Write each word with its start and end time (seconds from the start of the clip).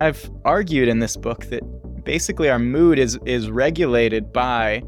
I've 0.00 0.30
argued 0.44 0.88
in 0.88 0.98
this 0.98 1.16
book 1.16 1.46
that 1.46 1.62
basically 2.04 2.50
our 2.50 2.58
mood 2.58 2.98
is 2.98 3.18
is 3.24 3.50
regulated 3.50 4.32
by 4.32 4.82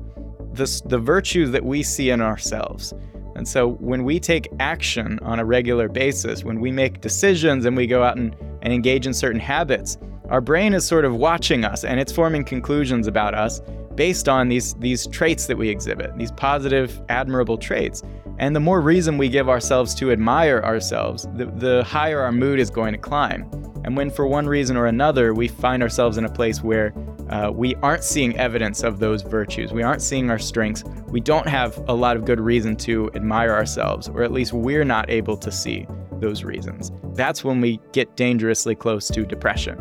the, 0.53 0.83
the 0.87 0.99
virtues 0.99 1.51
that 1.53 1.65
we 1.65 1.83
see 1.83 2.11
in 2.11 2.21
ourselves. 2.21 2.93
And 3.37 3.47
so 3.47 3.69
when 3.75 4.05
we 4.05 4.19
take 4.19 4.49
action 4.59 5.19
on 5.23 5.39
a 5.39 5.45
regular 5.45 5.89
basis, 5.89 6.43
when 6.43 6.61
we 6.61 6.73
make 6.73 7.01
decisions 7.01 7.65
and 7.65 7.77
we 7.77 7.87
go 7.87 8.03
out 8.03 8.17
and, 8.17 8.35
and 8.63 8.73
engage 8.73 9.07
in 9.07 9.15
certain 9.15 9.41
habits, 9.41 9.97
our 10.29 10.41
brain 10.41 10.75
is 10.75 10.85
sort 10.85 11.05
of 11.05 11.15
watching 11.15 11.65
us 11.65 11.85
and 11.85 12.01
it's 12.01 12.13
forming 12.13 12.45
conclusions 12.45 13.07
about 13.07 13.35
us 13.35 13.61
based 13.95 14.29
on 14.29 14.49
these 14.49 14.75
these 14.75 15.07
traits 15.09 15.47
that 15.47 15.57
we 15.57 15.69
exhibit, 15.69 16.17
these 16.17 16.33
positive, 16.33 17.01
admirable 17.09 17.57
traits. 17.59 18.03
And 18.39 18.55
the 18.55 18.61
more 18.61 18.81
reason 18.81 19.19
we 19.19 19.29
give 19.29 19.49
ourselves 19.49 19.95
to 19.97 20.13
admire 20.13 20.63
ourselves, 20.63 21.27
the, 21.35 21.47
the 21.47 21.83
higher 21.85 22.21
our 22.21 22.31
mood 22.31 22.61
is 22.61 22.71
going 22.71 22.93
to 22.93 22.99
climb. 22.99 23.51
And 23.89 23.97
when, 23.97 24.11
for 24.11 24.27
one 24.27 24.47
reason 24.47 24.77
or 24.77 24.85
another, 24.85 25.33
we 25.33 25.49
find 25.49 25.83
ourselves 25.83 26.19
in 26.19 26.27
a 26.27 26.29
place 26.29 26.63
where 26.63 26.93
uh, 27.31 27.51
we 27.51 27.75
aren't 27.77 28.05
seeing 28.05 28.37
evidence 28.37 28.83
of 28.83 28.99
those 28.99 29.23
virtues, 29.23 29.73
we 29.73 29.83
aren't 29.83 30.03
seeing 30.03 30.29
our 30.29 30.39
strengths, 30.39 30.85
we 31.07 31.21
don't 31.21 31.49
have 31.49 31.83
a 31.89 31.95
lot 31.95 32.15
of 32.15 32.27
good 32.27 32.39
reason 32.39 32.77
to 32.77 33.11
admire 33.15 33.51
ourselves, 33.51 34.11
or 34.11 34.23
at 34.23 34.31
least 34.31 34.53
we're 34.53 34.85
not 34.85 35.09
able 35.09 35.39
to 35.39 35.51
see 35.51 35.87
those 36.21 36.45
reasons. 36.45 36.93
That's 37.15 37.43
when 37.43 37.63
we 37.63 37.81
get 37.93 38.15
dangerously 38.15 38.75
close 38.75 39.09
to 39.09 39.25
depression. 39.25 39.79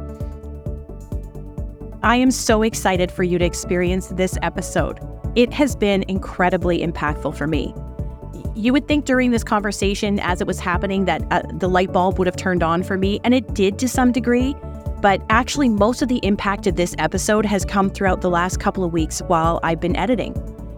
I 2.01 2.15
am 2.15 2.31
so 2.31 2.61
excited 2.61 3.11
for 3.11 3.23
you 3.23 3.37
to 3.37 3.43
experience 3.43 4.07
this 4.07 4.37
episode. 4.41 5.01
It 5.35 5.51
has 5.51 5.75
been 5.75 6.05
incredibly 6.07 6.79
impactful 6.79 7.35
for 7.35 7.45
me. 7.45 7.75
You 8.57 8.73
would 8.73 8.87
think 8.87 9.05
during 9.05 9.29
this 9.29 9.43
conversation, 9.43 10.19
as 10.19 10.41
it 10.41 10.47
was 10.47 10.59
happening, 10.59 11.05
that 11.05 11.21
uh, 11.29 11.43
the 11.53 11.69
light 11.69 11.93
bulb 11.93 12.17
would 12.17 12.25
have 12.25 12.35
turned 12.35 12.63
on 12.63 12.81
for 12.81 12.97
me, 12.97 13.19
and 13.23 13.35
it 13.35 13.53
did 13.53 13.77
to 13.77 13.87
some 13.87 14.11
degree. 14.11 14.55
But 14.99 15.21
actually, 15.29 15.69
most 15.69 16.01
of 16.01 16.07
the 16.07 16.19
impact 16.23 16.65
of 16.65 16.75
this 16.75 16.95
episode 16.97 17.45
has 17.45 17.63
come 17.63 17.91
throughout 17.91 18.21
the 18.21 18.31
last 18.31 18.59
couple 18.59 18.83
of 18.83 18.91
weeks 18.91 19.19
while 19.19 19.59
I've 19.61 19.79
been 19.79 19.95
editing. 19.95 20.35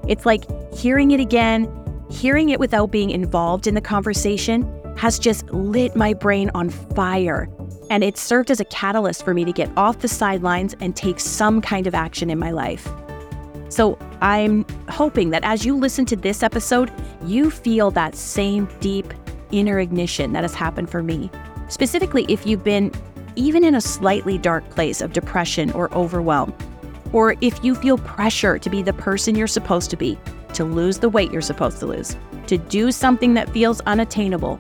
It's 0.10 0.26
like 0.26 0.44
hearing 0.76 1.12
it 1.12 1.22
again, 1.22 1.72
hearing 2.12 2.50
it 2.50 2.60
without 2.60 2.92
being 2.92 3.12
involved 3.12 3.66
in 3.66 3.76
the 3.76 3.82
conversation 3.82 4.68
has 4.98 5.18
just 5.18 5.50
lit 5.54 5.96
my 5.96 6.14
brain 6.14 6.52
on 6.54 6.70
fire. 6.70 7.48
And 7.90 8.04
it 8.04 8.18
served 8.18 8.52
as 8.52 8.60
a 8.60 8.66
catalyst 8.66 9.24
for 9.24 9.34
me 9.34 9.46
to 9.46 9.54
get 9.54 9.72
off 9.78 10.00
the 10.00 10.10
sidelines 10.10 10.76
and 10.82 10.98
take 10.98 11.22
some 11.22 11.62
kind 11.62 11.88
of 11.88 11.96
action 11.96 12.30
in 12.30 12.40
my 12.40 12.52
life. 12.52 12.90
So 13.70 13.98
I'm 14.22 14.66
hoping 14.90 15.30
that 15.30 15.44
as 15.44 15.66
you 15.66 15.78
listen 15.78 16.06
to 16.08 16.16
this 16.16 16.44
episode, 16.44 16.92
you 17.24 17.50
feel 17.50 17.92
that 17.92 18.16
same 18.16 18.68
deep 18.80 19.14
inner 19.52 19.80
ignition 19.80 20.34
that 20.34 20.44
has 20.44 20.54
happened 20.54 20.90
for 20.90 21.02
me. 21.02 21.30
Specifically, 21.70 22.26
if 22.28 22.46
you've 22.46 22.64
been 22.64 22.92
even 23.36 23.64
in 23.64 23.76
a 23.76 23.82
slightly 23.82 24.38
dark 24.38 24.68
place 24.72 25.02
of 25.02 25.14
depression 25.14 25.72
or 25.72 25.94
overwhelm, 25.94 26.54
or 27.14 27.36
if 27.42 27.64
you 27.64 27.76
feel 27.76 27.98
pressure 28.00 28.60
to 28.60 28.70
be 28.70 28.82
the 28.82 28.94
person 28.94 29.36
you're 29.36 29.48
supposed 29.48 29.90
to 29.92 29.98
be, 29.98 30.18
to 30.54 30.64
lose 30.64 31.00
the 31.00 31.10
weight 31.10 31.32
you're 31.32 31.42
supposed 31.42 31.80
to 31.80 31.86
lose, 31.86 32.18
to 32.48 32.58
do 32.58 32.92
something 32.92 33.36
that 33.36 33.50
feels 33.52 33.82
unattainable, 33.82 34.60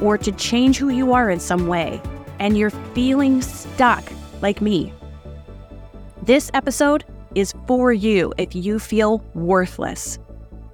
or 0.00 0.16
to 0.16 0.32
change 0.32 0.78
who 0.78 0.90
you 0.90 1.12
are 1.12 1.30
in 1.30 1.40
some 1.40 1.66
way, 1.66 2.00
and 2.38 2.56
you're 2.56 2.70
feeling 2.70 3.42
stuck 3.42 4.04
like 4.40 4.60
me. 4.60 4.92
This 6.22 6.50
episode 6.54 7.04
is 7.34 7.54
for 7.66 7.92
you 7.92 8.32
if 8.38 8.54
you 8.54 8.78
feel 8.78 9.24
worthless, 9.34 10.18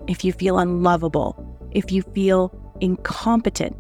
if 0.07 0.25
you 0.25 0.33
feel 0.33 0.59
unlovable, 0.59 1.35
if 1.73 1.93
you 1.93 2.03
feel 2.03 2.53
incompetent. 2.81 3.77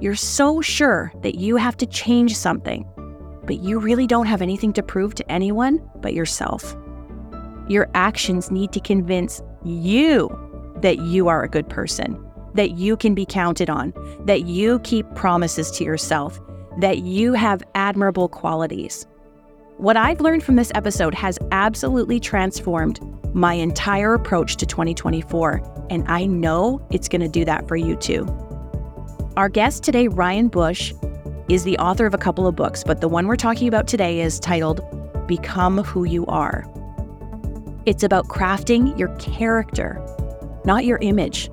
You're 0.00 0.14
so 0.14 0.60
sure 0.60 1.12
that 1.22 1.36
you 1.36 1.56
have 1.56 1.76
to 1.78 1.86
change 1.86 2.36
something, 2.36 2.86
but 3.44 3.60
you 3.60 3.78
really 3.78 4.06
don't 4.06 4.26
have 4.26 4.42
anything 4.42 4.72
to 4.74 4.82
prove 4.82 5.14
to 5.16 5.32
anyone 5.32 5.80
but 6.00 6.14
yourself. 6.14 6.76
Your 7.68 7.88
actions 7.94 8.50
need 8.50 8.72
to 8.72 8.80
convince 8.80 9.42
you 9.64 10.28
that 10.82 10.98
you 10.98 11.28
are 11.28 11.42
a 11.42 11.48
good 11.48 11.68
person, 11.68 12.22
that 12.54 12.72
you 12.72 12.96
can 12.96 13.14
be 13.14 13.24
counted 13.24 13.70
on, 13.70 13.92
that 14.26 14.46
you 14.46 14.78
keep 14.80 15.06
promises 15.14 15.70
to 15.72 15.84
yourself, 15.84 16.38
that 16.80 16.98
you 16.98 17.32
have 17.32 17.62
admirable 17.74 18.28
qualities. 18.28 19.06
What 19.78 19.96
I've 19.96 20.20
learned 20.20 20.44
from 20.44 20.54
this 20.54 20.70
episode 20.76 21.14
has 21.16 21.36
absolutely 21.50 22.20
transformed 22.20 23.00
my 23.34 23.54
entire 23.54 24.14
approach 24.14 24.54
to 24.56 24.66
2024, 24.66 25.86
and 25.90 26.04
I 26.06 26.26
know 26.26 26.86
it's 26.92 27.08
going 27.08 27.22
to 27.22 27.28
do 27.28 27.44
that 27.44 27.66
for 27.66 27.74
you 27.74 27.96
too. 27.96 28.24
Our 29.36 29.48
guest 29.48 29.82
today, 29.82 30.06
Ryan 30.06 30.46
Bush, 30.46 30.94
is 31.48 31.64
the 31.64 31.76
author 31.78 32.06
of 32.06 32.14
a 32.14 32.18
couple 32.18 32.46
of 32.46 32.54
books, 32.54 32.84
but 32.84 33.00
the 33.00 33.08
one 33.08 33.26
we're 33.26 33.34
talking 33.34 33.66
about 33.66 33.88
today 33.88 34.20
is 34.20 34.38
titled 34.38 34.80
Become 35.26 35.78
Who 35.78 36.04
You 36.04 36.24
Are. 36.26 36.64
It's 37.84 38.04
about 38.04 38.28
crafting 38.28 38.96
your 38.96 39.08
character, 39.16 40.00
not 40.64 40.84
your 40.84 40.98
image. 40.98 41.50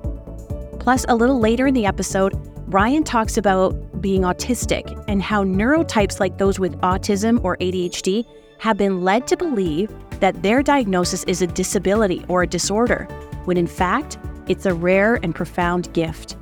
Plus, 0.78 1.04
a 1.08 1.16
little 1.16 1.40
later 1.40 1.66
in 1.66 1.74
the 1.74 1.86
episode, 1.86 2.34
Ryan 2.72 3.02
talks 3.02 3.36
about 3.36 3.74
being 4.02 4.22
autistic 4.22 5.02
and 5.08 5.22
how 5.22 5.44
neurotypes 5.44 6.20
like 6.20 6.36
those 6.36 6.58
with 6.58 6.78
autism 6.80 7.42
or 7.44 7.56
ADHD 7.58 8.26
have 8.58 8.76
been 8.76 9.02
led 9.02 9.26
to 9.28 9.36
believe 9.36 9.90
that 10.20 10.42
their 10.42 10.62
diagnosis 10.62 11.24
is 11.24 11.40
a 11.40 11.46
disability 11.46 12.24
or 12.28 12.42
a 12.42 12.46
disorder, 12.46 13.04
when 13.44 13.56
in 13.56 13.66
fact, 13.66 14.18
it's 14.48 14.66
a 14.66 14.74
rare 14.74 15.14
and 15.22 15.34
profound 15.34 15.92
gift. 15.94 16.36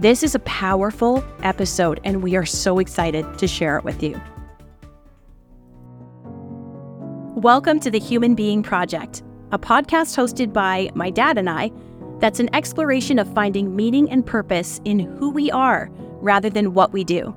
This 0.00 0.22
is 0.24 0.34
a 0.34 0.40
powerful 0.40 1.24
episode, 1.42 2.00
and 2.04 2.22
we 2.22 2.36
are 2.36 2.44
so 2.44 2.80
excited 2.80 3.38
to 3.38 3.46
share 3.46 3.78
it 3.78 3.84
with 3.84 4.02
you. 4.02 4.20
Welcome 7.36 7.80
to 7.80 7.90
the 7.90 7.98
Human 7.98 8.34
Being 8.34 8.62
Project, 8.62 9.22
a 9.52 9.58
podcast 9.58 10.16
hosted 10.16 10.52
by 10.52 10.90
my 10.94 11.10
dad 11.10 11.38
and 11.38 11.48
I 11.48 11.70
that's 12.18 12.38
an 12.38 12.54
exploration 12.54 13.18
of 13.18 13.32
finding 13.34 13.74
meaning 13.74 14.08
and 14.08 14.24
purpose 14.24 14.80
in 14.84 15.00
who 15.00 15.30
we 15.30 15.50
are 15.50 15.90
rather 16.22 16.48
than 16.48 16.72
what 16.72 16.92
we 16.92 17.04
do. 17.04 17.34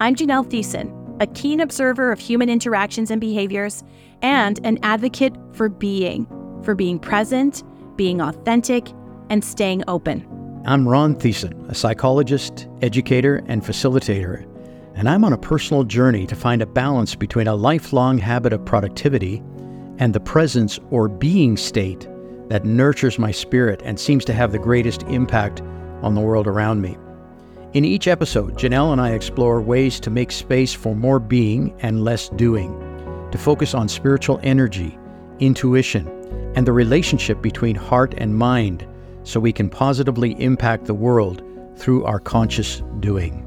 I'm 0.00 0.14
Janelle 0.14 0.48
Thiessen, 0.48 0.94
a 1.20 1.26
keen 1.26 1.60
observer 1.60 2.12
of 2.12 2.20
human 2.20 2.48
interactions 2.48 3.10
and 3.10 3.20
behaviors, 3.20 3.82
and 4.22 4.60
an 4.64 4.78
advocate 4.82 5.34
for 5.52 5.68
being, 5.68 6.26
for 6.62 6.74
being 6.74 6.98
present, 6.98 7.64
being 7.96 8.20
authentic, 8.20 8.88
and 9.30 9.44
staying 9.44 9.82
open. 9.88 10.24
I'm 10.64 10.86
Ron 10.86 11.16
Thiessen, 11.16 11.68
a 11.68 11.74
psychologist, 11.74 12.68
educator, 12.82 13.42
and 13.46 13.62
facilitator, 13.62 14.46
and 14.94 15.08
I'm 15.08 15.24
on 15.24 15.32
a 15.32 15.38
personal 15.38 15.84
journey 15.84 16.26
to 16.26 16.36
find 16.36 16.60
a 16.60 16.66
balance 16.66 17.14
between 17.14 17.48
a 17.48 17.54
lifelong 17.54 18.18
habit 18.18 18.52
of 18.52 18.64
productivity 18.64 19.42
and 19.98 20.14
the 20.14 20.20
presence 20.20 20.78
or 20.90 21.08
being 21.08 21.56
state 21.56 22.06
that 22.48 22.64
nurtures 22.64 23.18
my 23.18 23.30
spirit 23.30 23.82
and 23.84 23.98
seems 23.98 24.24
to 24.26 24.32
have 24.32 24.52
the 24.52 24.58
greatest 24.58 25.02
impact 25.04 25.60
on 26.02 26.14
the 26.14 26.20
world 26.20 26.46
around 26.46 26.80
me. 26.80 26.96
In 27.74 27.84
each 27.84 28.08
episode, 28.08 28.54
Janelle 28.54 28.92
and 28.92 29.00
I 29.00 29.10
explore 29.10 29.60
ways 29.60 30.00
to 30.00 30.08
make 30.08 30.32
space 30.32 30.72
for 30.72 30.96
more 30.96 31.20
being 31.20 31.74
and 31.80 32.02
less 32.02 32.30
doing, 32.30 32.72
to 33.30 33.36
focus 33.36 33.74
on 33.74 33.88
spiritual 33.88 34.40
energy, 34.42 34.98
intuition, 35.38 36.08
and 36.56 36.66
the 36.66 36.72
relationship 36.72 37.42
between 37.42 37.76
heart 37.76 38.14
and 38.16 38.34
mind 38.34 38.86
so 39.22 39.38
we 39.38 39.52
can 39.52 39.68
positively 39.68 40.32
impact 40.40 40.86
the 40.86 40.94
world 40.94 41.42
through 41.76 42.04
our 42.04 42.18
conscious 42.18 42.82
doing. 43.00 43.44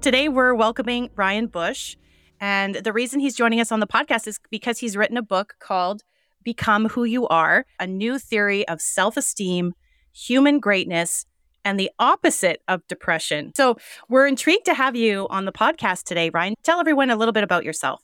Today, 0.00 0.28
we're 0.28 0.54
welcoming 0.54 1.10
Ryan 1.14 1.46
Bush. 1.46 1.96
And 2.40 2.74
the 2.74 2.92
reason 2.92 3.20
he's 3.20 3.36
joining 3.36 3.60
us 3.60 3.70
on 3.70 3.78
the 3.80 3.86
podcast 3.86 4.26
is 4.26 4.40
because 4.50 4.78
he's 4.78 4.96
written 4.96 5.18
a 5.18 5.22
book 5.22 5.54
called 5.60 6.02
Become 6.42 6.88
Who 6.90 7.04
You 7.04 7.28
Are, 7.28 7.66
a 7.78 7.86
new 7.86 8.18
theory 8.18 8.66
of 8.68 8.80
self 8.80 9.16
esteem, 9.16 9.74
human 10.12 10.60
greatness, 10.60 11.26
and 11.64 11.78
the 11.78 11.90
opposite 11.98 12.62
of 12.68 12.86
depression. 12.88 13.52
So 13.54 13.76
we're 14.08 14.26
intrigued 14.26 14.64
to 14.66 14.74
have 14.74 14.96
you 14.96 15.26
on 15.28 15.44
the 15.44 15.52
podcast 15.52 16.04
today, 16.04 16.30
Ryan. 16.30 16.54
Tell 16.62 16.80
everyone 16.80 17.10
a 17.10 17.16
little 17.16 17.32
bit 17.32 17.44
about 17.44 17.64
yourself. 17.64 18.02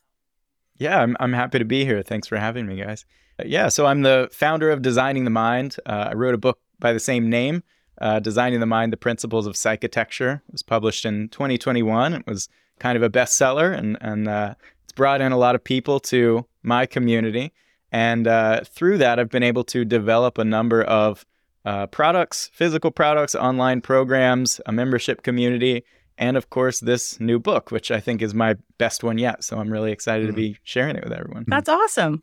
Yeah, 0.79 1.01
I'm, 1.01 1.17
I'm 1.21 1.33
happy 1.33 1.59
to 1.59 1.65
be 1.65 1.85
here. 1.85 2.03
Thanks 2.03 2.29
for 2.29 2.37
having 2.37 2.67
me, 2.67 2.77
guys. 2.77 3.05
Uh, 3.41 3.45
yeah, 3.47 3.69
so 3.69 3.87
I'm 3.87 4.03
the 4.03 4.29
founder 4.33 4.71
of 4.71 4.83
Designing 4.83 5.25
the 5.25 5.31
Mind. 5.31 5.77
Uh, 5.87 6.09
I 6.11 6.15
wrote 6.15 6.35
a 6.35 6.39
book 6.39 6.59
by 6.79 6.93
the 6.93 7.01
same 7.01 7.31
name, 7.31 7.63
uh, 8.01 8.21
Designing 8.21 8.61
the 8.61 8.67
Mind, 8.67 8.93
The 8.93 8.99
Principles 8.99 9.47
of 9.47 9.55
Psychitecture. 9.55 10.37
It 10.49 10.53
was 10.53 10.63
published 10.63 11.05
in 11.05 11.29
2021. 11.31 12.13
It 12.15 12.27
was 12.27 12.49
kind 12.79 12.97
of 12.97 13.03
a 13.03 13.09
bestseller, 13.09 13.77
and, 13.77 13.97
and 14.01 14.29
uh, 14.29 14.55
it's 14.85 14.93
brought 14.93 15.23
in 15.23 15.33
a 15.33 15.39
lot 15.39 15.55
of 15.55 15.65
people 15.65 15.99
to 16.01 16.45
my 16.63 16.85
community. 16.85 17.53
And 17.97 18.27
uh, 18.27 18.61
through 18.63 18.99
that, 18.99 19.19
I've 19.19 19.31
been 19.31 19.43
able 19.43 19.65
to 19.65 19.83
develop 19.83 20.37
a 20.37 20.45
number 20.45 20.83
of 20.83 21.25
uh, 21.65 21.87
products, 21.87 22.51
physical 22.53 22.91
products, 22.91 23.35
online 23.35 23.81
programs, 23.81 24.61
a 24.67 24.73
membership 24.73 25.23
community, 25.23 25.83
and 26.19 26.37
of 26.37 26.51
course, 26.51 26.81
this 26.81 27.19
new 27.21 27.39
book, 27.39 27.71
which 27.71 27.91
I 27.91 27.99
think 28.01 28.21
is 28.21 28.35
my 28.35 28.57
best 28.77 29.03
one 29.03 29.17
yet. 29.17 29.43
So 29.45 29.59
I'm 29.59 29.71
really 29.71 29.93
excited 29.93 30.27
mm-hmm. 30.27 30.37
to 30.37 30.43
be 30.43 30.59
sharing 30.63 30.97
it 30.97 31.05
with 31.05 31.13
everyone. 31.15 31.47
That's 31.47 31.71
awesome. 31.71 32.23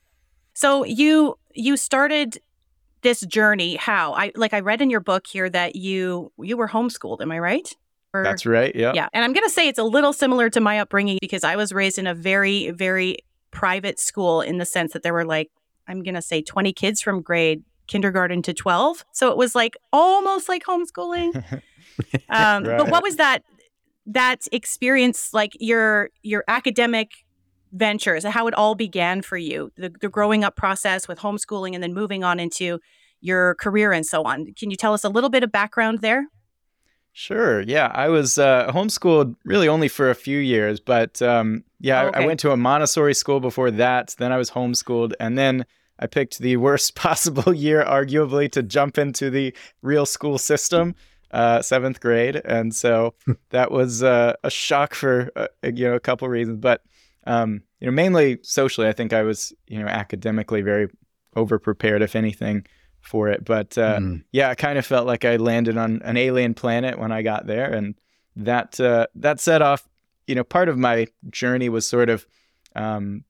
So 0.54 0.86
you 0.86 1.40
you 1.56 1.76
started 1.76 2.40
this 3.02 3.22
journey? 3.22 3.76
How? 3.76 4.14
I 4.14 4.32
like 4.36 4.54
I 4.54 4.60
read 4.60 4.80
in 4.80 4.92
your 4.92 5.00
book 5.00 5.26
here 5.26 5.50
that 5.50 5.76
you 5.76 6.32
you 6.38 6.56
were 6.56 6.68
homeschooled, 6.68 7.20
am 7.20 7.32
I 7.32 7.40
right? 7.40 7.76
Or, 8.14 8.24
That's 8.24 8.46
right. 8.46 8.76
Yeah. 8.76 8.92
Yeah. 8.94 9.10
And 9.12 9.26
I'm 9.26 9.34
going 9.34 9.48
to 9.48 9.50
say 9.50 9.68
it's 9.68 9.80
a 9.80 9.84
little 9.84 10.14
similar 10.14 10.52
to 10.52 10.62
my 10.62 10.80
upbringing 10.80 11.18
because 11.20 11.44
I 11.44 11.56
was 11.56 11.74
raised 11.74 11.98
in 11.98 12.06
a 12.06 12.14
very 12.14 12.70
very 12.70 13.18
private 13.50 14.00
school 14.00 14.42
in 14.42 14.60
the 14.60 14.66
sense 14.66 14.94
that 14.94 15.02
there 15.02 15.14
were 15.14 15.26
like 15.26 15.50
I'm 15.88 16.04
going 16.04 16.16
to 16.16 16.22
say 16.22 16.42
20 16.42 16.74
kids 16.74 17.02
from 17.02 17.22
grade 17.22 17.64
kindergarten 17.88 18.42
to 18.44 18.54
12. 18.54 19.06
So 19.12 19.30
it 19.30 19.38
was 19.38 19.56
like 19.56 19.76
almost 19.92 20.48
like 20.50 20.64
homeschooling. 20.64 21.36
um, 22.30 22.64
right. 22.64 22.78
But 22.78 22.90
what 22.90 23.04
was 23.04 23.18
that 23.18 23.44
that 24.06 24.42
experience 24.52 25.34
like 25.34 25.54
your 25.60 26.10
your 26.24 26.44
academic 26.48 27.12
ventures, 27.72 28.24
how 28.24 28.48
it 28.48 28.54
all 28.54 28.76
began 28.76 29.22
for 29.22 29.38
you, 29.38 29.72
the, 29.78 29.92
the 30.02 30.10
growing 30.10 30.44
up 30.44 30.56
process 30.56 31.08
with 31.08 31.20
homeschooling 31.20 31.74
and 31.74 31.82
then 31.82 31.94
moving 31.94 32.24
on 32.24 32.40
into 32.40 32.80
your 33.20 33.56
career 33.56 33.92
and 33.92 34.06
so 34.06 34.24
on. 34.24 34.54
Can 34.54 34.70
you 34.70 34.78
tell 34.78 34.94
us 34.94 35.04
a 35.04 35.10
little 35.10 35.30
bit 35.30 35.44
of 35.44 35.52
background 35.52 36.02
there? 36.02 36.28
Sure. 37.16 37.62
Yeah, 37.62 37.92
I 37.94 38.10
was 38.10 38.40
uh, 38.40 38.72
homeschooled 38.72 39.36
really 39.46 39.68
only 39.68 39.88
for 39.88 40.10
a 40.10 40.16
few 40.16 40.40
years, 40.40 40.80
but 40.80 41.22
um, 41.22 41.64
yeah, 41.80 42.06
okay. 42.06 42.20
I, 42.20 42.24
I, 42.24 42.26
went 42.26 42.40
to 42.40 42.52
a 42.52 42.58
Montessori 42.58 43.14
school 43.14 43.40
before 43.40 43.70
that. 43.70 44.16
Then 44.18 44.32
I 44.32 44.38
was 44.38 44.50
homeschooled, 44.50 45.14
and 45.20 45.38
then 45.38 45.68
I 46.00 46.08
picked 46.08 46.40
the 46.40 46.58
worst 46.58 46.96
possible 46.96 47.54
year, 47.54 47.86
arguably, 47.86 48.52
to 48.54 48.64
jump 48.64 48.98
into 48.98 49.30
the 49.30 49.56
real 49.84 50.08
school 50.08 50.40
system, 50.40 50.96
uh, 51.30 51.62
seventh 51.62 52.00
grade, 52.00 52.42
and 52.46 52.74
so 52.74 53.14
that 53.52 53.72
was 53.72 54.02
uh, 54.02 54.34
a 54.44 54.50
shock 54.50 54.96
for 54.96 55.30
uh, 55.36 55.48
you 55.64 55.88
know 55.88 55.94
a 55.94 56.00
couple 56.00 56.28
reasons, 56.28 56.58
but 56.58 56.82
um, 57.28 57.62
you 57.80 57.86
know 57.86 57.94
mainly 57.94 58.40
socially. 58.42 58.88
I 58.88 58.92
think 58.92 59.14
I 59.14 59.22
was 59.22 59.54
you 59.68 59.80
know 59.80 59.88
academically 59.88 60.64
very 60.64 60.88
overprepared, 61.36 62.02
if 62.02 62.16
anything 62.16 62.66
for 63.04 63.30
it. 63.30 63.46
But 63.46 63.78
uh, 63.78 64.00
mm. 64.00 64.24
yeah, 64.32 64.50
I 64.50 64.56
kind 64.56 64.80
of 64.80 64.86
felt 64.86 65.06
like 65.06 65.26
I 65.26 65.36
landed 65.36 65.78
on 65.78 66.02
an 66.04 66.18
alien 66.18 66.56
planet 66.56 66.98
when 66.98 67.12
I 67.12 67.22
got 67.22 67.46
there, 67.46 67.72
and 67.72 67.96
that 68.36 68.80
uh, 68.80 69.08
that 69.16 69.40
set 69.40 69.62
off. 69.62 69.88
You 70.26 70.36
know, 70.36 70.44
part 70.44 70.70
of 70.70 70.78
my 70.78 71.08
journey 71.30 71.68
was 71.68 71.86
sort 71.86 72.10
of 72.10 72.26
um, 72.76 73.26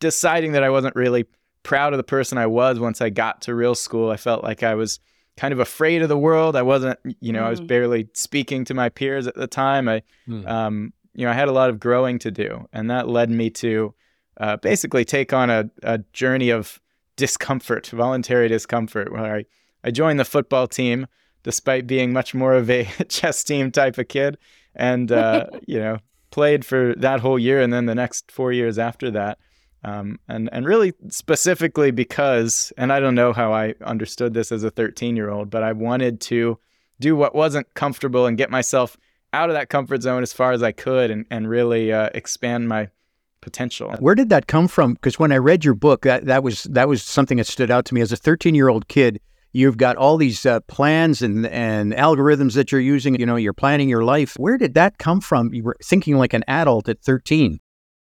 deciding 0.00 0.52
that 0.52 0.64
I 0.64 0.70
wasn't 0.70 0.96
really 0.96 1.24
proud 1.62 1.92
of 1.92 1.98
the 1.98 2.04
person 2.04 2.36
I 2.36 2.46
was 2.46 2.80
once 2.80 3.00
I 3.00 3.10
got 3.10 3.42
to 3.42 3.54
real 3.54 3.76
school. 3.76 4.10
I 4.10 4.16
felt 4.16 4.42
like 4.42 4.64
I 4.64 4.74
was 4.74 4.98
kind 5.36 5.52
of 5.52 5.60
afraid 5.60 6.02
of 6.02 6.08
the 6.08 6.18
world. 6.18 6.56
I 6.56 6.62
wasn't, 6.62 6.98
you 7.20 7.32
know, 7.32 7.42
mm. 7.42 7.46
I 7.46 7.50
was 7.50 7.60
mm. 7.60 7.68
barely 7.68 8.08
speaking 8.12 8.64
to 8.66 8.74
my 8.74 8.88
peers 8.88 9.28
at 9.28 9.36
the 9.36 9.46
time. 9.46 9.88
I, 9.88 10.02
mm. 10.28 10.46
um, 10.48 10.92
you 11.14 11.24
know, 11.24 11.30
I 11.30 11.34
had 11.34 11.48
a 11.48 11.52
lot 11.52 11.70
of 11.70 11.78
growing 11.78 12.18
to 12.20 12.32
do, 12.32 12.68
and 12.72 12.90
that 12.90 13.08
led 13.08 13.30
me 13.30 13.50
to 13.50 13.94
uh, 14.38 14.56
basically 14.56 15.04
take 15.04 15.32
on 15.32 15.48
a, 15.48 15.70
a 15.84 15.98
journey 16.12 16.50
of 16.50 16.80
discomfort, 17.16 17.88
voluntary 17.88 18.48
discomfort, 18.48 19.12
where 19.12 19.36
I, 19.36 19.44
I 19.84 19.90
joined 19.90 20.20
the 20.20 20.24
football 20.24 20.66
team 20.66 21.06
despite 21.42 21.86
being 21.86 22.12
much 22.12 22.34
more 22.34 22.54
of 22.54 22.70
a 22.70 22.84
chess 23.08 23.42
team 23.42 23.70
type 23.70 23.98
of 23.98 24.08
kid 24.08 24.38
and, 24.74 25.10
uh, 25.10 25.46
you 25.66 25.78
know, 25.78 25.98
played 26.30 26.64
for 26.64 26.94
that 26.96 27.20
whole 27.20 27.38
year 27.38 27.60
and 27.60 27.72
then 27.72 27.86
the 27.86 27.94
next 27.94 28.30
four 28.30 28.52
years 28.52 28.78
after 28.78 29.10
that. 29.10 29.38
Um, 29.84 30.20
and, 30.28 30.48
and 30.52 30.64
really 30.64 30.92
specifically 31.08 31.90
because, 31.90 32.72
and 32.78 32.92
I 32.92 33.00
don't 33.00 33.16
know 33.16 33.32
how 33.32 33.52
I 33.52 33.74
understood 33.84 34.32
this 34.32 34.52
as 34.52 34.62
a 34.62 34.70
13 34.70 35.16
year 35.16 35.28
old, 35.28 35.50
but 35.50 35.64
I 35.64 35.72
wanted 35.72 36.20
to 36.22 36.58
do 37.00 37.16
what 37.16 37.34
wasn't 37.34 37.74
comfortable 37.74 38.26
and 38.26 38.38
get 38.38 38.48
myself 38.48 38.96
out 39.32 39.50
of 39.50 39.54
that 39.54 39.68
comfort 39.68 40.02
zone 40.02 40.22
as 40.22 40.32
far 40.32 40.52
as 40.52 40.62
I 40.62 40.72
could 40.72 41.10
and, 41.10 41.26
and 41.30 41.48
really 41.48 41.92
uh, 41.92 42.10
expand 42.14 42.68
my 42.68 42.90
potential. 43.42 43.94
Where 43.98 44.14
did 44.14 44.30
that 44.30 44.46
come 44.46 44.68
from? 44.68 44.94
Because 44.94 45.18
when 45.18 45.32
I 45.32 45.36
read 45.36 45.64
your 45.64 45.74
book, 45.74 46.02
that, 46.02 46.24
that 46.24 46.42
was 46.42 46.62
that 46.64 46.88
was 46.88 47.02
something 47.02 47.36
that 47.36 47.46
stood 47.46 47.70
out 47.70 47.84
to 47.86 47.94
me 47.94 48.00
as 48.00 48.12
a 48.12 48.16
13 48.16 48.54
year 48.54 48.68
old 48.68 48.88
kid. 48.88 49.20
You've 49.54 49.76
got 49.76 49.96
all 49.96 50.16
these 50.16 50.46
uh, 50.46 50.60
plans 50.60 51.20
and 51.20 51.46
and 51.46 51.92
algorithms 51.92 52.54
that 52.54 52.72
you're 52.72 52.80
using. 52.80 53.20
You 53.20 53.26
know, 53.26 53.36
you're 53.36 53.52
planning 53.52 53.90
your 53.90 54.04
life. 54.04 54.34
Where 54.38 54.56
did 54.56 54.72
that 54.74 54.96
come 54.96 55.20
from? 55.20 55.52
You 55.52 55.64
were 55.64 55.76
thinking 55.84 56.16
like 56.16 56.32
an 56.32 56.44
adult 56.48 56.88
at 56.88 57.02
13. 57.02 57.60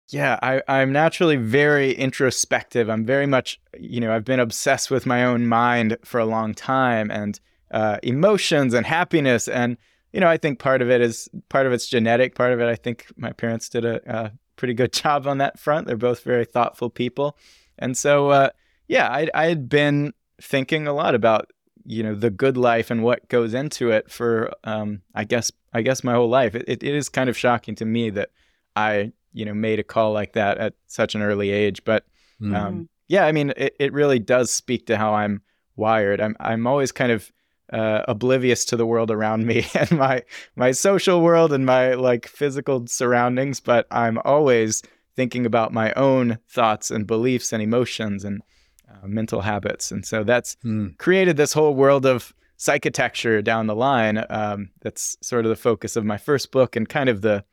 Yeah, 0.08 0.38
I, 0.40 0.62
I'm 0.68 0.92
naturally 0.92 1.36
very 1.36 1.92
introspective. 1.92 2.88
I'm 2.88 3.04
very 3.04 3.26
much, 3.26 3.60
you 3.78 4.00
know, 4.00 4.14
I've 4.14 4.24
been 4.24 4.38
obsessed 4.38 4.88
with 4.88 5.04
my 5.04 5.24
own 5.24 5.48
mind 5.48 5.96
for 6.04 6.20
a 6.20 6.24
long 6.24 6.54
time 6.54 7.10
and 7.10 7.40
uh, 7.72 7.98
emotions 8.04 8.72
and 8.72 8.86
happiness. 8.86 9.48
And, 9.48 9.76
you 10.12 10.20
know, 10.20 10.28
I 10.28 10.36
think 10.36 10.60
part 10.60 10.80
of 10.80 10.90
it 10.90 11.00
is 11.00 11.28
part 11.48 11.66
of 11.66 11.72
it's 11.72 11.88
genetic. 11.88 12.36
Part 12.36 12.52
of 12.52 12.60
it, 12.60 12.66
I 12.66 12.76
think 12.76 13.06
my 13.16 13.32
parents 13.32 13.68
did 13.68 13.84
a, 13.84 14.00
a 14.06 14.32
pretty 14.56 14.74
good 14.74 14.92
job 15.04 15.26
on 15.26 15.38
that 15.38 15.58
front. 15.58 15.86
They're 15.86 15.96
both 15.96 16.22
very 16.22 16.44
thoughtful 16.44 16.90
people, 16.90 17.36
and 17.78 17.96
so 17.96 18.30
uh, 18.30 18.50
yeah, 18.88 19.08
I 19.08 19.28
I 19.34 19.46
had 19.46 19.68
been 19.68 20.12
thinking 20.40 20.86
a 20.86 20.92
lot 20.92 21.14
about 21.14 21.50
you 21.84 22.02
know 22.02 22.14
the 22.14 22.30
good 22.30 22.56
life 22.56 22.90
and 22.90 23.02
what 23.02 23.28
goes 23.28 23.54
into 23.54 23.90
it 23.90 24.10
for 24.10 24.52
um, 24.64 25.02
I 25.14 25.24
guess 25.24 25.52
I 25.72 25.82
guess 25.82 26.02
my 26.02 26.14
whole 26.14 26.28
life. 26.28 26.54
It, 26.54 26.64
it, 26.66 26.82
it 26.82 26.94
is 26.94 27.08
kind 27.08 27.30
of 27.30 27.36
shocking 27.36 27.74
to 27.76 27.84
me 27.84 28.10
that 28.10 28.30
I 28.74 29.12
you 29.32 29.44
know 29.44 29.54
made 29.54 29.78
a 29.78 29.84
call 29.84 30.12
like 30.12 30.32
that 30.32 30.58
at 30.58 30.74
such 30.86 31.14
an 31.14 31.22
early 31.22 31.50
age, 31.50 31.84
but 31.84 32.04
mm. 32.40 32.54
um, 32.54 32.88
yeah, 33.08 33.24
I 33.26 33.32
mean 33.32 33.52
it, 33.56 33.76
it 33.78 33.92
really 33.92 34.18
does 34.18 34.50
speak 34.50 34.86
to 34.86 34.96
how 34.96 35.14
I'm 35.14 35.42
wired. 35.76 36.20
I'm 36.20 36.36
I'm 36.40 36.66
always 36.66 36.92
kind 36.92 37.12
of 37.12 37.30
uh, 37.72 38.02
oblivious 38.06 38.64
to 38.66 38.76
the 38.76 38.86
world 38.86 39.10
around 39.10 39.46
me 39.46 39.66
and 39.74 39.90
my 39.92 40.22
my 40.54 40.70
social 40.70 41.20
world 41.20 41.52
and 41.52 41.66
my 41.66 41.94
like 41.94 42.28
physical 42.28 42.86
surroundings, 42.86 43.60
but 43.60 43.86
I'm 43.90 44.18
always 44.24 44.82
thinking 45.14 45.46
about 45.46 45.72
my 45.72 45.92
own 45.94 46.38
thoughts 46.48 46.90
and 46.90 47.06
beliefs 47.06 47.52
and 47.52 47.62
emotions 47.62 48.24
and 48.24 48.42
uh, 48.88 49.06
mental 49.06 49.40
habits, 49.40 49.90
and 49.90 50.06
so 50.06 50.24
that's 50.24 50.56
mm. 50.64 50.96
created 50.98 51.36
this 51.36 51.52
whole 51.52 51.74
world 51.74 52.06
of 52.06 52.34
psychitecture 52.58 53.42
down 53.42 53.66
the 53.66 53.74
line. 53.74 54.24
Um, 54.30 54.70
that's 54.80 55.16
sort 55.20 55.44
of 55.44 55.50
the 55.50 55.56
focus 55.56 55.96
of 55.96 56.04
my 56.04 56.16
first 56.16 56.52
book 56.52 56.76
and 56.76 56.88
kind 56.88 57.08
of 57.08 57.20
the 57.20 57.44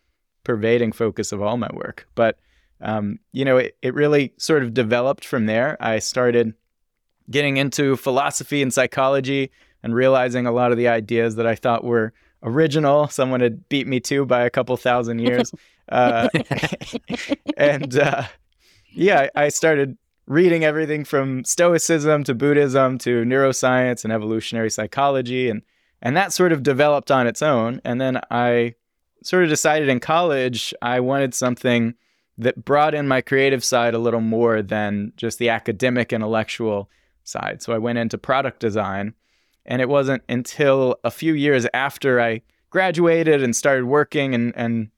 pervading 0.43 0.91
focus 0.91 1.31
of 1.31 1.41
all 1.41 1.57
my 1.57 1.69
work. 1.73 2.07
But 2.15 2.37
um, 2.81 3.19
you 3.31 3.45
know, 3.45 3.57
it, 3.57 3.77
it 3.81 3.93
really 3.93 4.33
sort 4.37 4.61
of 4.61 4.73
developed 4.73 5.25
from 5.25 5.45
there. 5.45 5.77
I 5.79 5.99
started 5.99 6.53
getting 7.31 7.57
into 7.57 7.95
philosophy 7.95 8.61
and 8.61 8.73
psychology 8.73 9.51
and 9.83 9.93
realizing 9.93 10.45
a 10.45 10.51
lot 10.51 10.71
of 10.71 10.77
the 10.77 10.87
ideas 10.87 11.35
that 11.35 11.45
I 11.45 11.55
thought 11.55 11.83
were 11.83 12.13
original, 12.41 13.07
someone 13.07 13.41
had 13.41 13.67
beat 13.69 13.87
me 13.87 13.99
to 14.01 14.25
by 14.25 14.43
a 14.43 14.49
couple 14.49 14.75
thousand 14.77 15.19
years. 15.27 15.51
Uh, 15.89 16.29
and 17.57 17.97
uh, 17.97 18.23
yeah, 18.93 19.27
I 19.35 19.49
started 19.49 19.97
reading 20.25 20.63
everything 20.63 21.03
from 21.03 21.43
Stoicism 21.43 22.23
to 22.23 22.33
Buddhism 22.33 22.97
to 22.99 23.23
neuroscience 23.23 24.03
and 24.03 24.13
evolutionary 24.13 24.69
psychology, 24.69 25.49
and 25.49 25.61
and 26.01 26.15
that 26.17 26.33
sort 26.33 26.51
of 26.51 26.63
developed 26.63 27.11
on 27.11 27.27
its 27.27 27.41
own. 27.41 27.81
And 27.83 27.99
then 27.99 28.19
I 28.31 28.75
sort 29.23 29.43
of 29.43 29.49
decided 29.49 29.89
in 29.89 29.99
college 29.99 30.73
I 30.81 30.99
wanted 30.99 31.33
something 31.33 31.95
that 32.37 32.65
brought 32.65 32.93
in 32.93 33.07
my 33.07 33.21
creative 33.21 33.63
side 33.63 33.93
a 33.93 33.99
little 33.99 34.21
more 34.21 34.61
than 34.61 35.13
just 35.15 35.39
the 35.39 35.49
academic 35.49 36.11
intellectual 36.11 36.89
side. 37.23 37.61
So 37.61 37.73
I 37.73 37.77
went 37.77 37.99
into 37.99 38.17
product 38.17 38.59
design 38.59 39.13
and 39.65 39.81
it 39.81 39.89
wasn't 39.89 40.23
until 40.29 40.97
a 41.03 41.11
few 41.11 41.33
years 41.33 41.65
after 41.73 42.19
I 42.19 42.41
graduated 42.69 43.43
and 43.43 43.55
started 43.55 43.85
working 43.85 44.33
and, 44.33 44.53
and 44.55 44.89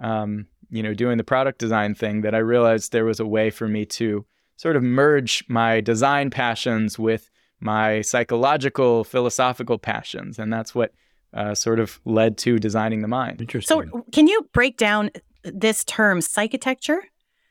um, 0.00 0.46
you 0.70 0.82
know, 0.82 0.94
doing 0.94 1.18
the 1.18 1.24
product 1.24 1.58
design 1.58 1.94
thing 1.94 2.22
that 2.22 2.34
I 2.34 2.38
realized 2.38 2.92
there 2.92 3.04
was 3.04 3.20
a 3.20 3.26
way 3.26 3.50
for 3.50 3.68
me 3.68 3.84
to 3.86 4.24
sort 4.56 4.76
of 4.76 4.82
merge 4.82 5.44
my 5.48 5.80
design 5.80 6.30
passions 6.30 6.98
with 6.98 7.30
my 7.60 8.00
psychological, 8.02 9.04
philosophical 9.04 9.78
passions. 9.78 10.38
And 10.38 10.52
that's 10.52 10.74
what 10.74 10.92
uh, 11.34 11.54
sort 11.54 11.80
of 11.80 12.00
led 12.04 12.36
to 12.38 12.58
designing 12.58 13.02
the 13.02 13.08
mind. 13.08 13.40
Interesting. 13.40 13.90
So, 13.90 14.04
can 14.12 14.26
you 14.26 14.48
break 14.52 14.76
down 14.76 15.10
this 15.44 15.84
term, 15.84 16.20
psychitecture? 16.20 17.00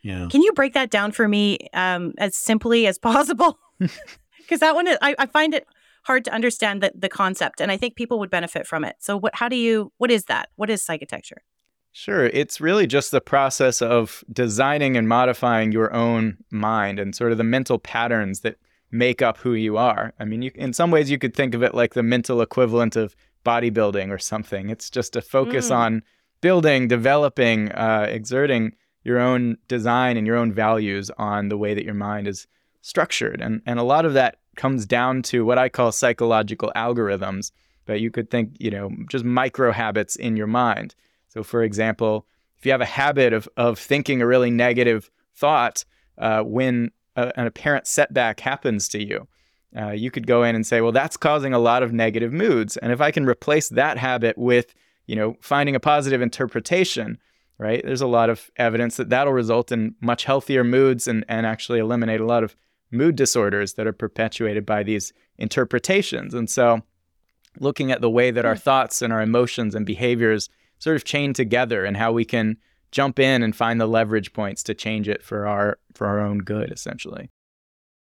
Yeah. 0.02 0.28
Can 0.30 0.42
you 0.42 0.52
break 0.54 0.74
that 0.74 0.90
down 0.90 1.12
for 1.12 1.28
me 1.28 1.60
um, 1.74 2.14
as 2.18 2.36
simply 2.36 2.88
as 2.88 2.98
possible? 3.00 3.60
Because 4.40 4.62
that 4.62 4.74
one, 4.74 4.88
is, 4.88 4.98
I, 5.00 5.14
I 5.20 5.28
find 5.28 5.54
it 5.54 5.68
hard 6.04 6.26
to 6.26 6.34
understand 6.34 6.82
the, 6.82 6.92
the 6.96 7.10
concept 7.10 7.62
and 7.62 7.72
i 7.72 7.78
think 7.78 7.96
people 7.96 8.20
would 8.20 8.30
benefit 8.30 8.66
from 8.66 8.84
it 8.84 8.96
so 9.00 9.18
what 9.18 9.36
how 9.36 9.48
do 9.48 9.56
you 9.56 9.92
what 9.98 10.12
is 10.12 10.26
that 10.26 10.50
what 10.56 10.70
is 10.70 10.84
psychitecture 10.84 11.40
Sure. 11.92 12.28
It's 12.28 12.62
really 12.62 12.86
just 12.86 13.12
the 13.12 13.20
process 13.20 13.82
of 13.82 14.24
designing 14.32 14.96
and 14.96 15.08
modifying 15.08 15.72
your 15.72 15.92
own 15.94 16.38
mind 16.52 17.00
and 17.00 17.16
sort 17.16 17.32
of 17.32 17.38
the 17.38 17.44
mental 17.44 17.80
patterns 17.80 18.42
that 18.42 18.58
make 18.92 19.22
up 19.22 19.38
who 19.38 19.54
you 19.54 19.78
are. 19.78 20.14
I 20.20 20.26
mean, 20.26 20.42
you, 20.42 20.52
in 20.56 20.74
some 20.74 20.92
ways, 20.92 21.10
you 21.12 21.18
could 21.18 21.36
think 21.36 21.54
of 21.54 21.64
it 21.64 21.76
like 21.76 21.94
the 21.94 22.04
mental 22.04 22.42
equivalent 22.42 22.96
of 22.96 23.16
bodybuilding 23.46 24.10
or 24.12 24.18
something. 24.18 24.70
It's 24.70 24.90
just 24.90 25.16
a 25.16 25.22
focus 25.22 25.70
mm. 25.70 25.76
on 25.76 26.04
building, 26.42 26.88
developing, 26.88 27.72
uh, 27.72 28.08
exerting 28.10 28.76
your 29.04 29.20
own 29.20 29.58
design 29.68 30.18
and 30.18 30.28
your 30.28 30.36
own 30.36 30.52
values 30.52 31.10
on 31.18 31.50
the 31.50 31.58
way 31.58 31.74
that 31.74 31.86
your 31.86 31.94
mind 31.94 32.28
is 32.28 32.48
structured. 32.82 33.42
And, 33.42 33.62
and 33.66 33.80
a 33.80 33.84
lot 33.84 34.06
of 34.06 34.14
that 34.14 34.39
comes 34.56 34.86
down 34.86 35.22
to 35.24 35.46
what 35.46 35.58
I 35.58 35.70
call 35.70 35.92
psychological 35.92 36.72
algorithms. 36.76 37.52
But 37.86 38.02
you 38.02 38.12
could 38.12 38.30
think, 38.30 38.56
you 38.60 38.70
know, 38.70 38.92
just 39.10 39.26
micro 39.26 39.72
habits 39.72 40.16
in 40.16 40.38
your 40.38 40.48
mind. 40.48 40.94
So, 41.28 41.44
for 41.44 41.64
example, 41.64 42.28
if 42.58 42.66
you 42.66 42.72
have 42.72 42.82
a 42.82 42.86
habit 42.86 43.34
of, 43.34 43.48
of 43.58 43.80
thinking 43.80 44.22
a 44.22 44.28
really 44.28 44.52
negative 44.52 45.10
thought 45.36 45.86
uh, 46.18 46.42
when 46.42 46.92
a, 47.16 47.32
an 47.40 47.48
apparent 47.48 47.88
setback 47.88 48.42
happens 48.42 48.88
to 48.90 49.04
you, 49.04 49.28
uh, 49.78 49.92
you 49.92 50.12
could 50.12 50.28
go 50.28 50.44
in 50.44 50.56
and 50.56 50.66
say, 50.66 50.82
well, 50.82 50.92
that's 50.92 51.18
causing 51.18 51.54
a 51.54 51.60
lot 51.60 51.84
of 51.84 51.94
negative 51.94 52.34
moods. 52.34 52.78
And 52.78 52.92
if 52.92 53.02
I 53.02 53.12
can 53.12 53.26
replace 53.26 53.70
that 53.70 53.98
habit 53.98 54.38
with, 54.38 54.74
you 55.08 55.16
know, 55.16 55.38
finding 55.42 55.76
a 55.76 55.80
positive 55.80 56.22
interpretation, 56.22 57.18
right? 57.58 57.82
There's 57.84 58.02
a 58.02 58.08
lot 58.08 58.30
of 58.30 58.50
evidence 58.58 58.98
that 58.98 59.10
that'll 59.10 59.34
result 59.34 59.72
in 59.72 59.96
much 60.02 60.24
healthier 60.24 60.64
moods 60.64 61.08
and, 61.08 61.24
and 61.28 61.46
actually 61.46 61.80
eliminate 61.80 62.20
a 62.20 62.26
lot 62.26 62.44
of 62.44 62.56
mood 62.92 63.16
disorders 63.16 63.74
that 63.74 63.88
are 63.88 63.94
perpetuated 63.94 64.66
by 64.66 64.84
these 64.84 65.14
interpretations. 65.38 66.34
And 66.34 66.50
so, 66.50 66.82
looking 67.60 67.92
at 67.92 68.02
the 68.02 68.10
way 68.10 68.32
that 68.32 68.46
our 68.46 68.56
hmm. 68.56 68.60
thoughts 68.60 69.02
and 69.02 69.12
our 69.12 69.22
emotions 69.22 69.76
and 69.76 69.86
behaviors 69.86 70.50
sort 70.80 70.96
of 70.96 71.04
chain 71.04 71.34
together 71.34 71.86
and 71.86 71.98
how 71.98 72.12
we 72.12 72.26
can 72.26 72.58
jump 72.92 73.20
in 73.20 73.44
and 73.44 73.56
find 73.56 73.80
the 73.80 73.88
leverage 73.88 74.34
points 74.34 74.64
to 74.64 74.74
change 74.74 75.08
it 75.08 75.24
for 75.24 75.46
our 75.46 75.78
for 75.94 76.08
our 76.08 76.20
own 76.20 76.40
good 76.40 76.72
essentially. 76.72 77.30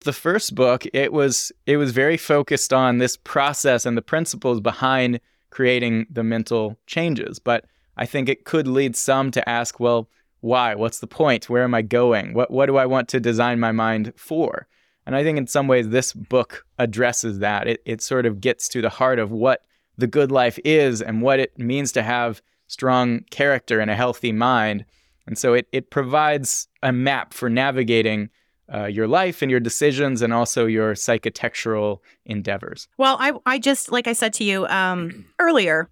The 0.03 0.13
first 0.13 0.55
book 0.55 0.85
it 0.93 1.13
was 1.13 1.51
it 1.65 1.77
was 1.77 1.91
very 1.91 2.17
focused 2.17 2.73
on 2.73 2.97
this 2.97 3.17
process 3.17 3.85
and 3.85 3.95
the 3.95 4.01
principles 4.01 4.59
behind 4.59 5.19
creating 5.50 6.07
the 6.09 6.23
mental 6.23 6.79
changes. 6.88 7.39
But 7.39 7.65
i 7.97 8.05
think 8.05 8.29
it 8.29 8.45
could 8.45 8.67
lead 8.67 8.95
some 8.95 9.31
to 9.31 9.47
ask 9.47 9.79
well 9.79 10.09
why? 10.39 10.73
What's 10.73 10.97
the 10.97 11.07
point? 11.07 11.51
Where 11.51 11.63
am 11.63 11.75
i 11.75 11.83
going? 11.83 12.33
What 12.33 12.50
what 12.50 12.65
do 12.65 12.77
i 12.77 12.85
want 12.85 13.09
to 13.09 13.19
design 13.19 13.59
my 13.59 13.71
mind 13.71 14.13
for 14.15 14.67
and 15.05 15.15
i 15.15 15.24
think 15.24 15.38
in 15.38 15.48
some 15.48 15.67
ways 15.67 15.89
this 15.89 16.13
book 16.13 16.65
addresses 16.79 17.39
that 17.39 17.67
it 17.67 17.81
it 17.86 18.01
sort 18.01 18.25
of 18.25 18.41
gets 18.41 18.67
to 18.67 18.81
the 18.81 18.89
heart 18.89 19.20
of 19.20 19.31
what 19.31 19.63
the 19.98 20.08
good 20.08 20.31
life 20.31 20.58
is 20.63 21.01
and 21.01 21.22
what 21.22 21.39
it 21.39 21.58
means 21.58 21.91
to 21.91 22.01
have 22.01 22.41
strong 22.67 23.22
character 23.29 23.79
and 23.79 23.91
a 23.91 23.96
healthy 23.96 24.31
mind 24.31 24.86
and 25.27 25.38
so 25.38 25.53
it, 25.53 25.67
it 25.72 25.89
provides 25.89 26.67
a 26.81 26.91
map 26.91 27.34
for 27.34 27.50
navigating 27.50 28.29
uh, 28.74 28.86
your 28.86 29.08
life 29.08 29.41
and 29.41 29.51
your 29.51 29.60
decisions 29.60 30.22
and 30.22 30.34
also 30.34 30.65
your 30.65 30.93
psychitectural 30.93 32.00
endeavors. 32.25 32.88
Well, 32.98 33.17
I, 33.20 33.34
I 33.46 33.60
just, 33.60 33.91
like 33.91 34.08
I 34.08 34.13
said 34.13 34.34
to 34.34 34.43
you 34.43 34.65
um, 34.67 35.25
earlier, 35.39 35.89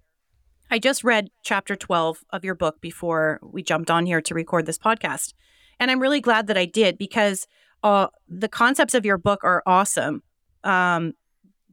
I 0.70 0.78
just 0.78 1.04
read 1.04 1.30
chapter 1.42 1.76
12 1.76 2.24
of 2.30 2.44
your 2.44 2.54
book 2.54 2.80
before 2.80 3.40
we 3.42 3.62
jumped 3.62 3.90
on 3.90 4.06
here 4.06 4.20
to 4.22 4.34
record 4.34 4.66
this 4.66 4.78
podcast. 4.78 5.34
And 5.78 5.90
I'm 5.90 6.00
really 6.00 6.20
glad 6.20 6.46
that 6.46 6.56
I 6.56 6.64
did 6.64 6.96
because 6.96 7.46
uh, 7.82 8.08
the 8.28 8.48
concepts 8.48 8.94
of 8.94 9.04
your 9.04 9.18
book 9.18 9.44
are 9.44 9.62
awesome. 9.66 10.22
Um, 10.64 11.14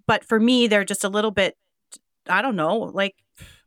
but 0.06 0.24
for 0.24 0.40
me, 0.40 0.68
they're 0.68 0.86
just 0.86 1.04
a 1.04 1.10
little 1.10 1.32
bit, 1.32 1.58
I 2.30 2.42
don't 2.42 2.56
know, 2.56 2.78
like 2.78 3.16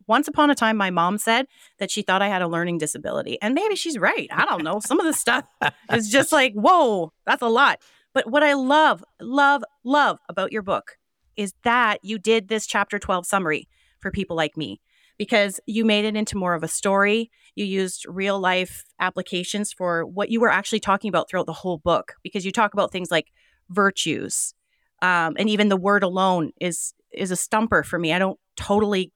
once 0.07 0.27
upon 0.27 0.51
a 0.51 0.57
time, 0.57 0.77
my 0.77 0.91
mom 0.91 1.19
said 1.19 1.47
that 1.79 1.89
she 1.91 2.03
thought 2.03 2.21
I 2.21 2.27
had 2.27 2.43
a 2.43 2.49
learning 2.49 2.79
disability. 2.79 3.41
And 3.41 3.55
maybe 3.55 3.77
she's 3.77 3.97
right. 3.97 4.29
I 4.33 4.45
don't 4.45 4.65
know. 4.65 4.81
Some 4.81 4.99
of 4.99 5.07
the 5.07 5.13
stuff 5.13 5.47
is 5.93 6.11
just 6.11 6.33
like, 6.33 6.53
whoa, 6.55 7.13
that's 7.27 7.43
a 7.43 7.49
lot. 7.49 7.81
But 8.13 8.29
what 8.29 8.43
I 8.43 8.55
love, 8.55 9.05
love, 9.21 9.63
love 9.85 10.19
about 10.29 10.51
your 10.51 10.63
book 10.63 10.97
is 11.37 11.55
that 11.63 11.99
you 12.03 12.19
did 12.19 12.49
this 12.49 12.67
chapter 12.67 12.99
12 12.99 13.25
summary 13.25 13.69
for 14.01 14.11
people 14.11 14.35
like 14.37 14.57
me 14.57 14.81
because 15.21 15.61
you 15.67 15.85
made 15.85 16.07
it 16.07 16.17
into 16.17 16.39
more 16.39 16.55
of 16.55 16.63
a 16.63 16.69
story. 16.69 17.31
You 17.55 17.67
used 17.67 18.07
real 18.09 18.41
life 18.41 18.87
applications 18.99 19.71
for 19.71 20.07
what 20.07 20.31
you 20.31 20.41
were 20.41 20.49
actually 20.49 20.81
talking 20.81 21.11
about 21.11 21.29
throughout 21.29 21.45
the 21.45 21.53
whole 21.53 21.77
book 21.77 22.15
because 22.23 22.47
you 22.47 22.51
talk 22.51 22.73
about 22.73 22.91
things 22.91 23.11
like 23.11 23.27
virtues. 23.69 24.55
Um, 25.03 25.37
and 25.39 25.51
even 25.51 25.69
the 25.69 25.77
word 25.77 26.03
alone 26.03 26.53
is 26.59 26.95
is 27.13 27.31
a 27.31 27.37
stumper 27.37 27.83
for 27.83 27.99
me. 27.99 28.15
I 28.15 28.19
don't 28.19 28.41
totally 28.57 29.13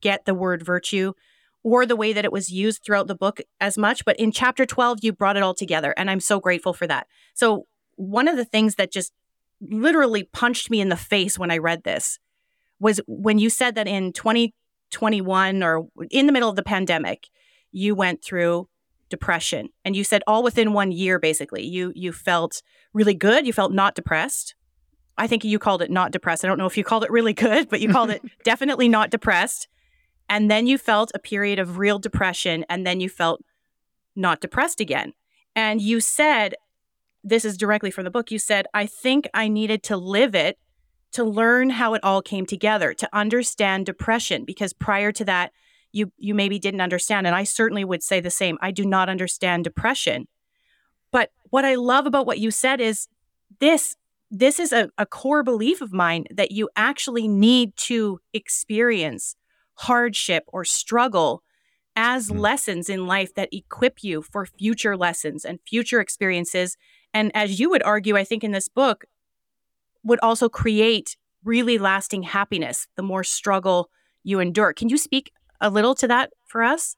get 0.00 0.24
the 0.24 0.34
word 0.34 0.66
virtue 0.66 1.12
or 1.62 1.86
the 1.86 1.94
way 1.94 2.12
that 2.12 2.24
it 2.24 2.32
was 2.32 2.50
used 2.50 2.82
throughout 2.84 3.06
the 3.06 3.14
book 3.14 3.40
as 3.60 3.78
much. 3.78 4.04
But 4.04 4.18
in 4.18 4.32
chapter 4.32 4.66
12, 4.66 4.98
you 5.02 5.12
brought 5.12 5.36
it 5.36 5.44
all 5.44 5.54
together. 5.54 5.94
And 5.96 6.10
I'm 6.10 6.18
so 6.18 6.40
grateful 6.40 6.72
for 6.72 6.88
that. 6.88 7.06
So, 7.34 7.68
one 7.94 8.26
of 8.26 8.36
the 8.36 8.44
things 8.44 8.74
that 8.74 8.90
just 8.90 9.12
literally 9.60 10.24
punched 10.24 10.70
me 10.70 10.80
in 10.80 10.88
the 10.88 10.96
face 10.96 11.38
when 11.38 11.52
I 11.52 11.58
read 11.58 11.84
this 11.84 12.18
was 12.80 13.00
when 13.06 13.38
you 13.38 13.48
said 13.48 13.76
that 13.76 13.86
in 13.86 14.12
2021 14.90 15.62
or 15.62 15.88
in 16.10 16.26
the 16.26 16.32
middle 16.32 16.48
of 16.48 16.56
the 16.56 16.62
pandemic, 16.62 17.28
you 17.72 17.94
went 17.94 18.22
through 18.22 18.68
depression. 19.08 19.68
And 19.84 19.94
you 19.94 20.04
said 20.04 20.22
all 20.26 20.42
within 20.42 20.72
one 20.72 20.90
year 20.90 21.18
basically 21.18 21.64
you 21.64 21.92
you 21.94 22.12
felt 22.12 22.62
really 22.92 23.14
good 23.14 23.46
you 23.46 23.52
felt 23.52 23.72
not 23.72 23.94
depressed. 23.94 24.54
I 25.18 25.26
think 25.26 25.44
you 25.44 25.58
called 25.58 25.82
it 25.82 25.90
not 25.90 26.10
depressed. 26.10 26.44
I 26.44 26.48
don't 26.48 26.58
know 26.58 26.66
if 26.66 26.76
you 26.76 26.84
called 26.84 27.04
it 27.04 27.10
really 27.10 27.32
good 27.32 27.68
but 27.68 27.80
you 27.80 27.88
called 27.88 28.10
it 28.10 28.22
definitely 28.44 28.88
not 28.88 29.10
depressed. 29.10 29.68
And 30.28 30.50
then 30.50 30.66
you 30.66 30.76
felt 30.76 31.12
a 31.14 31.20
period 31.20 31.60
of 31.60 31.78
real 31.78 32.00
depression 32.00 32.64
and 32.68 32.84
then 32.84 33.00
you 33.00 33.08
felt 33.08 33.42
not 34.16 34.40
depressed 34.40 34.80
again. 34.80 35.12
And 35.54 35.80
you 35.80 36.00
said 36.00 36.56
this 37.26 37.44
is 37.44 37.56
directly 37.56 37.90
from 37.90 38.04
the 38.04 38.10
book 38.10 38.30
you 38.30 38.38
said 38.38 38.66
i 38.72 38.86
think 38.86 39.28
i 39.34 39.48
needed 39.48 39.82
to 39.82 39.96
live 39.96 40.34
it 40.34 40.58
to 41.12 41.24
learn 41.24 41.70
how 41.70 41.94
it 41.94 42.04
all 42.04 42.22
came 42.22 42.46
together 42.46 42.92
to 42.94 43.08
understand 43.12 43.86
depression 43.86 44.44
because 44.44 44.72
prior 44.72 45.12
to 45.12 45.24
that 45.24 45.52
you 45.92 46.12
you 46.18 46.34
maybe 46.34 46.58
didn't 46.58 46.80
understand 46.80 47.26
and 47.26 47.36
i 47.36 47.44
certainly 47.44 47.84
would 47.84 48.02
say 48.02 48.20
the 48.20 48.30
same 48.30 48.58
i 48.60 48.70
do 48.70 48.84
not 48.84 49.08
understand 49.08 49.64
depression 49.64 50.26
but 51.10 51.30
what 51.50 51.64
i 51.64 51.74
love 51.74 52.06
about 52.06 52.26
what 52.26 52.38
you 52.38 52.50
said 52.50 52.80
is 52.80 53.08
this 53.60 53.96
this 54.30 54.58
is 54.58 54.72
a, 54.72 54.90
a 54.98 55.06
core 55.06 55.42
belief 55.42 55.80
of 55.80 55.92
mine 55.92 56.24
that 56.30 56.50
you 56.50 56.68
actually 56.76 57.28
need 57.28 57.76
to 57.76 58.18
experience 58.32 59.36
hardship 59.74 60.44
or 60.48 60.64
struggle 60.64 61.42
as 61.94 62.28
mm. 62.28 62.38
lessons 62.38 62.88
in 62.88 63.06
life 63.06 63.34
that 63.34 63.48
equip 63.52 64.02
you 64.02 64.22
for 64.22 64.46
future 64.46 64.96
lessons 64.96 65.44
and 65.44 65.60
future 65.66 66.00
experiences. 66.00 66.76
And 67.14 67.30
as 67.34 67.58
you 67.58 67.70
would 67.70 67.82
argue, 67.82 68.16
I 68.16 68.24
think 68.24 68.44
in 68.44 68.52
this 68.52 68.68
book, 68.68 69.04
would 70.06 70.20
also 70.22 70.48
create 70.48 71.16
really 71.44 71.78
lasting 71.78 72.22
happiness 72.22 72.86
the 72.96 73.02
more 73.02 73.24
struggle 73.24 73.90
you 74.24 74.40
endure. 74.40 74.72
Can 74.72 74.88
you 74.88 74.96
speak 74.96 75.32
a 75.60 75.68
little 75.68 75.94
to 75.96 76.08
that 76.08 76.30
for 76.46 76.62
us? 76.62 76.96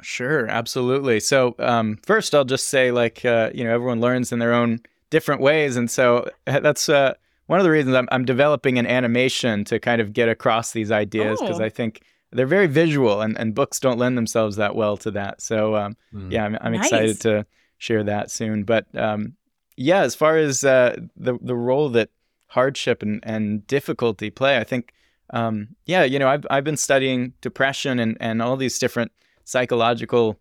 Sure, 0.00 0.48
absolutely. 0.48 1.20
So, 1.20 1.54
um, 1.58 1.98
first, 2.04 2.34
I'll 2.34 2.44
just 2.44 2.68
say, 2.68 2.90
like, 2.90 3.24
uh, 3.24 3.50
you 3.54 3.62
know, 3.62 3.72
everyone 3.72 4.00
learns 4.00 4.32
in 4.32 4.40
their 4.40 4.52
own 4.52 4.80
different 5.10 5.40
ways. 5.40 5.76
And 5.76 5.90
so 5.90 6.28
that's 6.44 6.88
uh, 6.88 7.14
one 7.46 7.60
of 7.60 7.64
the 7.64 7.70
reasons 7.70 7.94
I'm, 7.94 8.08
I'm 8.10 8.24
developing 8.24 8.78
an 8.78 8.86
animation 8.86 9.64
to 9.66 9.78
kind 9.78 10.00
of 10.00 10.12
get 10.12 10.28
across 10.28 10.72
these 10.72 10.90
ideas 10.90 11.40
because 11.40 11.60
oh. 11.60 11.64
I 11.64 11.68
think 11.68 12.02
they're 12.32 12.46
very 12.46 12.66
visual 12.66 13.20
and, 13.20 13.38
and 13.38 13.54
books 13.54 13.78
don't 13.78 13.98
lend 13.98 14.16
themselves 14.16 14.56
that 14.56 14.74
well 14.74 14.96
to 14.98 15.10
that. 15.12 15.40
So 15.40 15.76
um, 15.76 15.96
mm. 16.12 16.32
yeah, 16.32 16.44
I'm, 16.44 16.56
I'm 16.60 16.72
nice. 16.72 16.86
excited 16.86 17.20
to 17.20 17.46
share 17.78 18.02
that 18.04 18.30
soon. 18.30 18.64
But 18.64 18.86
um, 18.96 19.34
yeah, 19.76 20.00
as 20.00 20.14
far 20.14 20.36
as 20.36 20.64
uh, 20.64 20.96
the 21.16 21.38
the 21.40 21.56
role 21.56 21.90
that 21.90 22.10
hardship 22.52 23.02
and, 23.02 23.20
and 23.22 23.66
difficulty 23.66 24.30
play, 24.30 24.58
I 24.58 24.64
think 24.64 24.92
um, 25.30 25.68
yeah, 25.86 26.04
you 26.04 26.18
know, 26.18 26.28
I've 26.28 26.46
I've 26.50 26.64
been 26.64 26.76
studying 26.76 27.32
depression 27.40 27.98
and, 27.98 28.16
and 28.20 28.42
all 28.42 28.56
these 28.56 28.78
different 28.78 29.12
psychological 29.44 30.38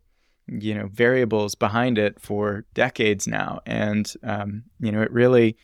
you 0.47 0.73
know 0.73 0.89
variables 0.91 1.55
behind 1.55 1.97
it 1.97 2.19
for 2.19 2.65
decades 2.73 3.27
now, 3.27 3.61
and 3.65 4.11
um, 4.23 4.63
you 4.79 4.91
know, 4.91 5.01
it 5.01 5.11
really 5.11 5.57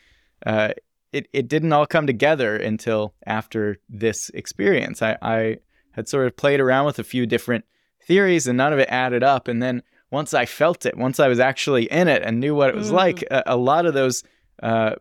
uh, 0.46 0.70
it, 1.12 1.28
it 1.34 1.48
didn't 1.48 1.74
all 1.74 1.86
come 1.86 2.08
together 2.08 2.56
until 2.56 3.14
after 3.26 3.78
this 3.90 4.30
experience. 4.30 5.02
I, 5.02 5.18
I 5.22 5.58
had 5.92 6.08
sort 6.08 6.28
of 6.28 6.36
played 6.36 6.60
around 6.60 6.86
with 6.86 7.00
a 7.00 7.04
few 7.04 7.26
different 7.26 7.66
theories 8.04 8.48
and 8.48 8.58
none 8.58 8.74
of 8.74 8.80
it 8.80 8.90
added 8.90 9.24
up. 9.24 9.48
And 9.48 9.62
then 9.62 9.84
once 10.12 10.34
I 10.34 10.46
felt 10.46 10.86
it, 10.86 10.98
once 10.98 11.20
I 11.20 11.28
was 11.28 11.40
actually 11.40 11.86
in 11.86 12.08
it 12.08 12.24
and 12.24 12.40
knew 12.40 12.56
what 12.56 12.70
it 12.70 12.76
was 12.76 12.92
mm. 12.92 12.96
like, 12.96 13.24
a, 13.32 13.44
a, 13.48 13.58
lot 13.58 13.86
of 13.86 13.94
those 13.94 14.24
uh, 14.62 14.96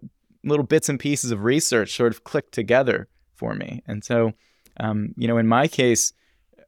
little 0.46 0.64
bits 0.64 0.88
and 0.88 0.98
pieces 0.98 1.30
of 1.30 1.44
research 1.44 1.94
sort 1.94 2.12
of 2.12 2.24
clicked 2.24 2.52
together 2.52 3.08
for 3.34 3.54
me. 3.54 3.82
And 3.86 4.04
so, 4.04 4.32
um, 4.78 5.14
you 5.16 5.28
know, 5.28 5.38
in 5.38 5.46
my 5.46 5.68
case, 5.68 6.12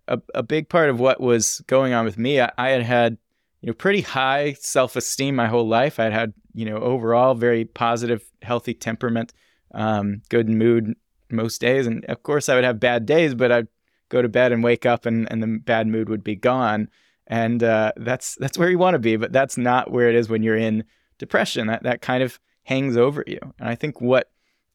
a, 0.06 0.20
a 0.35 0.42
big 0.42 0.68
part 0.68 0.90
of 0.90 0.99
what 0.99 1.20
was 1.20 1.62
going 1.66 1.92
on 1.92 2.04
with 2.04 2.18
me, 2.18 2.40
I, 2.40 2.50
I 2.58 2.70
had 2.70 2.82
had 2.82 3.18
you 3.61 3.68
know 3.68 3.75
pretty 3.75 4.00
high 4.00 4.54
self-esteem 4.54 5.35
my 5.35 5.47
whole 5.47 5.68
life. 5.68 5.99
I'd 6.00 6.12
had 6.12 6.32
you 6.54 6.64
know 6.64 6.78
overall 6.78 7.35
very 7.35 7.64
positive, 7.64 8.25
healthy 8.42 8.75
temperament, 8.75 9.32
um, 9.73 10.23
good 10.28 10.49
mood 10.49 10.94
most 11.30 11.61
days, 11.61 11.87
and 11.87 12.04
of 12.06 12.23
course 12.23 12.49
I 12.49 12.54
would 12.54 12.64
have 12.64 12.80
bad 12.80 13.06
days, 13.06 13.35
but 13.35 13.52
I'd 13.52 13.68
go 14.08 14.23
to 14.23 14.28
bed 14.28 14.52
and 14.52 14.64
wake 14.64 14.87
up 14.87 15.06
and, 15.06 15.30
and 15.30 15.42
the 15.42 15.61
bad 15.64 15.87
mood 15.87 16.08
would 16.08 16.25
be 16.25 16.35
gone. 16.35 16.88
And 17.26 17.62
uh, 17.62 17.92
that's 17.97 18.37
that's 18.37 18.56
where 18.56 18.70
you 18.70 18.78
want 18.78 18.94
to 18.94 18.99
be, 18.99 19.16
but 19.16 19.32
that's 19.32 19.58
not 19.58 19.90
where 19.90 20.08
it 20.08 20.14
is 20.14 20.30
when 20.30 20.42
you're 20.42 20.56
in 20.56 20.85
depression. 21.18 21.66
That 21.66 21.82
that 21.82 22.00
kind 22.00 22.23
of 22.23 22.40
hangs 22.69 22.97
over 22.97 23.25
you. 23.27 23.41
And 23.59 23.69
I 23.69 23.75
think 23.75 24.01
what 24.01 24.31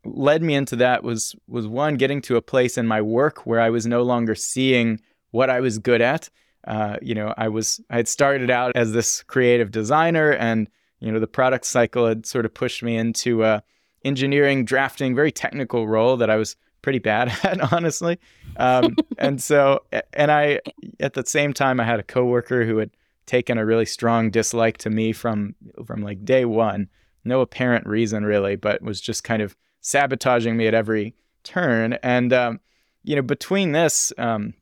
led 0.05 0.43
me 0.43 0.55
into 0.55 0.75
that 0.77 1.03
was 1.03 1.35
was 1.47 1.67
one 1.67 1.95
getting 1.95 2.21
to 2.23 2.35
a 2.35 2.41
place 2.41 2.77
in 2.77 2.87
my 2.87 3.01
work 3.01 3.45
where 3.45 3.61
I 3.61 3.69
was 3.69 3.85
no 3.85 4.03
longer 4.03 4.35
seeing 4.35 4.99
what 5.31 5.49
I 5.49 5.61
was 5.61 5.79
good 5.79 6.01
at 6.01 6.29
uh, 6.65 6.97
you 7.01 7.13
know, 7.13 7.33
I 7.37 7.49
was 7.49 7.81
I 7.89 7.97
had 7.97 8.07
started 8.07 8.49
out 8.49 8.75
as 8.75 8.93
this 8.93 9.23
creative 9.23 9.71
designer, 9.71 10.31
and 10.31 10.69
you 10.99 11.11
know, 11.11 11.19
the 11.19 11.27
product 11.27 11.65
cycle 11.65 12.07
had 12.07 12.25
sort 12.25 12.45
of 12.45 12.53
pushed 12.53 12.81
me 12.83 12.95
into 12.95 13.43
a 13.43 13.63
engineering, 14.05 14.65
drafting, 14.65 15.15
very 15.15 15.31
technical 15.31 15.87
role 15.87 16.17
that 16.17 16.29
I 16.29 16.37
was 16.37 16.55
pretty 16.81 16.99
bad 16.99 17.29
at, 17.43 17.73
honestly. 17.73 18.19
Um, 18.57 18.95
and 19.17 19.41
so, 19.41 19.83
and 20.13 20.31
I 20.31 20.59
at 20.99 21.13
the 21.13 21.25
same 21.25 21.53
time, 21.53 21.79
I 21.79 21.83
had 21.83 21.99
a 21.99 22.03
coworker 22.03 22.65
who 22.65 22.77
had 22.77 22.91
taken 23.25 23.57
a 23.57 23.65
really 23.65 23.85
strong 23.85 24.31
dislike 24.31 24.77
to 24.79 24.89
me 24.89 25.11
from 25.11 25.55
from 25.85 26.01
like 26.01 26.23
day 26.23 26.45
one. 26.45 26.87
No 27.25 27.41
apparent 27.41 27.85
reason 27.85 28.25
really, 28.25 28.55
but 28.55 28.81
was 28.81 29.01
just 29.01 29.23
kind 29.23 29.41
of 29.41 29.55
sabotaging 29.81 30.57
me 30.57 30.67
at 30.67 30.73
every 30.73 31.15
turn. 31.43 31.93
And, 32.03 32.33
um, 32.33 32.59
you 33.03 33.15
know, 33.15 33.21
between 33.21 33.71
this 33.71 34.13
um, 34.17 34.53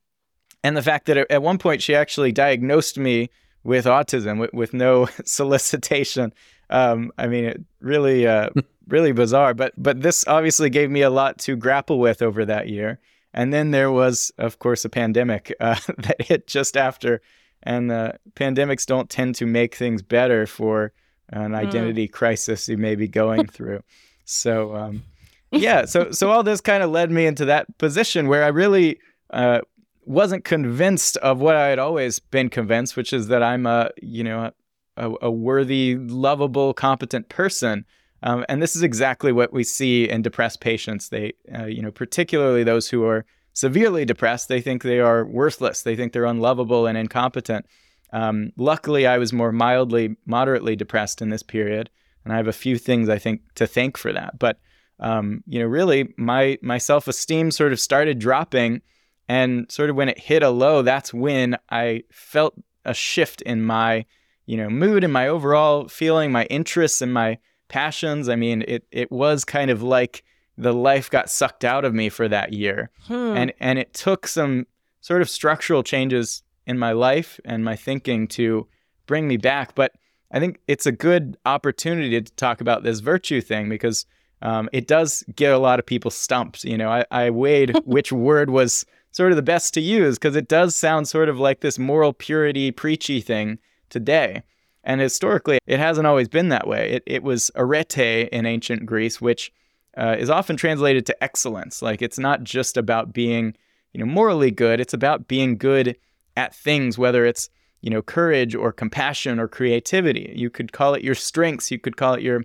and 0.64 0.76
the 0.76 0.82
fact 0.82 1.06
that 1.08 1.18
at 1.18 1.42
one 1.42 1.58
point 1.58 1.82
she 1.82 1.96
actually 1.96 2.32
diagnosed 2.32 2.98
me 2.98 3.30
with 3.64 3.86
autism 3.86 4.40
with, 4.40 4.54
with 4.54 4.74
no 4.74 5.08
solicitation. 5.26 6.34
Um, 6.70 7.12
I 7.18 7.28
mean, 7.28 7.46
it 7.46 7.62
really, 7.80 8.28
uh, 8.28 8.50
really 8.88 9.12
bizarre. 9.12 9.54
But 9.54 9.74
but 9.78 10.02
this 10.02 10.28
obviously 10.28 10.70
gave 10.70 10.90
me 10.90 11.02
a 11.02 11.10
lot 11.10 11.38
to 11.40 11.56
grapple 11.56 12.00
with 12.00 12.22
over 12.22 12.46
that 12.46 12.70
year. 12.70 13.00
And 13.34 13.54
then 13.54 13.72
there 13.72 13.92
was, 13.92 14.32
of 14.38 14.60
course, 14.60 14.84
a 14.84 14.90
pandemic 14.90 15.54
uh, 15.60 15.80
that 15.98 16.22
hit 16.22 16.48
just 16.48 16.76
after. 16.76 17.22
And 17.64 17.92
uh, 17.92 18.14
pandemics 18.36 18.86
don't 18.86 19.10
tend 19.10 19.36
to 19.36 19.46
make 19.46 19.76
things 19.76 20.02
better 20.02 20.46
for 20.48 20.94
an 21.30 21.52
hmm. 21.52 21.56
identity 21.56 22.08
mm. 22.08 22.12
crisis 22.12 22.68
you 22.68 22.78
may 22.78 22.96
be 22.96 23.08
going 23.08 23.48
through. 23.56 23.82
So, 24.26 24.76
um, 24.76 25.04
yeah, 25.52 25.86
so 25.86 26.12
so 26.12 26.32
all 26.32 26.44
this 26.44 26.62
kind 26.62 26.84
of 26.84 26.92
led 26.92 27.12
me 27.12 27.26
into 27.26 27.46
that 27.46 27.78
position 27.78 28.28
where 28.28 28.44
I 28.44 28.48
really 28.48 29.00
uh, 29.32 29.62
wasn't 30.06 30.44
convinced 30.44 31.18
of 31.18 31.40
what 31.40 31.56
I 31.56 31.68
had 31.68 31.80
always 31.80 32.20
been 32.20 32.50
convinced, 32.50 32.96
which 32.96 33.14
is 33.14 33.28
that 33.28 33.44
I'm 33.44 33.66
a 33.66 33.90
you 34.02 34.24
know 34.24 34.52
a, 34.98 35.12
a 35.22 35.32
worthy, 35.32 35.96
lovable, 35.96 36.74
competent 36.74 37.30
person. 37.30 37.86
Um, 38.24 38.46
and 38.48 38.62
this 38.62 38.76
is 38.76 38.84
exactly 38.84 39.32
what 39.32 39.52
we 39.52 39.64
see 39.64 40.08
in 40.08 40.22
depressed 40.22 40.62
patients. 40.62 41.10
They, 41.10 41.34
uh, 41.58 41.66
you 41.66 41.82
know, 41.82 41.92
particularly 41.92 42.64
those 42.64 42.90
who 42.90 43.04
are 43.06 43.26
severely 43.54 44.06
depressed, 44.06 44.48
they 44.48 44.62
think 44.62 44.84
they 44.84 45.00
are 45.00 45.26
worthless. 45.26 45.82
They 45.82 45.96
think 45.96 46.14
they're 46.14 46.26
unlovable 46.26 46.86
and 46.86 46.98
incompetent. 46.98 47.66
Um, 48.14 48.52
luckily, 48.58 49.08
I 49.08 49.18
was 49.18 49.32
more 49.32 49.52
mildly, 49.52 50.18
moderately 50.26 50.76
depressed 50.76 51.22
in 51.22 51.30
this 51.30 51.44
period, 51.44 51.90
and 52.24 52.34
I 52.34 52.38
have 52.38 52.48
a 52.48 52.54
few 52.54 52.78
things 52.78 53.10
I 53.10 53.18
think 53.18 53.42
to 53.56 53.68
thank 53.68 53.98
for 53.98 54.12
that. 54.14 54.38
But 54.38 54.60
um, 55.00 55.44
you 55.48 55.60
know, 55.60 55.66
really, 55.66 56.14
my 56.18 56.58
my 56.62 56.78
self 56.78 57.08
esteem 57.08 57.52
sort 57.52 57.72
of 57.72 57.80
started 57.80 58.20
dropping, 58.20 58.82
and 59.28 59.72
sort 59.72 59.90
of 59.90 59.96
when 59.96 60.10
it 60.10 60.20
hit 60.20 60.44
a 60.44 60.50
low, 60.50 60.82
that's 60.82 61.14
when 61.14 61.58
I 61.70 62.04
felt 62.12 62.56
a 62.86 62.94
shift 62.94 63.42
in 63.44 63.64
my 63.64 64.06
you 64.46 64.58
know 64.58 64.70
mood 64.70 65.04
and 65.04 65.14
my 65.14 65.28
overall 65.28 65.88
feeling, 65.88 66.32
my 66.32 66.46
interests 66.46 67.02
and 67.02 67.14
my 67.14 67.40
passions. 67.68 68.30
I 68.30 68.36
mean, 68.36 68.64
it 68.68 68.86
it 68.92 69.12
was 69.12 69.44
kind 69.44 69.72
of 69.72 69.82
like 69.82 70.24
the 70.58 70.74
life 70.74 71.10
got 71.10 71.30
sucked 71.30 71.64
out 71.66 71.86
of 71.86 71.94
me 71.94 72.10
for 72.10 72.28
that 72.28 72.54
year, 72.54 72.92
hmm. 73.08 73.14
and 73.14 73.54
and 73.60 73.80
it 73.80 73.94
took 73.94 74.28
some 74.28 74.68
sort 75.00 75.22
of 75.24 75.30
structural 75.30 75.82
changes 75.82 76.44
in 76.66 76.78
my 76.78 76.92
life 76.92 77.40
and 77.46 77.64
my 77.64 77.76
thinking 77.76 78.28
to 78.30 78.68
bring 79.08 79.28
me 79.28 79.38
back. 79.38 79.76
But 79.76 79.94
I 80.32 80.40
think 80.40 80.60
it's 80.68 80.86
a 80.86 80.92
good 80.92 81.38
opportunity 81.46 82.22
to 82.22 82.32
talk 82.34 82.62
about 82.62 82.84
this 82.84 83.00
virtue 83.00 83.42
thing 83.42 83.70
because 83.70 84.06
um, 84.42 84.70
it 84.72 84.88
does 84.88 85.24
get 85.36 85.54
a 85.54 85.58
lot 85.58 85.80
of 85.80 85.86
people 85.86 86.12
stumped. 86.12 86.64
You 86.64 86.78
know, 86.78 86.90
I, 86.90 87.06
I 87.12 87.30
weighed 87.30 87.76
which 87.86 88.12
word 88.12 88.50
was 88.50 88.86
sort 89.12 89.32
of 89.32 89.36
the 89.36 89.42
best 89.42 89.74
to 89.74 89.82
use 89.82 90.18
because 90.18 90.36
it 90.36 90.48
does 90.48 90.76
sound 90.76 91.08
sort 91.08 91.30
of 91.30 91.40
like 91.40 91.60
this 91.60 91.78
moral 91.78 92.14
purity, 92.14 92.72
preachy 92.72 93.22
thing 93.22 93.60
today. 93.90 94.44
And 94.84 95.00
historically, 95.00 95.60
it 95.68 95.80
hasn't 95.80 96.08
always 96.08 96.28
been 96.28 96.50
that 96.50 96.68
way. 96.68 96.92
It, 96.94 97.04
it 97.06 97.24
was 97.24 97.52
arete 97.56 98.30
in 98.32 98.46
ancient 98.46 98.86
Greece, 98.86 99.22
which 99.22 99.52
uh, 99.96 100.16
is 100.18 100.30
often 100.30 100.58
translated 100.58 101.06
to 101.06 101.24
excellence. 101.24 101.82
Like 101.82 102.02
it's 102.02 102.18
not 102.18 102.44
just 102.44 102.78
about 102.78 103.14
being, 103.14 103.56
you 103.94 104.00
know, 104.00 104.12
morally 104.12 104.50
good. 104.50 104.80
It's 104.80 104.94
about 104.94 105.28
being 105.28 105.58
good 105.58 105.98
at 106.38 106.56
things, 106.56 106.98
whether 106.98 107.26
it's 107.26 107.50
you 107.82 107.90
know 107.90 108.02
courage 108.02 108.56
or 108.56 108.72
compassion 108.72 109.40
or 109.40 109.48
creativity. 109.48 110.34
You 110.36 110.50
could 110.50 110.72
call 110.72 110.94
it 110.94 111.04
your 111.04 111.16
strengths. 111.16 111.72
You 111.72 111.80
could 111.80 111.98
call 111.98 112.14
it 112.14 112.22
your, 112.22 112.44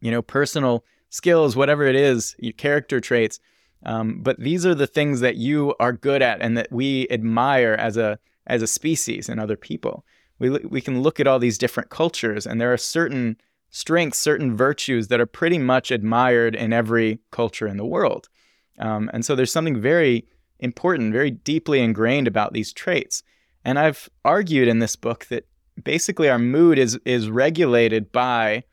you 0.00 0.10
know, 0.10 0.22
personal 0.22 0.84
skills, 1.10 1.56
whatever 1.56 1.84
it 1.84 1.96
is, 1.96 2.34
your 2.38 2.52
character 2.52 3.00
traits. 3.00 3.38
Um, 3.84 4.20
but 4.22 4.40
these 4.40 4.66
are 4.66 4.74
the 4.74 4.86
things 4.86 5.20
that 5.20 5.36
you 5.36 5.74
are 5.78 5.92
good 5.92 6.22
at 6.22 6.40
and 6.40 6.56
that 6.58 6.72
we 6.72 7.06
admire 7.10 7.74
as 7.74 7.96
a 7.96 8.18
as 8.46 8.62
a 8.62 8.66
species 8.66 9.28
and 9.28 9.40
other 9.40 9.56
people. 9.56 10.04
We 10.38 10.50
we 10.50 10.80
can 10.80 11.02
look 11.02 11.20
at 11.20 11.26
all 11.26 11.38
these 11.38 11.58
different 11.58 11.90
cultures, 11.90 12.46
and 12.46 12.60
there 12.60 12.72
are 12.72 12.78
certain 12.78 13.36
strengths, 13.70 14.18
certain 14.18 14.56
virtues 14.56 15.08
that 15.08 15.20
are 15.20 15.26
pretty 15.26 15.58
much 15.58 15.90
admired 15.90 16.54
in 16.54 16.72
every 16.72 17.20
culture 17.30 17.66
in 17.66 17.76
the 17.76 17.84
world. 17.84 18.28
Um, 18.78 19.10
and 19.12 19.24
so 19.24 19.34
there's 19.34 19.52
something 19.52 19.80
very 19.80 20.26
important, 20.60 21.12
very 21.12 21.30
deeply 21.30 21.80
ingrained 21.80 22.26
about 22.26 22.52
these 22.52 22.72
traits. 22.72 23.22
And 23.64 23.78
I've 23.78 24.08
argued 24.24 24.68
in 24.68 24.78
this 24.78 24.96
book 24.96 25.26
that 25.26 25.46
basically 25.82 26.28
our 26.28 26.38
mood 26.38 26.78
is 26.78 26.98
is 27.04 27.30
regulated 27.30 28.12
by 28.12 28.64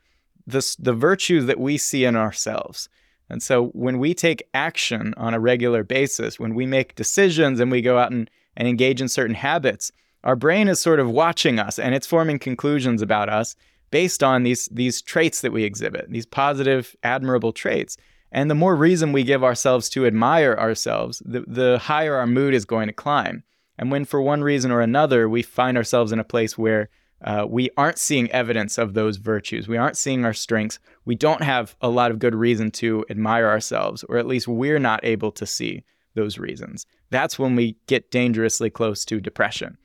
the 0.47 0.75
the 0.79 0.93
virtues 0.93 1.45
that 1.45 1.59
we 1.59 1.77
see 1.77 2.05
in 2.05 2.15
ourselves. 2.15 2.89
And 3.29 3.41
so 3.41 3.67
when 3.69 3.99
we 3.99 4.13
take 4.13 4.47
action 4.53 5.13
on 5.17 5.33
a 5.33 5.39
regular 5.39 5.83
basis, 5.83 6.39
when 6.39 6.53
we 6.53 6.65
make 6.65 6.95
decisions 6.95 7.59
and 7.59 7.71
we 7.71 7.81
go 7.81 7.97
out 7.97 8.11
and, 8.11 8.29
and 8.55 8.67
engage 8.67 9.01
in 9.01 9.07
certain 9.07 9.35
habits, 9.35 9.91
our 10.23 10.35
brain 10.35 10.67
is 10.67 10.79
sort 10.79 10.99
of 10.99 11.09
watching 11.09 11.57
us 11.57 11.79
and 11.79 11.95
it's 11.95 12.07
forming 12.07 12.37
conclusions 12.37 13.01
about 13.01 13.29
us 13.29 13.55
based 13.91 14.23
on 14.23 14.43
these 14.43 14.67
these 14.71 15.01
traits 15.01 15.41
that 15.41 15.51
we 15.51 15.63
exhibit, 15.63 16.09
these 16.09 16.25
positive, 16.25 16.95
admirable 17.03 17.51
traits. 17.51 17.97
And 18.33 18.49
the 18.49 18.55
more 18.55 18.75
reason 18.75 19.11
we 19.13 19.23
give 19.23 19.43
ourselves 19.43 19.87
to 19.89 20.07
admire 20.07 20.55
ourselves, 20.55 21.21
the, 21.23 21.41
the 21.47 21.77
higher 21.77 22.15
our 22.15 22.25
mood 22.25 22.55
is 22.55 22.65
going 22.65 22.87
to 22.87 22.93
climb. 22.93 23.43
And 23.77 23.91
when, 23.91 24.05
for 24.05 24.21
one 24.21 24.43
reason 24.43 24.71
or 24.71 24.81
another, 24.81 25.29
we 25.29 25.43
find 25.43 25.77
ourselves 25.77 26.11
in 26.11 26.19
a 26.19 26.23
place 26.23 26.57
where 26.57 26.89
uh, 27.23 27.45
we 27.47 27.69
aren't 27.77 27.99
seeing 27.99 28.29
evidence 28.31 28.77
of 28.77 28.95
those 28.95 29.17
virtues, 29.17 29.67
we 29.67 29.77
aren't 29.77 29.95
seeing 29.95 30.25
our 30.25 30.33
strengths, 30.33 30.79
we 31.05 31.15
don't 31.15 31.43
have 31.43 31.75
a 31.79 31.87
lot 31.87 32.11
of 32.11 32.19
good 32.19 32.35
reason 32.35 32.69
to 32.71 33.05
admire 33.09 33.47
ourselves, 33.47 34.03
or 34.09 34.17
at 34.17 34.27
least 34.27 34.47
we're 34.47 34.79
not 34.79 35.05
able 35.05 35.31
to 35.31 35.45
see 35.45 35.85
those 36.15 36.37
reasons. 36.37 36.85
That's 37.11 37.39
when 37.39 37.55
we 37.55 37.77
get 37.87 38.11
dangerously 38.11 38.69
close 38.69 39.05
to 39.05 39.21
depression. 39.21 39.77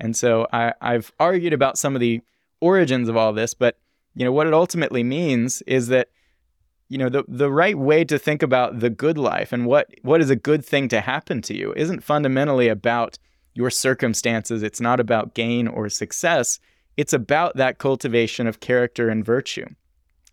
And 0.00 0.16
so 0.16 0.46
I, 0.52 0.72
I've 0.80 1.12
argued 1.20 1.52
about 1.52 1.76
some 1.76 1.94
of 1.94 2.00
the 2.00 2.22
origins 2.60 3.08
of 3.08 3.16
all 3.16 3.32
this, 3.32 3.52
but 3.52 3.78
you 4.14 4.24
know 4.24 4.32
what 4.32 4.46
it 4.46 4.54
ultimately 4.54 5.02
means 5.02 5.60
is 5.62 5.88
that 5.88 6.08
you 6.88 6.98
know 6.98 7.08
the 7.08 7.24
the 7.26 7.50
right 7.50 7.76
way 7.76 8.04
to 8.04 8.18
think 8.18 8.42
about 8.42 8.80
the 8.80 8.90
good 8.90 9.18
life 9.18 9.52
and 9.52 9.66
what 9.66 9.88
what 10.02 10.20
is 10.20 10.30
a 10.30 10.36
good 10.36 10.64
thing 10.64 10.88
to 10.88 11.00
happen 11.00 11.42
to 11.42 11.56
you 11.56 11.72
isn't 11.76 12.04
fundamentally 12.04 12.68
about 12.68 13.18
your 13.56 13.70
circumstances. 13.70 14.62
It's 14.62 14.80
not 14.80 15.00
about 15.00 15.34
gain 15.34 15.66
or 15.66 15.88
success. 15.88 16.60
It's 16.96 17.14
about 17.14 17.56
that 17.56 17.78
cultivation 17.78 18.46
of 18.46 18.60
character 18.60 19.08
and 19.08 19.24
virtue. 19.24 19.66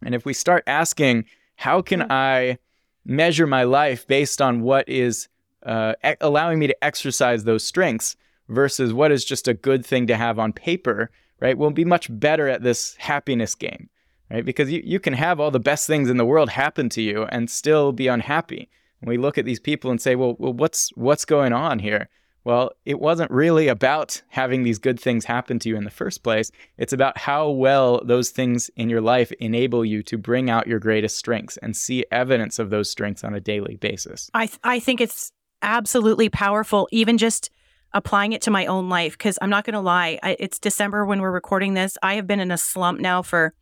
And 0.04 0.14
if 0.14 0.26
we 0.26 0.34
start 0.34 0.64
asking 0.68 1.26
how 1.56 1.82
can 1.82 2.02
mm-hmm. 2.02 2.12
i 2.12 2.58
measure 3.06 3.48
my 3.48 3.64
life 3.64 4.08
based 4.08 4.42
on 4.42 4.62
what 4.62 4.88
is 4.88 5.28
uh, 5.66 5.94
e- 6.06 6.16
allowing 6.22 6.60
me 6.60 6.68
to 6.68 6.84
exercise 6.84 7.44
those 7.44 7.64
strengths 7.64 8.16
versus 8.50 8.94
what 8.94 9.12
is 9.12 9.26
just 9.26 9.48
a 9.48 9.54
good 9.54 9.86
thing 9.86 10.08
to 10.08 10.16
have 10.16 10.40
on 10.40 10.54
paper 10.54 11.12
right 11.40 11.58
we'll 11.58 11.70
be 11.70 11.86
much 11.86 12.08
better 12.10 12.48
at 12.48 12.64
this 12.64 12.96
happiness 12.96 13.56
game 13.56 13.90
right? 14.34 14.44
Because 14.44 14.72
you, 14.72 14.82
you 14.84 15.00
can 15.00 15.14
have 15.14 15.40
all 15.40 15.52
the 15.52 15.60
best 15.60 15.86
things 15.88 16.10
in 16.10 16.18
the 16.18 16.26
world 16.26 16.50
happen 16.50 16.90
to 16.90 17.02
you 17.02 17.24
and 17.26 17.50
still 17.50 17.92
be 17.92 18.08
unhappy. 18.08 18.70
And 19.00 19.08
we 19.08 19.18
look 19.18 19.38
at 19.38 19.46
these 19.46 19.60
people 19.60 19.92
and 19.92 20.02
say, 20.02 20.16
well, 20.16 20.36
well 20.40 20.54
what's 20.54 20.90
what's 20.96 21.24
going 21.24 21.54
on 21.54 21.80
here? 21.80 22.10
Well, 22.46 22.72
it 22.84 23.00
wasn't 23.00 23.32
really 23.32 23.70
about 23.70 24.22
having 24.28 24.64
these 24.64 24.78
good 24.78 25.00
things 25.00 25.24
happen 25.24 25.60
to 25.60 25.70
you 25.70 25.78
in 25.78 25.86
the 25.86 25.90
first 25.90 26.24
place. 26.24 26.52
It's 26.78 26.92
about 26.92 27.18
how 27.18 27.50
well 27.50 28.02
those 28.04 28.32
things 28.32 28.70
in 28.76 28.90
your 28.90 29.00
life 29.00 29.32
enable 29.34 29.86
you 29.86 30.04
to 30.04 30.18
bring 30.18 30.50
out 30.50 30.68
your 30.68 30.80
greatest 30.80 31.18
strengths 31.18 31.56
and 31.58 31.78
see 31.78 32.04
evidence 32.12 32.60
of 32.60 32.70
those 32.70 32.92
strengths 32.92 33.24
on 33.24 33.34
a 33.34 33.40
daily 33.40 33.78
basis. 33.78 34.30
I 34.34 34.48
th- 34.48 34.60
I 34.64 34.80
think 34.80 35.00
it's 35.00 35.32
absolutely 35.62 36.28
powerful 36.28 36.90
even 36.92 37.18
just 37.18 37.50
applying 37.94 38.34
it 38.34 38.42
to 38.42 38.52
my 38.52 38.66
own 38.66 38.90
life 38.90 39.14
because 39.18 39.38
I'm 39.42 39.52
not 39.52 39.64
going 39.64 39.76
to 39.76 39.80
lie, 39.80 40.20
I, 40.24 40.36
it's 40.40 40.60
December 40.60 41.06
when 41.06 41.22
we're 41.22 41.32
recording 41.32 41.76
this. 41.76 41.98
I 42.02 42.16
have 42.16 42.26
been 42.26 42.40
in 42.40 42.52
a 42.52 42.58
slump 42.58 43.00
now 43.00 43.22
for 43.22 43.54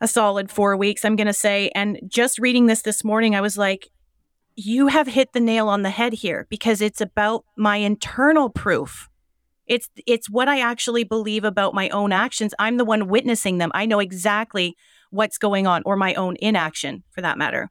a 0.00 0.08
solid 0.08 0.50
four 0.50 0.76
weeks, 0.76 1.04
I'm 1.04 1.16
going 1.16 1.26
to 1.26 1.32
say. 1.32 1.70
And 1.74 2.00
just 2.06 2.38
reading 2.38 2.66
this 2.66 2.82
this 2.82 3.04
morning, 3.04 3.34
I 3.34 3.40
was 3.40 3.58
like, 3.58 3.88
you 4.56 4.88
have 4.88 5.06
hit 5.06 5.32
the 5.32 5.40
nail 5.40 5.68
on 5.68 5.82
the 5.82 5.90
head 5.90 6.12
here 6.12 6.46
because 6.50 6.80
it's 6.80 7.00
about 7.00 7.44
my 7.56 7.76
internal 7.76 8.50
proof. 8.50 9.08
It's 9.66 9.88
it's 10.06 10.28
what 10.28 10.48
I 10.48 10.60
actually 10.60 11.04
believe 11.04 11.44
about 11.44 11.74
my 11.74 11.88
own 11.90 12.12
actions. 12.12 12.52
I'm 12.58 12.76
the 12.76 12.84
one 12.84 13.08
witnessing 13.08 13.58
them. 13.58 13.70
I 13.72 13.86
know 13.86 14.00
exactly 14.00 14.76
what's 15.10 15.38
going 15.38 15.66
on 15.66 15.82
or 15.86 15.96
my 15.96 16.14
own 16.14 16.36
inaction 16.40 17.04
for 17.10 17.20
that 17.20 17.38
matter. 17.38 17.70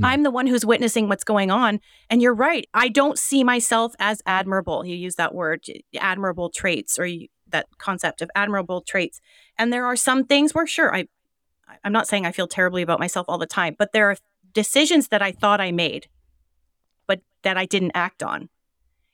Mm. 0.00 0.06
I'm 0.06 0.22
the 0.22 0.30
one 0.30 0.46
who's 0.46 0.66
witnessing 0.66 1.08
what's 1.08 1.24
going 1.24 1.50
on 1.50 1.80
and 2.10 2.20
you're 2.20 2.34
right. 2.34 2.66
I 2.74 2.88
don't 2.88 3.18
see 3.18 3.44
myself 3.44 3.94
as 3.98 4.22
admirable. 4.26 4.84
You 4.84 4.96
use 4.96 5.14
that 5.16 5.34
word 5.34 5.64
admirable 5.98 6.50
traits 6.50 6.98
or 6.98 7.06
you, 7.06 7.28
that 7.48 7.66
concept 7.78 8.22
of 8.22 8.30
admirable 8.34 8.80
traits. 8.80 9.20
And 9.58 9.72
there 9.72 9.86
are 9.86 9.96
some 9.96 10.24
things 10.24 10.54
where 10.54 10.66
sure 10.66 10.94
I 10.94 11.06
I'm 11.84 11.92
not 11.92 12.08
saying 12.08 12.26
I 12.26 12.32
feel 12.32 12.46
terribly 12.46 12.82
about 12.82 13.00
myself 13.00 13.26
all 13.28 13.38
the 13.38 13.46
time, 13.46 13.76
but 13.78 13.92
there 13.92 14.10
are 14.10 14.16
decisions 14.52 15.08
that 15.08 15.22
I 15.22 15.32
thought 15.32 15.60
I 15.60 15.72
made, 15.72 16.08
but 17.06 17.20
that 17.42 17.56
I 17.56 17.66
didn't 17.66 17.92
act 17.94 18.22
on. 18.22 18.48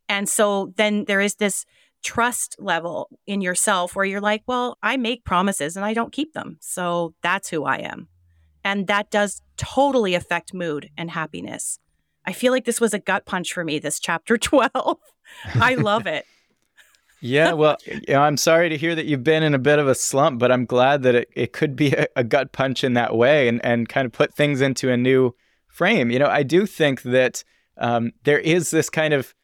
And 0.08 0.28
so 0.28 0.72
then 0.76 1.04
there 1.04 1.20
is 1.20 1.36
this 1.36 1.64
trust 2.02 2.56
level 2.58 3.08
in 3.26 3.40
yourself 3.40 3.94
where 3.94 4.04
you're 4.04 4.20
like, 4.20 4.42
well, 4.46 4.78
I 4.82 4.96
make 4.96 5.24
promises 5.24 5.76
and 5.76 5.84
I 5.84 5.94
don't 5.94 6.12
keep 6.12 6.32
them. 6.32 6.58
So 6.60 7.14
that's 7.22 7.50
who 7.50 7.64
I 7.64 7.76
am. 7.78 8.08
And 8.64 8.86
that 8.86 9.10
does 9.10 9.42
totally 9.56 10.14
affect 10.14 10.54
mood 10.54 10.90
and 10.96 11.10
happiness. 11.10 11.78
I 12.24 12.32
feel 12.32 12.52
like 12.52 12.64
this 12.64 12.80
was 12.80 12.94
a 12.94 12.98
gut 12.98 13.24
punch 13.24 13.52
for 13.52 13.64
me, 13.64 13.78
this 13.78 13.98
chapter 13.98 14.36
12. 14.38 14.98
I 15.54 15.74
love 15.74 16.06
it. 16.06 16.26
Yeah, 17.20 17.52
well, 17.52 17.76
I'm 18.08 18.36
sorry 18.36 18.68
to 18.68 18.76
hear 18.76 18.94
that 18.94 19.06
you've 19.06 19.24
been 19.24 19.42
in 19.42 19.54
a 19.54 19.58
bit 19.58 19.78
of 19.78 19.88
a 19.88 19.94
slump, 19.94 20.38
but 20.38 20.52
I'm 20.52 20.64
glad 20.64 21.02
that 21.02 21.14
it, 21.14 21.28
it 21.34 21.52
could 21.52 21.74
be 21.74 21.92
a, 21.92 22.06
a 22.16 22.24
gut 22.24 22.52
punch 22.52 22.84
in 22.84 22.94
that 22.94 23.16
way 23.16 23.48
and, 23.48 23.64
and 23.64 23.88
kind 23.88 24.06
of 24.06 24.12
put 24.12 24.34
things 24.34 24.60
into 24.60 24.90
a 24.90 24.96
new 24.96 25.34
frame. 25.66 26.10
You 26.10 26.18
know, 26.18 26.28
I 26.28 26.42
do 26.42 26.66
think 26.66 27.02
that 27.02 27.44
um, 27.76 28.12
there 28.24 28.38
is 28.38 28.70
this 28.70 28.90
kind 28.90 29.14
of, 29.14 29.34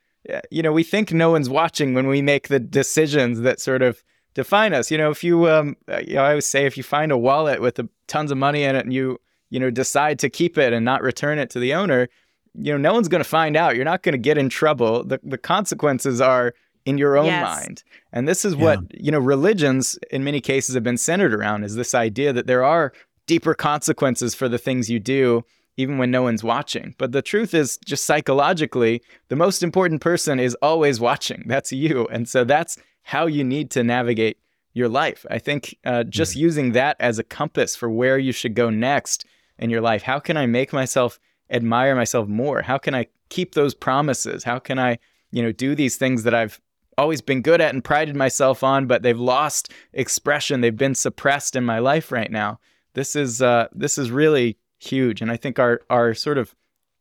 you 0.50 0.62
know, 0.62 0.72
we 0.72 0.82
think 0.82 1.12
no 1.12 1.30
one's 1.30 1.48
watching 1.48 1.94
when 1.94 2.06
we 2.06 2.22
make 2.22 2.48
the 2.48 2.60
decisions 2.60 3.40
that 3.40 3.60
sort 3.60 3.82
of 3.82 4.02
define 4.34 4.74
us. 4.74 4.90
You 4.90 4.98
know, 4.98 5.10
if 5.10 5.22
you, 5.22 5.48
um, 5.48 5.76
uh, 5.88 6.00
you 6.06 6.14
know, 6.14 6.22
I 6.22 6.30
always 6.30 6.46
say 6.46 6.66
if 6.66 6.76
you 6.76 6.82
find 6.82 7.12
a 7.12 7.18
wallet 7.18 7.60
with 7.60 7.78
a, 7.78 7.88
tons 8.06 8.30
of 8.30 8.38
money 8.38 8.64
in 8.64 8.74
it 8.76 8.84
and 8.84 8.92
you, 8.92 9.20
you 9.50 9.60
know, 9.60 9.70
decide 9.70 10.18
to 10.20 10.30
keep 10.30 10.58
it 10.58 10.72
and 10.72 10.84
not 10.84 11.02
return 11.02 11.38
it 11.38 11.50
to 11.50 11.60
the 11.60 11.74
owner, 11.74 12.08
you 12.54 12.72
know, 12.72 12.78
no 12.78 12.92
one's 12.92 13.08
going 13.08 13.22
to 13.22 13.28
find 13.28 13.56
out. 13.56 13.76
You're 13.76 13.84
not 13.84 14.02
going 14.02 14.12
to 14.14 14.18
get 14.18 14.38
in 14.38 14.48
trouble. 14.48 15.04
The, 15.04 15.20
the 15.22 15.38
consequences 15.38 16.20
are 16.20 16.54
in 16.84 16.98
your 16.98 17.16
own 17.16 17.26
yes. 17.26 17.42
mind. 17.42 17.82
And 18.12 18.28
this 18.28 18.44
is 18.44 18.54
what, 18.54 18.80
you 18.92 19.10
know, 19.10 19.18
religions 19.18 19.98
in 20.10 20.22
many 20.22 20.40
cases 20.40 20.74
have 20.74 20.84
been 20.84 20.98
centered 20.98 21.34
around 21.34 21.64
is 21.64 21.74
this 21.74 21.94
idea 21.94 22.32
that 22.32 22.46
there 22.46 22.64
are 22.64 22.92
deeper 23.26 23.54
consequences 23.54 24.34
for 24.34 24.48
the 24.48 24.58
things 24.58 24.90
you 24.90 25.00
do 25.00 25.44
even 25.76 25.98
when 25.98 26.10
no 26.10 26.22
one's 26.22 26.44
watching. 26.44 26.94
But 26.98 27.12
the 27.12 27.22
truth 27.22 27.54
is, 27.54 27.78
just 27.84 28.04
psychologically, 28.04 29.02
the 29.28 29.36
most 29.36 29.62
important 29.62 30.00
person 30.00 30.38
is 30.38 30.56
always 30.62 31.00
watching. 31.00 31.44
That's 31.46 31.72
you. 31.72 32.06
And 32.08 32.28
so 32.28 32.44
that's 32.44 32.78
how 33.02 33.26
you 33.26 33.44
need 33.44 33.70
to 33.72 33.82
navigate 33.82 34.38
your 34.72 34.88
life. 34.88 35.26
I 35.30 35.38
think 35.38 35.76
uh, 35.84 36.04
just 36.04 36.36
using 36.36 36.72
that 36.72 36.96
as 37.00 37.18
a 37.18 37.24
compass 37.24 37.76
for 37.76 37.90
where 37.90 38.18
you 38.18 38.32
should 38.32 38.54
go 38.54 38.70
next 38.70 39.24
in 39.58 39.70
your 39.70 39.80
life. 39.80 40.02
How 40.02 40.18
can 40.18 40.36
I 40.36 40.46
make 40.46 40.72
myself 40.72 41.18
admire 41.50 41.94
myself 41.94 42.28
more? 42.28 42.62
How 42.62 42.78
can 42.78 42.94
I 42.94 43.06
keep 43.28 43.54
those 43.54 43.74
promises? 43.74 44.42
How 44.42 44.58
can 44.58 44.78
I, 44.78 44.98
you 45.30 45.42
know, 45.42 45.52
do 45.52 45.74
these 45.74 45.96
things 45.96 46.24
that 46.24 46.34
I've 46.34 46.60
always 46.98 47.20
been 47.20 47.42
good 47.42 47.60
at 47.60 47.74
and 47.74 47.82
prided 47.82 48.16
myself 48.16 48.62
on, 48.62 48.86
but 48.86 49.02
they've 49.02 49.18
lost 49.18 49.72
expression. 49.92 50.60
They've 50.60 50.76
been 50.76 50.94
suppressed 50.94 51.56
in 51.56 51.64
my 51.64 51.78
life 51.78 52.12
right 52.12 52.30
now. 52.30 52.58
This 52.94 53.16
is 53.16 53.42
uh, 53.42 53.68
this 53.72 53.98
is 53.98 54.10
really 54.10 54.58
huge. 54.78 55.20
And 55.20 55.30
I 55.30 55.36
think 55.36 55.58
our 55.58 55.80
our 55.90 56.14
sort 56.14 56.38
of 56.38 56.54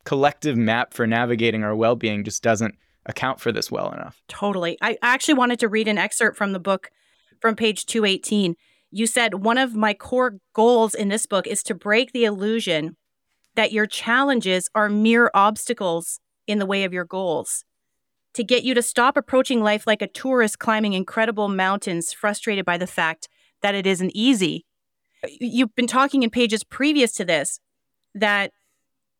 collective 0.05 0.57
map 0.57 0.93
for 0.93 1.07
navigating 1.07 1.63
our 1.63 1.75
well-being 1.75 2.23
just 2.23 2.43
doesn't 2.43 2.75
account 3.05 3.39
for 3.39 3.51
this 3.51 3.71
well 3.71 3.91
enough. 3.91 4.21
Totally. 4.27 4.77
I 4.81 4.97
actually 5.01 5.35
wanted 5.35 5.59
to 5.59 5.67
read 5.67 5.87
an 5.87 5.97
excerpt 5.97 6.37
from 6.37 6.53
the 6.53 6.59
book 6.59 6.91
from 7.39 7.55
page 7.55 7.85
218. 7.85 8.55
You 8.91 9.07
said 9.07 9.35
one 9.35 9.57
of 9.57 9.75
my 9.75 9.93
core 9.93 10.37
goals 10.53 10.93
in 10.93 11.09
this 11.09 11.25
book 11.25 11.47
is 11.47 11.63
to 11.63 11.75
break 11.75 12.11
the 12.11 12.25
illusion 12.25 12.95
that 13.55 13.71
your 13.71 13.85
challenges 13.85 14.69
are 14.73 14.89
mere 14.89 15.29
obstacles 15.33 16.19
in 16.47 16.59
the 16.59 16.65
way 16.65 16.83
of 16.83 16.93
your 16.93 17.05
goals. 17.05 17.65
To 18.35 18.43
get 18.43 18.63
you 18.63 18.73
to 18.73 18.81
stop 18.81 19.15
approaching 19.15 19.61
life 19.61 19.85
like 19.85 20.01
a 20.01 20.07
tourist 20.07 20.59
climbing 20.59 20.93
incredible 20.93 21.49
mountains, 21.49 22.11
frustrated 22.13 22.65
by 22.65 22.77
the 22.77 22.87
fact 22.87 23.29
that 23.61 23.75
it 23.75 23.85
isn't 23.85 24.11
easy. 24.15 24.65
You've 25.39 25.75
been 25.75 25.87
talking 25.87 26.23
in 26.23 26.29
pages 26.29 26.63
previous 26.63 27.13
to 27.13 27.25
this 27.25 27.59
that 28.15 28.51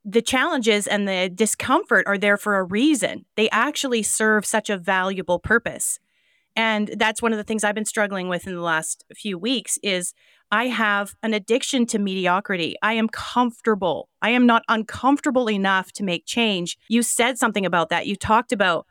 the 0.06 0.22
challenges 0.22 0.86
and 0.86 1.08
the 1.08 1.32
discomfort 1.34 2.06
are 2.08 2.18
there 2.18 2.38
for 2.38 2.58
a 2.58 2.64
reason. 2.64 3.26
They 3.36 3.50
actually 3.52 4.04
serve 4.04 4.46
such 4.46 4.70
a 4.70 4.78
valuable 4.78 5.40
purpose. 5.40 6.00
And 6.56 6.94
that's 6.98 7.22
one 7.22 7.32
of 7.32 7.38
the 7.38 7.44
things 7.44 7.64
I've 7.64 7.74
been 7.74 7.86
struggling 7.86 8.30
with 8.30 8.46
in 8.46 8.54
the 8.54 8.62
last 8.62 9.06
few 9.16 9.38
weeks 9.38 9.80
is 9.82 10.14
I 10.52 10.68
have 10.68 11.16
an 11.24 11.34
addiction 11.34 11.86
to 11.88 12.00
mediocrity. 12.00 12.76
I 12.84 12.94
am 12.94 13.08
comfortable. 13.08 14.10
I 14.22 14.32
am 14.32 14.46
not 14.46 14.64
uncomfortable 14.68 15.50
enough 15.50 15.92
to 15.94 16.04
make 16.04 16.26
change. 16.26 16.78
You 16.90 17.02
said 17.02 17.40
something 17.40 17.66
about 17.66 17.90
that. 17.90 18.06
You 18.06 18.16
talked 18.16 18.52
about 18.52 18.86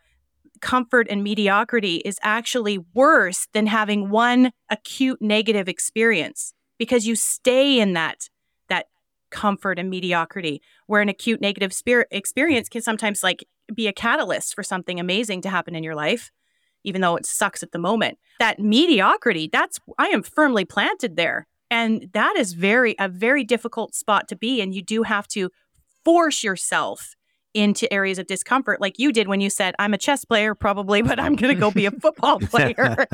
comfort 0.63 1.07
and 1.11 1.23
mediocrity 1.23 1.97
is 1.97 2.19
actually 2.23 2.79
worse 2.95 3.47
than 3.53 3.67
having 3.67 4.09
one 4.09 4.53
acute 4.71 5.21
negative 5.21 5.69
experience 5.69 6.55
because 6.79 7.07
you 7.07 7.15
stay 7.15 7.79
in 7.79 7.93
that 7.93 8.29
that 8.69 8.87
comfort 9.31 9.79
and 9.79 9.91
mediocrity, 9.91 10.63
where 10.87 11.03
an 11.03 11.09
acute 11.09 11.41
negative 11.41 11.73
spirit 11.73 12.09
experience 12.11 12.69
can 12.69 12.81
sometimes 12.81 13.23
like 13.23 13.45
be 13.75 13.87
a 13.87 13.93
catalyst 13.93 14.55
for 14.55 14.63
something 14.63 14.99
amazing 14.99 15.43
to 15.43 15.51
happen 15.51 15.75
in 15.75 15.85
your 15.85 15.95
life, 15.95 16.31
even 16.85 17.01
though 17.01 17.17
it 17.17 17.27
sucks 17.27 17.63
at 17.63 17.73
the 17.73 17.79
moment. 17.79 18.19
That 18.39 18.59
mediocrity, 18.59 19.51
that's 19.53 19.79
I 19.99 20.09
am 20.09 20.23
firmly 20.23 20.65
planted 20.65 21.17
there. 21.17 21.47
And 21.71 22.09
that 22.13 22.37
is 22.37 22.53
very 22.53 22.95
a 22.99 23.09
very 23.09 23.45
difficult 23.45 23.95
spot 23.95 24.29
to 24.29 24.37
be. 24.37 24.61
And 24.61 24.75
you 24.75 24.83
do 24.83 25.03
have 25.03 25.27
to 25.29 25.51
force 26.05 26.45
yourself 26.45 27.15
into 27.55 27.93
areas 27.93 28.19
of 28.19 28.27
discomfort 28.27 28.81
like 28.81 28.99
you 28.99 29.13
did 29.13 29.29
when 29.29 29.41
you 29.41 29.51
said 29.51 29.75
i'm 29.79 29.93
a 29.93 29.99
chess 29.99 30.25
player 30.25 30.55
probably 30.55 31.03
but 31.03 31.21
i'm 31.21 31.37
going 31.37 31.55
to 31.55 31.61
go 31.61 31.71
be 31.71 31.87
a 31.87 31.91
football 31.91 32.39
player 32.41 33.07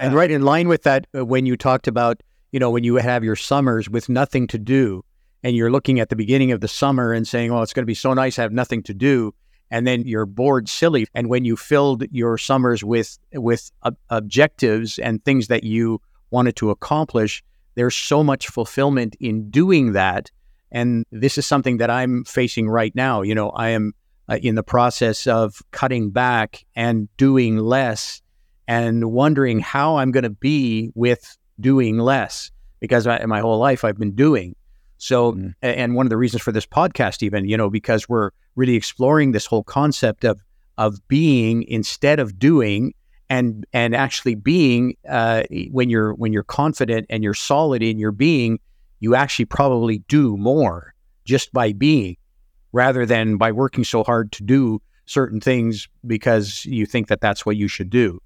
and 0.00 0.14
right 0.14 0.30
in 0.30 0.42
line 0.42 0.68
with 0.68 0.82
that 0.82 1.06
uh, 1.16 1.24
when 1.24 1.46
you 1.46 1.56
talked 1.56 1.86
about 1.86 2.20
you 2.50 2.58
know 2.58 2.70
when 2.70 2.82
you 2.84 2.96
have 2.96 3.22
your 3.22 3.36
summers 3.36 3.88
with 3.88 4.08
nothing 4.08 4.46
to 4.46 4.58
do 4.58 5.04
and 5.44 5.54
you're 5.54 5.70
looking 5.70 6.00
at 6.00 6.08
the 6.08 6.16
beginning 6.16 6.50
of 6.50 6.60
the 6.60 6.68
summer 6.68 7.12
and 7.12 7.28
saying, 7.28 7.52
"Oh, 7.52 7.62
it's 7.62 7.74
going 7.74 7.82
to 7.82 7.86
be 7.86 7.94
so 7.94 8.14
nice. 8.14 8.38
I 8.38 8.42
have 8.42 8.52
nothing 8.52 8.82
to 8.84 8.94
do," 8.94 9.34
and 9.70 9.86
then 9.86 10.02
you're 10.06 10.26
bored 10.26 10.68
silly. 10.68 11.06
And 11.14 11.28
when 11.28 11.44
you 11.44 11.56
filled 11.56 12.04
your 12.10 12.38
summers 12.38 12.82
with 12.82 13.18
with 13.34 13.70
ob- 13.84 13.98
objectives 14.08 14.98
and 14.98 15.22
things 15.22 15.48
that 15.48 15.62
you 15.62 16.00
wanted 16.30 16.56
to 16.56 16.70
accomplish, 16.70 17.44
there's 17.74 17.94
so 17.94 18.24
much 18.24 18.48
fulfillment 18.48 19.14
in 19.20 19.50
doing 19.50 19.92
that. 19.92 20.30
And 20.74 21.06
this 21.12 21.38
is 21.38 21.46
something 21.46 21.78
that 21.78 21.88
I'm 21.88 22.24
facing 22.24 22.68
right 22.68 22.94
now. 22.94 23.22
You 23.22 23.34
know, 23.34 23.50
I 23.50 23.70
am 23.70 23.92
uh, 24.28 24.38
in 24.42 24.56
the 24.56 24.62
process 24.62 25.26
of 25.26 25.62
cutting 25.70 26.10
back 26.10 26.66
and 26.74 27.08
doing 27.16 27.58
less, 27.58 28.20
and 28.66 29.12
wondering 29.12 29.60
how 29.60 29.96
I'm 29.96 30.10
going 30.10 30.24
to 30.24 30.30
be 30.30 30.90
with 30.94 31.38
doing 31.60 31.98
less 31.98 32.50
because 32.80 33.06
I, 33.06 33.24
my 33.24 33.40
whole 33.40 33.58
life 33.58 33.84
I've 33.84 33.98
been 33.98 34.14
doing. 34.16 34.56
So, 34.98 35.32
mm-hmm. 35.32 35.48
and 35.62 35.94
one 35.94 36.06
of 36.06 36.10
the 36.10 36.16
reasons 36.16 36.42
for 36.42 36.50
this 36.50 36.66
podcast, 36.66 37.22
even, 37.22 37.46
you 37.46 37.56
know, 37.56 37.70
because 37.70 38.08
we're 38.08 38.30
really 38.56 38.74
exploring 38.74 39.32
this 39.32 39.46
whole 39.46 39.62
concept 39.64 40.24
of 40.24 40.42
of 40.76 41.06
being 41.06 41.62
instead 41.64 42.18
of 42.18 42.36
doing, 42.36 42.94
and 43.30 43.64
and 43.72 43.94
actually 43.94 44.34
being 44.34 44.96
uh, 45.08 45.44
when 45.70 45.88
you're 45.88 46.14
when 46.14 46.32
you're 46.32 46.42
confident 46.42 47.06
and 47.10 47.22
you're 47.22 47.34
solid 47.34 47.82
in 47.82 47.98
your 47.98 48.12
being, 48.12 48.58
you 49.04 49.14
actually 49.14 49.44
probably 49.44 49.98
do 50.08 50.34
more 50.38 50.94
just 51.26 51.52
by 51.52 51.74
being, 51.74 52.16
rather 52.72 53.04
than 53.04 53.36
by 53.36 53.52
working 53.52 53.84
so 53.84 54.02
hard 54.02 54.32
to 54.32 54.42
do 54.42 54.80
certain 55.04 55.40
things 55.40 55.86
because 56.06 56.64
you 56.64 56.86
think 56.86 57.08
that 57.08 57.20
that's 57.20 57.44
what 57.44 57.56
you 57.56 57.68
should 57.68 57.90
do. 57.90 58.18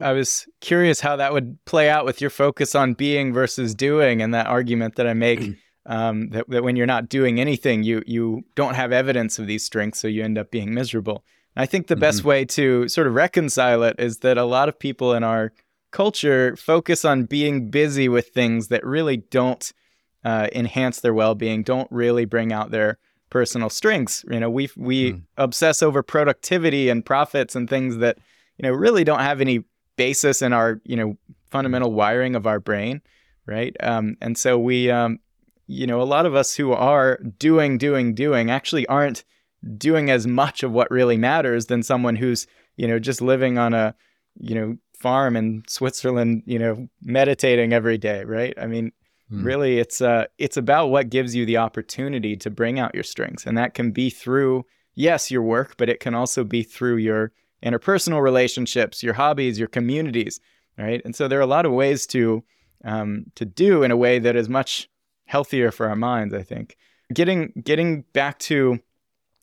I 0.00 0.12
was 0.12 0.46
curious 0.62 1.00
how 1.00 1.16
that 1.16 1.34
would 1.34 1.62
play 1.66 1.90
out 1.90 2.06
with 2.06 2.22
your 2.22 2.30
focus 2.30 2.74
on 2.74 2.94
being 2.94 3.34
versus 3.34 3.74
doing 3.74 4.22
and 4.22 4.32
that 4.32 4.46
argument 4.46 4.96
that 4.96 5.06
I 5.06 5.12
make 5.12 5.58
um, 5.86 6.30
that, 6.30 6.48
that 6.48 6.64
when 6.64 6.76
you're 6.76 6.86
not 6.86 7.10
doing 7.10 7.38
anything, 7.38 7.82
you 7.82 8.02
you 8.06 8.44
don't 8.54 8.76
have 8.76 8.92
evidence 8.92 9.38
of 9.38 9.46
these 9.46 9.64
strengths, 9.64 10.00
so 10.00 10.08
you 10.08 10.24
end 10.24 10.38
up 10.38 10.50
being 10.50 10.72
miserable. 10.72 11.22
And 11.54 11.62
I 11.62 11.66
think 11.66 11.86
the 11.86 11.94
mm-hmm. 11.94 12.00
best 12.00 12.24
way 12.24 12.46
to 12.46 12.88
sort 12.88 13.06
of 13.06 13.14
reconcile 13.14 13.82
it 13.82 13.96
is 13.98 14.18
that 14.18 14.38
a 14.38 14.44
lot 14.44 14.70
of 14.70 14.78
people 14.78 15.12
in 15.12 15.22
our 15.22 15.52
culture 15.96 16.56
focus 16.56 17.04
on 17.04 17.24
being 17.24 17.70
busy 17.70 18.08
with 18.08 18.28
things 18.28 18.68
that 18.68 18.84
really 18.84 19.16
don't 19.16 19.72
uh, 20.24 20.48
enhance 20.52 21.00
their 21.00 21.14
well-being, 21.14 21.62
don't 21.62 21.90
really 21.90 22.24
bring 22.24 22.52
out 22.52 22.70
their 22.70 22.98
personal 23.30 23.70
strengths. 23.70 24.24
You 24.30 24.40
know, 24.40 24.50
we 24.50 24.68
we 24.76 25.12
mm. 25.12 25.22
obsess 25.36 25.82
over 25.82 26.02
productivity 26.02 26.90
and 26.90 27.04
profits 27.04 27.56
and 27.56 27.68
things 27.68 27.96
that 27.98 28.18
you 28.58 28.64
know 28.64 28.72
really 28.72 29.04
don't 29.04 29.20
have 29.20 29.40
any 29.40 29.64
basis 29.96 30.42
in 30.42 30.52
our 30.52 30.80
you 30.84 30.96
know 30.96 31.16
fundamental 31.50 31.92
wiring 31.92 32.36
of 32.36 32.46
our 32.46 32.60
brain, 32.60 33.00
right? 33.46 33.74
Um, 33.80 34.16
and 34.20 34.36
so 34.36 34.58
we 34.58 34.90
um, 34.90 35.20
you 35.66 35.86
know, 35.86 36.00
a 36.00 36.04
lot 36.04 36.26
of 36.26 36.34
us 36.34 36.54
who 36.54 36.72
are 36.72 37.18
doing, 37.38 37.78
doing, 37.78 38.14
doing 38.14 38.50
actually 38.50 38.86
aren't 38.86 39.24
doing 39.76 40.10
as 40.10 40.26
much 40.26 40.62
of 40.62 40.72
what 40.72 40.90
really 40.90 41.16
matters 41.16 41.66
than 41.66 41.82
someone 41.82 42.16
who's, 42.16 42.46
you 42.76 42.86
know, 42.86 42.98
just 42.98 43.20
living 43.20 43.58
on 43.58 43.74
a, 43.74 43.94
you 44.38 44.54
know, 44.54 44.76
farm 44.98 45.36
in 45.36 45.62
Switzerland, 45.68 46.42
you 46.46 46.58
know, 46.58 46.88
meditating 47.02 47.72
every 47.72 47.98
day, 47.98 48.24
right? 48.24 48.54
I 48.60 48.66
mean, 48.66 48.92
hmm. 49.30 49.44
really 49.44 49.78
it's 49.78 50.00
uh 50.00 50.26
it's 50.38 50.56
about 50.56 50.88
what 50.88 51.10
gives 51.10 51.34
you 51.34 51.44
the 51.46 51.58
opportunity 51.58 52.36
to 52.36 52.50
bring 52.50 52.78
out 52.78 52.94
your 52.94 53.04
strengths. 53.04 53.46
And 53.46 53.56
that 53.58 53.74
can 53.74 53.90
be 53.90 54.10
through 54.10 54.64
yes, 54.94 55.30
your 55.30 55.42
work, 55.42 55.76
but 55.76 55.88
it 55.88 56.00
can 56.00 56.14
also 56.14 56.42
be 56.42 56.62
through 56.62 56.96
your 56.96 57.32
interpersonal 57.62 58.22
relationships, 58.22 59.02
your 59.02 59.14
hobbies, 59.14 59.58
your 59.58 59.68
communities, 59.68 60.40
right? 60.78 61.02
And 61.04 61.14
so 61.14 61.28
there 61.28 61.38
are 61.38 61.42
a 61.42 61.46
lot 61.46 61.66
of 61.66 61.72
ways 61.72 62.06
to 62.08 62.42
um, 62.84 63.26
to 63.34 63.44
do 63.44 63.82
in 63.82 63.90
a 63.90 63.96
way 63.96 64.18
that 64.18 64.36
is 64.36 64.48
much 64.48 64.88
healthier 65.26 65.70
for 65.70 65.88
our 65.88 65.96
minds. 65.96 66.34
I 66.34 66.42
think 66.42 66.76
getting 67.12 67.52
getting 67.62 68.02
back 68.12 68.38
to 68.40 68.80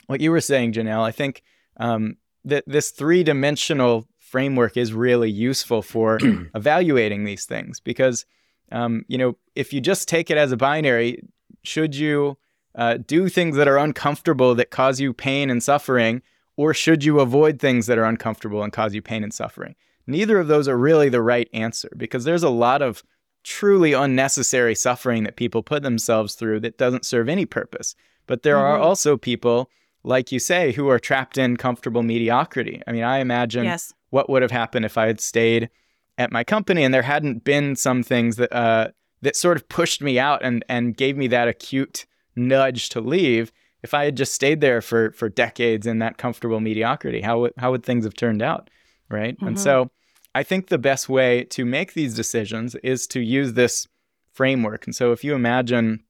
what 0.08 0.22
you 0.22 0.32
were 0.32 0.42
saying, 0.42 0.74
Janelle. 0.74 1.04
I 1.04 1.12
think 1.12 1.44
um, 1.78 2.18
that 2.46 2.64
this 2.68 2.92
three 2.92 3.24
dimensional 3.24 4.08
framework 4.34 4.76
is 4.78 4.94
really 4.94 5.30
useful 5.30 5.84
for 5.84 6.18
evaluating 6.56 7.24
these 7.24 7.46
things 7.46 7.80
because 7.80 8.26
um, 8.72 9.06
you 9.08 9.16
know 9.16 9.38
if 9.54 9.72
you 9.72 9.80
just 9.80 10.08
take 10.08 10.32
it 10.32 10.38
as 10.40 10.52
a 10.52 10.58
binary, 10.58 11.22
should 11.62 11.96
you 11.96 12.36
uh, 12.74 12.98
do 13.06 13.30
things 13.30 13.56
that 13.58 13.68
are 13.68 13.78
uncomfortable 13.78 14.56
that 14.56 14.72
cause 14.72 15.00
you 15.00 15.14
pain 15.14 15.52
and 15.52 15.62
suffering, 15.62 16.24
or 16.58 16.74
should 16.74 17.04
you 17.04 17.20
avoid 17.20 17.60
things 17.60 17.86
that 17.86 18.00
are 18.00 18.06
uncomfortable 18.06 18.64
and 18.64 18.74
cause 18.74 18.96
you 18.96 19.04
pain 19.04 19.24
and 19.24 19.32
suffering? 19.36 19.76
Neither 20.08 20.40
of 20.40 20.48
those 20.48 20.68
are 20.68 20.78
really 20.78 21.10
the 21.10 21.22
right 21.22 21.48
answer 21.54 21.92
because 21.96 22.24
there's 22.24 22.42
a 22.42 22.50
lot 22.50 22.82
of 22.82 23.04
truly 23.44 23.94
unnecessary 23.94 24.74
suffering 24.74 25.26
that 25.26 25.36
people 25.36 25.62
put 25.62 25.84
themselves 25.84 26.34
through 26.34 26.62
that 26.62 26.80
doesn't 26.80 27.06
serve 27.06 27.30
any 27.30 27.46
purpose. 27.46 27.94
But 28.26 28.42
there 28.42 28.56
mm-hmm. 28.56 28.66
are 28.66 28.80
also 28.80 29.16
people, 29.16 29.70
like 30.04 30.32
you 30.32 30.40
say, 30.40 30.72
who 30.72 30.90
are 30.90 31.00
trapped 31.00 31.38
in 31.38 31.58
comfortable 31.58 32.02
mediocrity. 32.02 32.82
I 32.88 32.92
mean, 32.94 33.04
I 33.04 33.20
imagine 33.20 33.66
yes. 33.66 33.94
What 34.14 34.30
would 34.30 34.44
have 34.44 34.52
happened 34.52 34.86
if 34.86 34.96
I 34.96 35.08
had 35.08 35.20
stayed 35.20 35.72
at 36.20 36.32
my 36.32 36.44
company 36.44 36.84
and 36.84 36.94
there 36.94 37.02
hadn't 37.02 37.44
been 37.44 37.76
some 37.76 38.04
things 38.04 38.36
that 38.36 38.54
uh, 38.56 38.90
that 39.24 39.36
sort 39.36 39.58
of 39.58 39.68
pushed 39.68 40.02
me 40.04 40.20
out 40.20 40.44
and 40.44 40.64
and 40.70 40.96
gave 40.96 41.18
me 41.18 41.28
that 41.28 41.48
acute 41.48 42.06
nudge 42.36 42.90
to 42.90 43.02
leave. 43.02 43.52
If 43.82 43.96
I 43.96 44.06
had 44.06 44.16
just 44.16 44.36
stayed 44.36 44.62
there 44.62 44.82
for 44.82 45.12
for 45.14 45.30
decades 45.30 45.88
in 45.88 45.98
that 46.00 46.20
comfortable 46.20 46.60
mediocrity, 46.60 47.22
how 47.22 47.40
would 47.40 47.54
how 47.58 47.72
would 47.72 47.84
things 47.84 48.06
have 48.06 48.14
turned 48.14 48.44
out, 48.44 48.70
right? 49.10 49.36
Mm-hmm. 49.36 49.48
And 49.48 49.60
so 49.60 49.90
I 50.36 50.44
think 50.44 50.68
the 50.68 50.78
best 50.78 51.10
way 51.10 51.44
to 51.46 51.66
make 51.66 51.94
these 51.94 52.14
decisions 52.14 52.76
is 52.84 53.08
to 53.08 53.20
use 53.20 53.54
this 53.54 53.88
framework. 54.32 54.86
And 54.86 54.96
so 54.96 55.12
if 55.12 55.24
you 55.24 55.34
imagine 55.34 56.04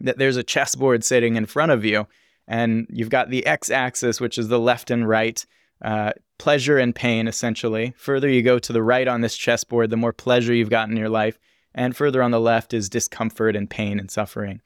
that 0.00 0.18
there's 0.18 0.36
a 0.36 0.42
chessboard 0.42 1.04
sitting 1.04 1.36
in 1.36 1.46
front 1.46 1.70
of 1.70 1.84
you, 1.84 2.08
and 2.48 2.88
you've 2.90 3.10
got 3.10 3.30
the 3.30 3.46
x 3.46 3.70
axis, 3.70 4.20
which 4.20 4.38
is 4.38 4.48
the 4.48 4.58
left 4.58 4.90
and 4.90 5.08
right, 5.08 5.46
uh, 5.82 6.12
pleasure 6.38 6.78
and 6.78 6.94
pain, 6.94 7.28
essentially. 7.28 7.94
Further 7.96 8.28
you 8.28 8.42
go 8.42 8.58
to 8.58 8.72
the 8.72 8.82
right 8.82 9.08
on 9.08 9.20
this 9.20 9.36
chessboard, 9.36 9.90
the 9.90 9.96
more 9.96 10.12
pleasure 10.12 10.54
you've 10.54 10.70
got 10.70 10.88
in 10.88 10.96
your 10.96 11.08
life. 11.08 11.38
And 11.74 11.96
further 11.96 12.22
on 12.22 12.30
the 12.30 12.40
left 12.40 12.72
is 12.72 12.88
discomfort 12.88 13.56
and 13.56 13.68
pain 13.68 13.98
and 13.98 14.10
suffering. 14.10 14.60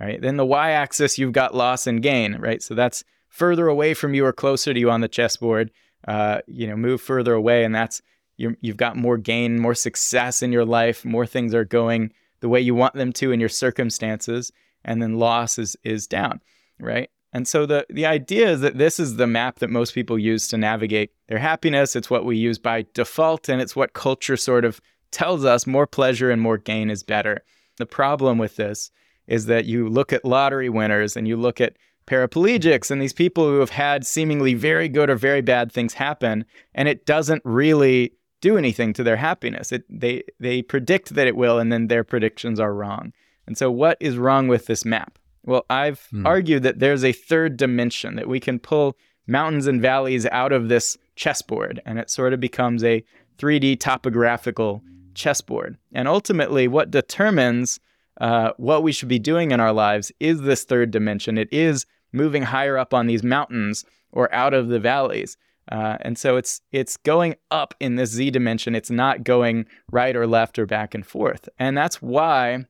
Right. 0.00 0.20
Then 0.20 0.36
the 0.36 0.46
y 0.46 0.70
axis, 0.70 1.18
you've 1.18 1.32
got 1.32 1.54
loss 1.54 1.86
and 1.86 2.02
gain, 2.02 2.36
right? 2.36 2.62
So 2.62 2.74
that's 2.74 3.04
further 3.28 3.68
away 3.68 3.94
from 3.94 4.12
you 4.12 4.26
or 4.26 4.32
closer 4.32 4.74
to 4.74 4.80
you 4.80 4.90
on 4.90 5.00
the 5.00 5.08
chessboard. 5.08 5.70
Uh, 6.06 6.40
you 6.46 6.66
know, 6.66 6.76
move 6.76 7.00
further 7.00 7.32
away, 7.32 7.64
and 7.64 7.74
that's 7.74 8.02
you 8.36 8.56
you've 8.60 8.76
got 8.76 8.96
more 8.96 9.16
gain, 9.16 9.58
more 9.58 9.74
success 9.74 10.42
in 10.42 10.52
your 10.52 10.64
life, 10.64 11.04
more 11.04 11.26
things 11.26 11.54
are 11.54 11.64
going 11.64 12.12
the 12.40 12.48
way 12.48 12.60
you 12.60 12.74
want 12.74 12.94
them 12.94 13.12
to 13.14 13.32
in 13.32 13.40
your 13.40 13.48
circumstances, 13.48 14.52
and 14.84 15.00
then 15.00 15.18
loss 15.18 15.58
is 15.58 15.76
is 15.82 16.06
down, 16.06 16.40
right? 16.78 17.08
And 17.34 17.48
so 17.48 17.66
the 17.66 17.84
the 17.90 18.06
idea 18.06 18.48
is 18.48 18.60
that 18.60 18.78
this 18.78 19.00
is 19.00 19.16
the 19.16 19.26
map 19.26 19.58
that 19.58 19.68
most 19.68 19.92
people 19.92 20.16
use 20.18 20.46
to 20.48 20.56
navigate 20.56 21.10
their 21.26 21.40
happiness. 21.40 21.96
It's 21.96 22.08
what 22.08 22.24
we 22.24 22.36
use 22.36 22.58
by 22.58 22.86
default, 22.94 23.48
and 23.48 23.60
it's 23.60 23.74
what 23.74 23.92
culture 23.92 24.36
sort 24.36 24.64
of 24.64 24.80
tells 25.10 25.44
us 25.44 25.66
more 25.66 25.86
pleasure 25.86 26.30
and 26.30 26.40
more 26.40 26.58
gain 26.58 26.90
is 26.90 27.02
better. 27.02 27.42
The 27.76 27.86
problem 27.86 28.38
with 28.38 28.54
this 28.54 28.92
is 29.26 29.46
that 29.46 29.64
you 29.64 29.88
look 29.88 30.12
at 30.12 30.24
lottery 30.24 30.68
winners 30.68 31.16
and 31.16 31.26
you 31.26 31.36
look 31.36 31.60
at 31.60 31.76
paraplegics 32.06 32.90
and 32.90 33.02
these 33.02 33.12
people 33.12 33.44
who 33.44 33.58
have 33.60 33.70
had 33.70 34.06
seemingly 34.06 34.54
very 34.54 34.88
good 34.88 35.10
or 35.10 35.16
very 35.16 35.40
bad 35.40 35.72
things 35.72 35.94
happen, 35.94 36.44
and 36.72 36.88
it 36.88 37.04
doesn't 37.04 37.42
really 37.44 38.12
do 38.40 38.56
anything 38.56 38.92
to 38.92 39.02
their 39.02 39.16
happiness. 39.16 39.72
It, 39.72 39.84
they 39.90 40.22
they 40.38 40.62
predict 40.62 41.16
that 41.16 41.26
it 41.26 41.34
will, 41.34 41.58
and 41.58 41.72
then 41.72 41.88
their 41.88 42.04
predictions 42.04 42.60
are 42.60 42.72
wrong. 42.72 43.12
And 43.44 43.58
so, 43.58 43.72
what 43.72 43.96
is 43.98 44.18
wrong 44.18 44.46
with 44.46 44.66
this 44.66 44.84
map? 44.84 45.18
Well, 45.44 45.64
I've 45.68 46.08
mm. 46.12 46.26
argued 46.26 46.62
that 46.62 46.78
there's 46.78 47.04
a 47.04 47.12
third 47.12 47.56
dimension 47.56 48.16
that 48.16 48.28
we 48.28 48.40
can 48.40 48.58
pull 48.58 48.96
mountains 49.26 49.66
and 49.66 49.80
valleys 49.80 50.26
out 50.26 50.52
of 50.52 50.68
this 50.68 50.96
chessboard, 51.16 51.80
and 51.84 51.98
it 51.98 52.10
sort 52.10 52.32
of 52.32 52.40
becomes 52.40 52.82
a 52.84 53.04
3D 53.38 53.80
topographical 53.80 54.82
chessboard. 55.14 55.76
And 55.92 56.08
ultimately, 56.08 56.68
what 56.68 56.90
determines 56.90 57.80
uh, 58.20 58.52
what 58.56 58.82
we 58.82 58.92
should 58.92 59.08
be 59.08 59.18
doing 59.18 59.50
in 59.50 59.60
our 59.60 59.72
lives 59.72 60.12
is 60.20 60.42
this 60.42 60.64
third 60.64 60.90
dimension. 60.90 61.38
It 61.38 61.52
is 61.52 61.86
moving 62.12 62.42
higher 62.42 62.78
up 62.78 62.94
on 62.94 63.06
these 63.06 63.22
mountains 63.22 63.84
or 64.12 64.32
out 64.32 64.54
of 64.54 64.68
the 64.68 64.78
valleys. 64.78 65.36
Uh, 65.70 65.96
and 66.00 66.18
so 66.18 66.36
it's 66.36 66.60
it's 66.72 66.96
going 66.98 67.34
up 67.50 67.74
in 67.80 67.96
this 67.96 68.10
z 68.10 68.30
dimension. 68.30 68.74
It's 68.74 68.90
not 68.90 69.24
going 69.24 69.66
right 69.90 70.14
or 70.14 70.26
left 70.26 70.58
or 70.58 70.66
back 70.66 70.94
and 70.94 71.06
forth. 71.06 71.48
And 71.58 71.76
that's 71.76 72.02
why 72.02 72.66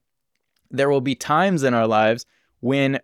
there 0.71 0.89
will 0.89 1.01
be 1.01 1.15
times 1.15 1.65
in 1.65 1.75
our 1.75 1.89
lives 1.89 2.25
when 2.65 2.99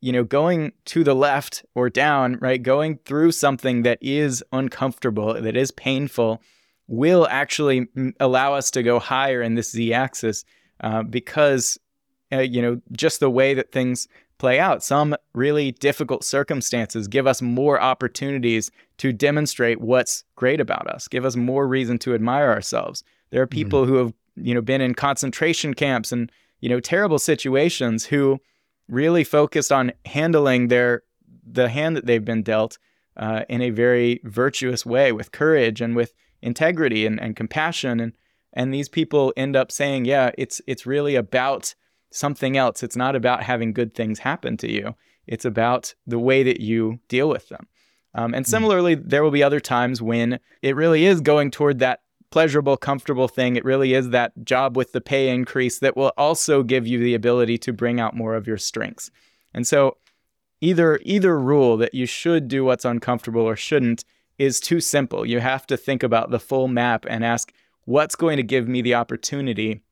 you 0.00 0.12
know 0.12 0.24
going 0.24 0.72
to 0.86 1.04
the 1.04 1.14
left 1.14 1.62
or 1.74 1.90
down, 1.90 2.38
right, 2.40 2.62
going 2.62 2.98
through 3.04 3.32
something 3.32 3.82
that 3.82 3.98
is 4.00 4.42
uncomfortable, 4.50 5.34
that 5.34 5.56
is 5.56 5.70
painful, 5.70 6.40
will 6.86 7.28
actually 7.30 7.86
allow 8.18 8.54
us 8.54 8.70
to 8.70 8.82
go 8.82 8.98
higher 8.98 9.42
in 9.42 9.56
this 9.56 9.72
z 9.72 9.92
axis 9.92 10.42
uh, 10.80 11.02
because 11.02 11.78
uh, 12.32 12.38
you 12.38 12.62
know 12.62 12.80
just 12.92 13.20
the 13.20 13.28
way 13.28 13.52
that 13.52 13.72
things 13.72 14.08
play 14.38 14.58
out. 14.58 14.82
Some 14.82 15.14
really 15.34 15.72
difficult 15.72 16.24
circumstances 16.24 17.06
give 17.06 17.26
us 17.26 17.42
more 17.42 17.78
opportunities 17.78 18.70
to 18.98 19.12
demonstrate 19.12 19.82
what's 19.82 20.24
great 20.34 20.60
about 20.60 20.88
us, 20.88 21.08
give 21.08 21.26
us 21.26 21.36
more 21.36 21.68
reason 21.68 21.98
to 22.00 22.14
admire 22.14 22.50
ourselves. 22.50 23.04
There 23.30 23.42
are 23.42 23.46
mm-hmm. 23.46 23.52
people 23.52 23.82
mm-hmm. 23.82 23.92
who 23.92 23.98
have, 23.98 24.14
you 24.36 24.54
know, 24.54 24.62
been 24.62 24.80
in 24.80 24.94
concentration 24.94 25.74
camps 25.74 26.10
and, 26.10 26.32
you 26.60 26.70
know, 26.70 26.80
terrible 26.80 27.18
situations 27.18 28.06
who 28.06 28.40
really 28.88 29.24
focused 29.24 29.72
on 29.72 29.92
handling 30.06 30.68
their 30.68 31.02
the 31.46 31.68
hand 31.68 31.96
that 31.96 32.06
they've 32.06 32.24
been 32.24 32.42
dealt 32.42 32.78
uh, 33.16 33.44
in 33.48 33.60
a 33.60 33.70
very 33.70 34.20
virtuous 34.24 34.84
way 34.86 35.12
with 35.12 35.30
courage 35.30 35.80
and 35.80 35.94
with 35.94 36.12
integrity 36.42 37.06
and, 37.06 37.20
and 37.20 37.36
compassion 37.36 38.00
and 38.00 38.12
and 38.52 38.72
these 38.72 38.88
people 38.88 39.32
end 39.36 39.56
up 39.56 39.70
saying 39.72 40.04
yeah 40.04 40.30
it's 40.38 40.60
it's 40.66 40.86
really 40.86 41.14
about 41.14 41.74
something 42.14 42.56
else. 42.56 42.82
It's 42.82 42.96
not 42.96 43.16
about 43.16 43.42
having 43.42 43.72
good 43.72 43.94
things 43.94 44.20
happen 44.20 44.56
to 44.58 44.70
you, 44.70 44.94
it's 45.26 45.44
about 45.44 45.94
the 46.06 46.18
way 46.18 46.42
that 46.42 46.60
you 46.60 47.00
deal 47.08 47.28
with 47.28 47.48
them. 47.48 47.66
Um, 48.14 48.32
and 48.34 48.44
mm-hmm. 48.44 48.50
similarly, 48.50 48.94
there 48.94 49.24
will 49.24 49.32
be 49.32 49.42
other 49.42 49.60
times 49.60 50.00
when 50.00 50.38
it 50.62 50.76
really 50.76 51.04
is 51.04 51.20
going 51.20 51.50
toward 51.50 51.80
that 51.80 52.00
pleasurable, 52.34 52.76
comfortable 52.76 53.28
thing. 53.28 53.54
It 53.54 53.64
really 53.64 53.94
is 53.94 54.10
that 54.10 54.32
job 54.44 54.76
with 54.76 54.90
the 54.90 55.00
pay 55.00 55.28
increase 55.28 55.78
that 55.78 55.96
will 55.96 56.10
also 56.16 56.64
give 56.64 56.84
you 56.84 56.98
the 56.98 57.14
ability 57.14 57.58
to 57.58 57.72
bring 57.72 58.00
out 58.00 58.16
more 58.16 58.34
of 58.34 58.48
your 58.48 58.58
strengths. 58.58 59.12
And 59.54 59.64
so, 59.64 59.98
either 60.60 60.98
either 61.04 61.38
rule 61.38 61.76
that 61.76 61.94
you 61.94 62.06
should 62.06 62.48
do 62.48 62.64
what's 62.64 62.84
uncomfortable 62.84 63.42
or 63.42 63.54
shouldn't 63.54 64.04
is 64.36 64.58
too 64.58 64.80
simple. 64.80 65.24
You 65.24 65.38
have 65.38 65.64
to 65.68 65.76
think 65.76 66.02
about 66.02 66.32
the 66.32 66.40
full 66.40 66.66
map 66.66 67.06
and 67.08 67.24
ask 67.24 67.52
what's 67.84 68.16
going 68.16 68.38
to 68.38 68.42
give 68.42 68.66
me 68.66 68.82
the 68.82 68.96
opportunity 68.96 69.82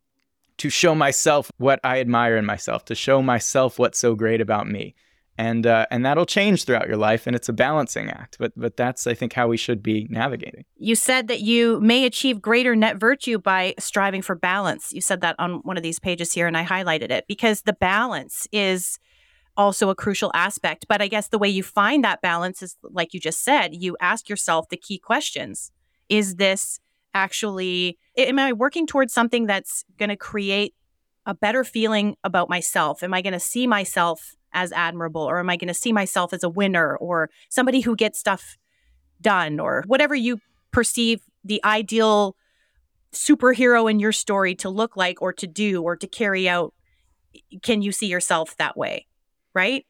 to 0.57 0.69
show 0.69 0.97
myself 0.97 1.53
what 1.59 1.79
I 1.85 2.01
admire 2.01 2.37
in 2.37 2.45
myself, 2.45 2.85
to 2.87 2.97
show 2.97 3.23
myself 3.23 3.79
what's 3.79 4.01
so 4.01 4.17
great 4.17 4.41
about 4.41 4.67
me. 4.67 4.97
And 5.39 5.67
uh, 5.67 5.87
and 5.91 6.05
that'll 6.05 6.27
change 6.27 6.65
throughout 6.65 6.89
your 6.89 6.99
life, 6.99 7.27
and 7.27 7.35
it's 7.35 7.49
a 7.49 7.55
balancing 7.55 8.11
act. 8.11 8.37
But 8.39 8.53
but 8.55 8.77
that's 8.77 9.07
I 9.07 9.15
think 9.15 9.33
how 9.33 9.49
we 9.49 9.57
should 9.57 9.83
be 9.83 10.07
navigating. 10.11 10.65
You 10.77 10.95
said 10.95 11.29
that 11.29 11.41
you 11.41 11.81
may 11.81 12.05
achieve 12.05 12.43
greater 12.43 12.77
net 12.77 12.97
virtue 12.97 13.39
by 13.39 13.75
striving 13.79 14.21
for 14.21 14.35
balance. 14.35 14.93
You 14.93 15.01
said 15.01 15.23
that 15.23 15.37
on 15.39 15.61
one 15.63 15.79
of 15.79 15.83
these 15.83 15.99
pages 15.99 16.33
here, 16.33 16.47
and 16.47 16.57
I 16.57 16.65
highlighted 16.65 17.11
it 17.11 17.25
because 17.29 17.63
the 17.63 17.73
balance 17.73 18.47
is 18.53 18.99
also 19.57 19.89
a 19.89 19.95
crucial 19.95 20.31
aspect. 20.35 20.87
But 20.87 21.01
I 21.01 21.09
guess 21.09 21.29
the 21.29 21.39
way 21.39 21.49
you 21.49 21.63
find 21.63 22.05
that 22.05 22.21
balance 22.21 22.63
is 22.63 22.77
like 22.83 23.15
you 23.15 23.21
just 23.21 23.43
said, 23.43 23.75
you 23.75 23.97
ask 24.01 24.29
yourself 24.29 24.69
the 24.69 24.77
key 24.77 24.99
questions: 24.99 25.73
Is 26.11 26.37
this 26.37 26.79
actually 27.15 27.99
am 28.17 28.39
I 28.39 28.53
working 28.53 28.87
towards 28.87 29.13
something 29.15 29.47
that's 29.47 29.85
going 29.99 30.11
to 30.11 30.17
create 30.17 30.75
a 31.25 31.35
better 31.35 31.65
feeling 31.65 32.17
about 32.23 32.51
myself? 32.51 33.03
Am 33.03 33.15
I 33.15 33.23
going 33.23 33.33
to 33.33 33.41
see 33.41 33.67
myself 33.67 34.37
as 34.53 34.73
admirable 34.73 35.23
or 35.23 35.39
am 35.39 35.51
I 35.51 35.57
going 35.57 35.69
to 35.69 35.75
see 35.75 35.93
myself 35.93 36.33
as 36.33 36.43
a 36.43 36.49
winner 36.49 36.97
or 36.97 37.31
somebody 37.49 37.81
who 37.81 37.97
gets 37.97 38.19
stuff 38.19 38.59
done 39.21 39.61
or 39.61 39.85
whatever 39.87 40.15
you 40.15 40.41
perceive 40.73 41.21
the 41.45 41.61
ideal 41.65 42.37
superhero 43.13 43.91
in 43.91 44.01
your 44.01 44.13
story 44.13 44.55
to 44.57 44.69
look 44.69 44.97
like 44.97 45.21
or 45.21 45.33
to 45.35 45.47
do 45.47 45.83
or 45.83 45.97
to 45.97 46.07
carry 46.07 46.49
out? 46.49 46.75
Can 47.63 47.83
you 47.83 47.93
see 47.93 48.07
yourself 48.07 48.57
that 48.57 48.77
way? 48.77 49.07
Right? 49.55 49.87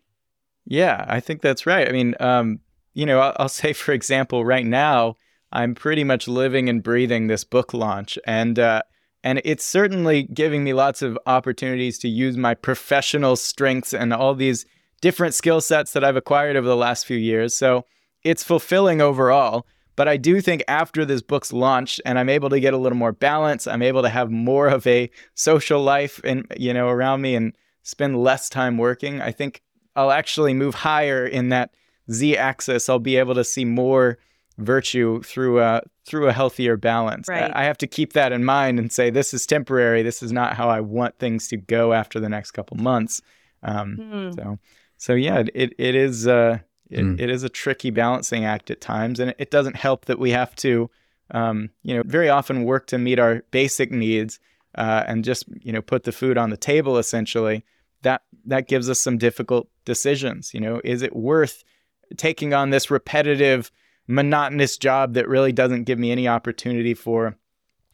Yeah, 0.65 1.05
I 1.09 1.21
think 1.21 1.41
that's 1.41 1.67
right. 1.67 1.89
I 1.89 1.93
mean, 1.93 2.15
um, 2.21 2.61
you 2.95 3.07
know, 3.07 3.21
I'll, 3.21 3.37
I'll 3.39 3.49
say, 3.49 3.73
for 3.73 3.93
example, 3.93 4.45
right 4.45 4.67
now, 4.67 5.17
I'm 5.53 5.75
pretty 5.75 6.05
much 6.05 6.29
living 6.29 6.69
and 6.69 6.83
breathing 6.83 7.27
this 7.27 7.45
book 7.45 7.75
launch, 7.75 8.19
and 8.27 8.59
uh, 8.59 8.83
and 9.25 9.41
it's 9.45 9.65
certainly 9.65 10.25
giving 10.25 10.65
me 10.65 10.73
lots 10.73 11.03
of 11.03 11.19
opportunities 11.27 11.99
to 12.01 12.09
use 12.09 12.37
my 12.37 12.55
professional 12.55 13.37
strengths 13.37 13.95
and 13.95 14.13
all 14.13 14.35
these 14.35 14.67
different 15.01 15.35
skill 15.35 15.61
sets 15.61 15.93
that 15.93 16.05
I've 16.05 16.17
acquired 16.17 16.57
over 16.57 16.67
the 16.67 16.77
last 16.77 17.07
few 17.07 17.17
years. 17.17 17.55
So 17.55 17.85
it's 18.23 18.43
fulfilling 18.43 19.01
overall. 19.01 19.67
But 19.95 20.09
I 20.09 20.17
do 20.17 20.41
think 20.41 20.65
after 20.69 21.05
this 21.05 21.21
book's 21.21 21.53
launch 21.53 22.01
and 22.07 22.19
I'm 22.19 22.31
able 22.31 22.49
to 22.51 22.61
get 22.61 22.73
a 22.73 22.79
little 22.79 22.97
more 22.97 23.13
balance, 23.13 23.67
I'm 23.67 23.83
able 23.83 24.03
to 24.03 24.09
have 24.09 24.31
more 24.31 24.69
of 24.69 24.87
a 24.87 25.11
social 25.35 25.83
life 25.83 26.21
and 26.25 26.47
you 26.57 26.73
know 26.73 26.89
around 26.89 27.21
me 27.21 27.35
and 27.35 27.55
spend 27.83 28.23
less 28.23 28.49
time 28.49 28.79
working. 28.79 29.21
I 29.21 29.33
think 29.33 29.61
I'll 29.95 30.11
actually 30.11 30.55
move 30.55 30.75
higher 30.75 31.27
in 31.27 31.51
that 31.51 31.73
Z 32.11 32.37
axis. 32.39 32.89
I'll 32.89 32.99
be 32.99 33.17
able 33.17 33.35
to 33.35 33.45
see 33.45 33.67
more 33.67 34.19
virtue 34.59 35.23
through 35.23 35.61
a 35.61 35.83
through 36.07 36.29
a 36.29 36.33
healthier 36.33 36.77
balance. 36.77 37.29
Right. 37.29 37.51
I 37.55 37.65
have 37.65 37.79
to 37.79 37.87
keep 37.87 38.13
that 38.15 38.33
in 38.33 38.45
mind 38.45 38.79
and 38.79 38.93
say 38.93 39.11
this 39.11 39.33
is 39.33 39.47
temporary. 39.47 40.03
This 40.03 40.23
is 40.23 40.33
not 40.33 40.57
how 40.57 40.69
I 40.69 40.81
want 40.81 41.19
things 41.19 41.49
to 41.49 41.57
go 41.57 41.93
after 41.93 42.21
the 42.21 42.29
next 42.29 42.51
couple 42.53 42.77
months. 42.77 43.23
Um, 43.63 43.97
mm. 44.01 44.35
So 44.35 44.59
So 44.99 45.15
yeah, 45.15 45.45
it 45.55 45.75
it 45.79 45.95
is 45.95 46.27
uh, 46.27 46.59
it, 46.91 47.01
Mm. 47.05 47.21
it 47.21 47.31
is 47.31 47.43
a 47.43 47.49
tricky 47.49 47.91
balancing 47.91 48.45
act 48.45 48.71
at 48.71 48.81
times, 48.81 49.19
and 49.21 49.35
it 49.39 49.51
doesn't 49.51 49.77
help 49.77 50.05
that 50.05 50.19
we 50.19 50.31
have 50.33 50.55
to, 50.57 50.91
um, 51.31 51.71
you 51.83 51.95
know, 51.95 52.03
very 52.05 52.29
often 52.29 52.65
work 52.65 52.87
to 52.89 52.99
meet 52.99 53.19
our 53.19 53.43
basic 53.51 53.91
needs 53.91 54.39
uh, 54.77 55.05
and 55.07 55.25
just 55.25 55.45
you 55.63 55.73
know 55.73 55.83
put 55.83 56.05
the 56.05 56.13
food 56.13 56.37
on 56.37 56.51
the 56.51 56.57
table 56.57 56.99
essentially. 56.99 57.65
That 58.03 58.23
that 58.47 58.69
gives 58.69 58.91
us 58.91 59.01
some 59.01 59.17
difficult 59.17 59.69
decisions. 59.85 60.53
You 60.53 60.61
know, 60.61 60.81
is 60.85 61.03
it 61.03 61.15
worth 61.15 61.65
taking 62.17 62.53
on 62.53 62.71
this 62.71 62.91
repetitive, 62.91 63.71
monotonous 64.07 64.77
job 64.77 65.15
that 65.15 65.29
really 65.29 65.53
doesn't 65.53 65.85
give 65.85 65.99
me 65.99 66.11
any 66.11 66.27
opportunity 66.29 66.95
for 66.95 67.37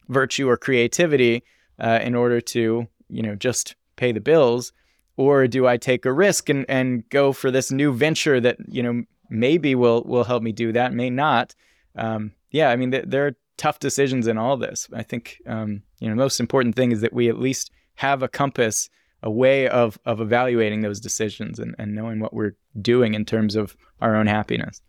virtue 0.07 0.49
or 0.49 0.57
creativity 0.57 1.43
uh, 1.79 1.99
in 2.01 2.15
order 2.15 2.41
to 2.41 2.87
you 3.09 3.21
know 3.21 3.35
just 3.35 3.75
pay 3.95 4.11
the 4.11 4.21
bills? 4.21 4.71
or 5.19 5.47
do 5.47 5.67
I 5.67 5.75
take 5.75 6.05
a 6.05 6.13
risk 6.13 6.47
and, 6.47 6.65
and 6.69 7.07
go 7.09 7.33
for 7.33 7.51
this 7.51 7.73
new 7.73 7.91
venture 7.91 8.39
that 8.39 8.55
you 8.69 8.81
know 8.81 9.03
maybe 9.29 9.75
will 9.75 10.01
will 10.03 10.23
help 10.23 10.41
me 10.41 10.53
do 10.53 10.71
that, 10.71 10.93
may 10.93 11.09
not? 11.09 11.53
Um, 11.97 12.31
yeah, 12.51 12.69
I 12.69 12.77
mean 12.77 12.91
th- 12.91 13.03
there 13.05 13.27
are 13.27 13.35
tough 13.57 13.79
decisions 13.79 14.27
in 14.27 14.37
all 14.37 14.55
this. 14.55 14.87
I 14.93 15.03
think 15.03 15.41
um, 15.45 15.83
you 15.99 16.07
know 16.07 16.15
most 16.15 16.39
important 16.39 16.75
thing 16.75 16.93
is 16.93 17.01
that 17.01 17.11
we 17.11 17.27
at 17.27 17.37
least 17.37 17.69
have 17.95 18.23
a 18.23 18.29
compass, 18.29 18.89
a 19.21 19.29
way 19.29 19.67
of 19.67 19.99
of 20.05 20.21
evaluating 20.21 20.81
those 20.81 21.01
decisions 21.01 21.59
and, 21.59 21.75
and 21.77 21.93
knowing 21.93 22.21
what 22.21 22.33
we're 22.33 22.55
doing 22.81 23.13
in 23.13 23.25
terms 23.25 23.57
of 23.57 23.75
our 23.99 24.15
own 24.15 24.27
happiness. 24.27 24.81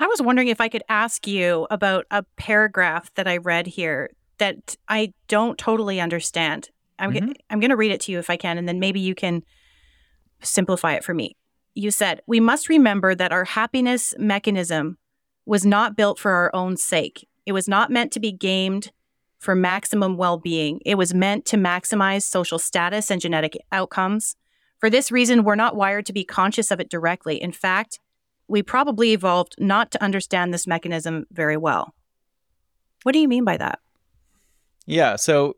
I 0.00 0.06
was 0.06 0.22
wondering 0.22 0.48
if 0.48 0.60
I 0.60 0.68
could 0.68 0.82
ask 0.88 1.26
you 1.26 1.66
about 1.70 2.06
a 2.10 2.24
paragraph 2.36 3.12
that 3.14 3.28
I 3.28 3.36
read 3.36 3.66
here 3.66 4.10
that 4.38 4.76
I 4.88 5.12
don't 5.28 5.58
totally 5.58 6.00
understand. 6.00 6.70
I'm 6.98 7.12
Mhm. 7.12 7.34
g- 7.34 7.40
I'm 7.50 7.60
going 7.60 7.70
to 7.70 7.76
read 7.76 7.92
it 7.92 8.00
to 8.02 8.12
you 8.12 8.18
if 8.18 8.30
I 8.30 8.36
can, 8.36 8.56
and 8.58 8.66
then 8.66 8.80
maybe 8.80 8.98
you 9.00 9.14
can 9.14 9.42
simplify 10.42 10.94
it 10.94 11.04
for 11.04 11.12
me. 11.14 11.36
You 11.74 11.90
said 11.90 12.22
we 12.26 12.40
must 12.40 12.68
remember 12.68 13.14
that 13.14 13.32
our 13.32 13.44
happiness 13.44 14.14
mechanism 14.18 14.96
was 15.46 15.64
not 15.66 15.96
built 15.96 16.18
for 16.18 16.32
our 16.32 16.50
own 16.54 16.76
sake. 16.76 17.28
It 17.46 17.52
was 17.52 17.68
not 17.68 17.90
meant 17.90 18.12
to 18.12 18.20
be 18.20 18.32
gamed 18.32 18.92
for 19.38 19.54
maximum 19.54 20.16
well-being. 20.16 20.80
It 20.84 20.96
was 20.96 21.14
meant 21.14 21.44
to 21.46 21.56
maximize 21.56 22.22
social 22.22 22.58
status 22.58 23.10
and 23.10 23.20
genetic 23.20 23.56
outcomes. 23.72 24.36
For 24.78 24.90
this 24.90 25.10
reason, 25.12 25.44
we're 25.44 25.54
not 25.54 25.76
wired 25.76 26.06
to 26.06 26.12
be 26.12 26.24
conscious 26.24 26.70
of 26.70 26.80
it 26.80 26.90
directly. 26.90 27.40
In 27.40 27.52
fact, 27.52 28.00
we 28.50 28.62
probably 28.62 29.12
evolved 29.12 29.54
not 29.58 29.92
to 29.92 30.02
understand 30.02 30.52
this 30.52 30.66
mechanism 30.66 31.24
very 31.30 31.56
well. 31.56 31.94
What 33.04 33.12
do 33.12 33.20
you 33.20 33.28
mean 33.28 33.44
by 33.44 33.56
that? 33.56 33.78
Yeah, 34.86 35.16
so 35.16 35.56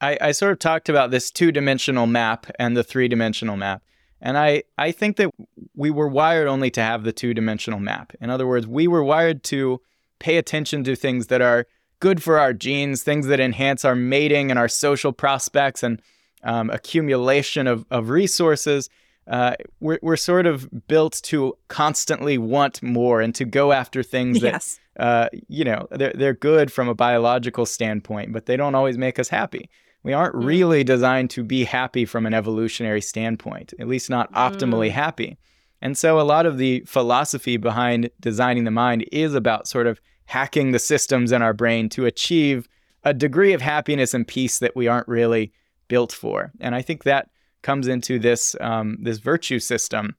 I, 0.00 0.16
I 0.20 0.32
sort 0.32 0.52
of 0.52 0.58
talked 0.58 0.88
about 0.88 1.10
this 1.10 1.30
two 1.30 1.52
dimensional 1.52 2.06
map 2.06 2.46
and 2.58 2.76
the 2.76 2.82
three 2.82 3.06
dimensional 3.06 3.56
map. 3.56 3.82
And 4.20 4.38
I, 4.38 4.62
I 4.78 4.92
think 4.92 5.16
that 5.16 5.30
we 5.74 5.90
were 5.90 6.08
wired 6.08 6.48
only 6.48 6.70
to 6.70 6.80
have 6.80 7.04
the 7.04 7.12
two 7.12 7.34
dimensional 7.34 7.80
map. 7.80 8.12
In 8.20 8.30
other 8.30 8.46
words, 8.46 8.66
we 8.66 8.86
were 8.86 9.04
wired 9.04 9.42
to 9.44 9.80
pay 10.18 10.38
attention 10.38 10.84
to 10.84 10.96
things 10.96 11.26
that 11.26 11.42
are 11.42 11.66
good 12.00 12.22
for 12.22 12.38
our 12.38 12.52
genes, 12.52 13.02
things 13.02 13.26
that 13.26 13.40
enhance 13.40 13.84
our 13.84 13.94
mating 13.94 14.50
and 14.50 14.58
our 14.58 14.68
social 14.68 15.12
prospects 15.12 15.82
and 15.82 16.00
um, 16.44 16.70
accumulation 16.70 17.66
of, 17.66 17.84
of 17.90 18.08
resources. 18.08 18.88
Uh, 19.26 19.54
we're, 19.80 19.98
we're 20.02 20.16
sort 20.16 20.46
of 20.46 20.68
built 20.88 21.20
to 21.24 21.56
constantly 21.68 22.38
want 22.38 22.82
more 22.82 23.20
and 23.20 23.34
to 23.36 23.44
go 23.44 23.72
after 23.72 24.02
things 24.02 24.40
that 24.40 24.52
Yes. 24.54 24.80
uh, 24.98 25.28
you 25.48 25.64
know, 25.64 25.86
they're, 25.90 26.12
they're 26.14 26.34
good 26.34 26.72
from 26.72 26.88
a 26.88 26.94
biological 26.94 27.64
standpoint, 27.64 28.32
but 28.32 28.46
they 28.46 28.56
don't 28.56 28.74
always 28.74 28.98
make 28.98 29.18
us 29.18 29.28
happy. 29.28 29.70
We 30.02 30.12
aren't 30.12 30.34
Mm. 30.34 30.44
really 30.44 30.82
designed 30.84 31.30
to 31.30 31.44
be 31.44 31.64
happy 31.64 32.04
from 32.04 32.26
an 32.26 32.34
evolutionary 32.34 33.00
standpoint, 33.00 33.72
at 33.78 33.86
least 33.86 34.10
not 34.10 34.32
optimally 34.32 34.88
Mm. 34.88 34.92
happy. 34.92 35.38
And 35.80 35.96
so 35.96 36.20
a 36.20 36.22
lot 36.22 36.44
of 36.46 36.58
the 36.58 36.82
philosophy 36.86 37.56
behind 37.56 38.10
designing 38.20 38.64
the 38.64 38.70
mind 38.72 39.04
is 39.12 39.34
about 39.34 39.68
sort 39.68 39.86
of 39.86 40.00
hacking 40.26 40.72
the 40.72 40.78
systems 40.78 41.30
in 41.32 41.42
our 41.42 41.52
brain 41.52 41.88
to 41.90 42.06
achieve 42.06 42.68
a 43.04 43.14
degree 43.14 43.52
of 43.52 43.60
happiness 43.60 44.14
and 44.14 44.26
peace 44.26 44.58
that 44.58 44.74
we 44.76 44.88
aren't 44.88 45.08
really 45.08 45.52
built 45.88 46.12
for. 46.12 46.52
And 46.60 46.74
I 46.74 46.82
think 46.82 47.04
that 47.04 47.28
comes 47.62 47.88
into 47.88 48.18
this 48.18 48.56
um, 48.60 48.98
this 49.00 49.18
virtue 49.18 49.58
system. 49.58 50.16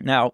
Now, 0.00 0.32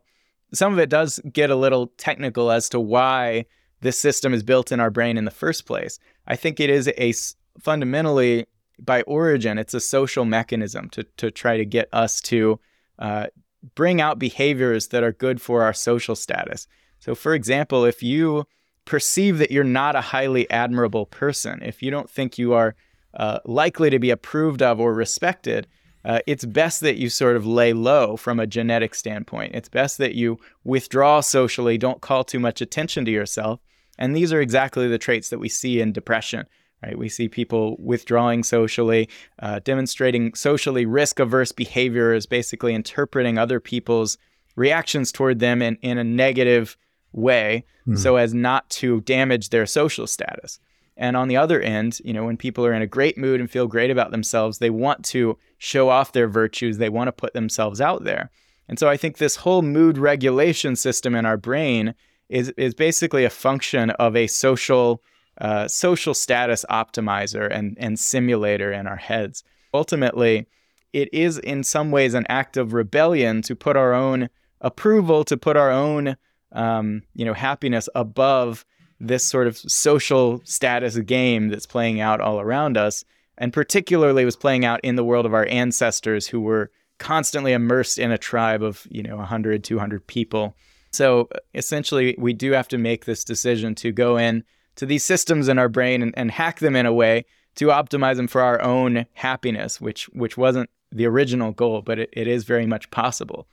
some 0.52 0.72
of 0.72 0.78
it 0.78 0.88
does 0.88 1.20
get 1.32 1.50
a 1.50 1.56
little 1.56 1.88
technical 1.96 2.50
as 2.50 2.68
to 2.70 2.80
why 2.80 3.46
this 3.80 3.98
system 3.98 4.32
is 4.32 4.42
built 4.42 4.70
in 4.70 4.80
our 4.80 4.90
brain 4.90 5.16
in 5.16 5.24
the 5.24 5.30
first 5.30 5.66
place. 5.66 5.98
I 6.26 6.36
think 6.36 6.60
it 6.60 6.70
is 6.70 6.88
a 6.96 7.12
fundamentally 7.60 8.46
by 8.78 9.02
origin, 9.02 9.58
it's 9.58 9.74
a 9.74 9.80
social 9.80 10.24
mechanism 10.24 10.88
to 10.90 11.04
to 11.16 11.30
try 11.30 11.56
to 11.56 11.64
get 11.64 11.88
us 11.92 12.20
to 12.22 12.58
uh, 12.98 13.26
bring 13.74 14.00
out 14.00 14.18
behaviors 14.18 14.88
that 14.88 15.02
are 15.02 15.12
good 15.12 15.40
for 15.40 15.62
our 15.62 15.72
social 15.72 16.16
status. 16.16 16.66
So, 16.98 17.14
for 17.14 17.34
example, 17.34 17.84
if 17.84 18.02
you 18.02 18.44
perceive 18.84 19.38
that 19.38 19.50
you're 19.50 19.64
not 19.64 19.96
a 19.96 20.00
highly 20.00 20.50
admirable 20.50 21.06
person, 21.06 21.62
if 21.62 21.82
you 21.82 21.90
don't 21.90 22.10
think 22.10 22.38
you 22.38 22.52
are 22.52 22.74
uh, 23.14 23.38
likely 23.44 23.90
to 23.90 23.98
be 23.98 24.10
approved 24.10 24.62
of 24.62 24.80
or 24.80 24.94
respected, 24.94 25.66
uh, 26.04 26.20
it's 26.26 26.44
best 26.44 26.80
that 26.80 26.96
you 26.96 27.08
sort 27.08 27.36
of 27.36 27.46
lay 27.46 27.72
low 27.72 28.16
from 28.16 28.40
a 28.40 28.46
genetic 28.46 28.94
standpoint. 28.94 29.54
It's 29.54 29.68
best 29.68 29.98
that 29.98 30.14
you 30.14 30.38
withdraw 30.64 31.20
socially, 31.20 31.78
don't 31.78 32.00
call 32.00 32.24
too 32.24 32.40
much 32.40 32.60
attention 32.60 33.04
to 33.04 33.10
yourself. 33.10 33.60
And 33.98 34.16
these 34.16 34.32
are 34.32 34.40
exactly 34.40 34.88
the 34.88 34.98
traits 34.98 35.28
that 35.30 35.38
we 35.38 35.48
see 35.48 35.80
in 35.80 35.92
depression, 35.92 36.46
right? 36.82 36.98
We 36.98 37.08
see 37.08 37.28
people 37.28 37.76
withdrawing 37.78 38.42
socially, 38.42 39.08
uh, 39.38 39.60
demonstrating 39.62 40.34
socially 40.34 40.86
risk 40.86 41.20
averse 41.20 41.52
behaviors, 41.52 42.26
basically 42.26 42.74
interpreting 42.74 43.38
other 43.38 43.60
people's 43.60 44.18
reactions 44.56 45.12
toward 45.12 45.38
them 45.38 45.62
in, 45.62 45.76
in 45.82 45.98
a 45.98 46.04
negative 46.04 46.76
way 47.12 47.64
Hmm. 47.84 47.96
so 47.96 48.16
as 48.16 48.32
not 48.32 48.68
to 48.70 49.00
damage 49.02 49.48
their 49.48 49.66
social 49.66 50.06
status. 50.06 50.60
And 50.96 51.16
on 51.16 51.28
the 51.28 51.36
other 51.36 51.60
end, 51.60 52.00
you 52.04 52.12
know, 52.12 52.24
when 52.24 52.36
people 52.36 52.66
are 52.66 52.72
in 52.72 52.82
a 52.82 52.86
great 52.86 53.16
mood 53.16 53.40
and 53.40 53.50
feel 53.50 53.66
great 53.66 53.90
about 53.90 54.10
themselves, 54.10 54.58
they 54.58 54.70
want 54.70 55.04
to 55.06 55.38
show 55.58 55.88
off 55.88 56.12
their 56.12 56.28
virtues. 56.28 56.78
They 56.78 56.88
want 56.88 57.08
to 57.08 57.12
put 57.12 57.32
themselves 57.32 57.80
out 57.80 58.04
there. 58.04 58.30
And 58.68 58.78
so 58.78 58.88
I 58.88 58.96
think 58.96 59.18
this 59.18 59.36
whole 59.36 59.62
mood 59.62 59.98
regulation 59.98 60.76
system 60.76 61.14
in 61.14 61.26
our 61.26 61.36
brain 61.36 61.94
is 62.28 62.50
is 62.56 62.74
basically 62.74 63.24
a 63.24 63.30
function 63.30 63.90
of 63.90 64.16
a 64.16 64.26
social 64.26 65.02
uh, 65.38 65.68
social 65.68 66.14
status 66.14 66.64
optimizer 66.70 67.50
and 67.50 67.76
and 67.78 67.98
simulator 67.98 68.72
in 68.72 68.86
our 68.86 68.96
heads. 68.96 69.44
Ultimately, 69.74 70.46
it 70.92 71.12
is 71.12 71.38
in 71.38 71.64
some 71.64 71.90
ways 71.90 72.14
an 72.14 72.26
act 72.28 72.56
of 72.56 72.72
rebellion 72.72 73.42
to 73.42 73.56
put 73.56 73.76
our 73.76 73.92
own 73.92 74.28
approval, 74.60 75.24
to 75.24 75.36
put 75.36 75.56
our 75.56 75.70
own 75.70 76.16
um, 76.52 77.02
you 77.14 77.24
know 77.24 77.34
happiness 77.34 77.88
above 77.94 78.64
this 79.02 79.24
sort 79.24 79.46
of 79.46 79.58
social 79.58 80.40
status 80.44 80.96
game 80.98 81.48
that's 81.48 81.66
playing 81.66 82.00
out 82.00 82.20
all 82.20 82.40
around 82.40 82.76
us, 82.76 83.04
and 83.36 83.52
particularly 83.52 84.24
was 84.24 84.36
playing 84.36 84.64
out 84.64 84.80
in 84.82 84.96
the 84.96 85.04
world 85.04 85.26
of 85.26 85.34
our 85.34 85.46
ancestors 85.46 86.28
who 86.28 86.40
were 86.40 86.70
constantly 86.98 87.52
immersed 87.52 87.98
in 87.98 88.12
a 88.12 88.18
tribe 88.18 88.62
of 88.62 88.86
you 88.90 89.02
know 89.02 89.16
100 89.16 89.64
200 89.64 90.06
people. 90.06 90.54
So 90.92 91.28
essentially 91.54 92.14
we 92.18 92.32
do 92.32 92.52
have 92.52 92.68
to 92.68 92.78
make 92.78 93.04
this 93.04 93.24
decision 93.24 93.74
to 93.76 93.92
go 93.92 94.16
in 94.16 94.44
to 94.76 94.86
these 94.86 95.04
systems 95.04 95.48
in 95.48 95.58
our 95.58 95.68
brain 95.68 96.02
and, 96.02 96.14
and 96.16 96.30
hack 96.30 96.60
them 96.60 96.76
in 96.76 96.86
a 96.86 96.92
way 96.92 97.24
to 97.56 97.66
optimize 97.66 98.16
them 98.16 98.28
for 98.28 98.40
our 98.40 98.60
own 98.62 99.06
happiness 99.14 99.80
which 99.80 100.04
which 100.10 100.36
wasn't 100.36 100.70
the 100.90 101.06
original 101.06 101.52
goal 101.52 101.82
but 101.82 101.98
it, 101.98 102.10
it 102.12 102.26
is 102.26 102.44
very 102.44 102.66
much 102.66 102.90
possible 102.90 103.46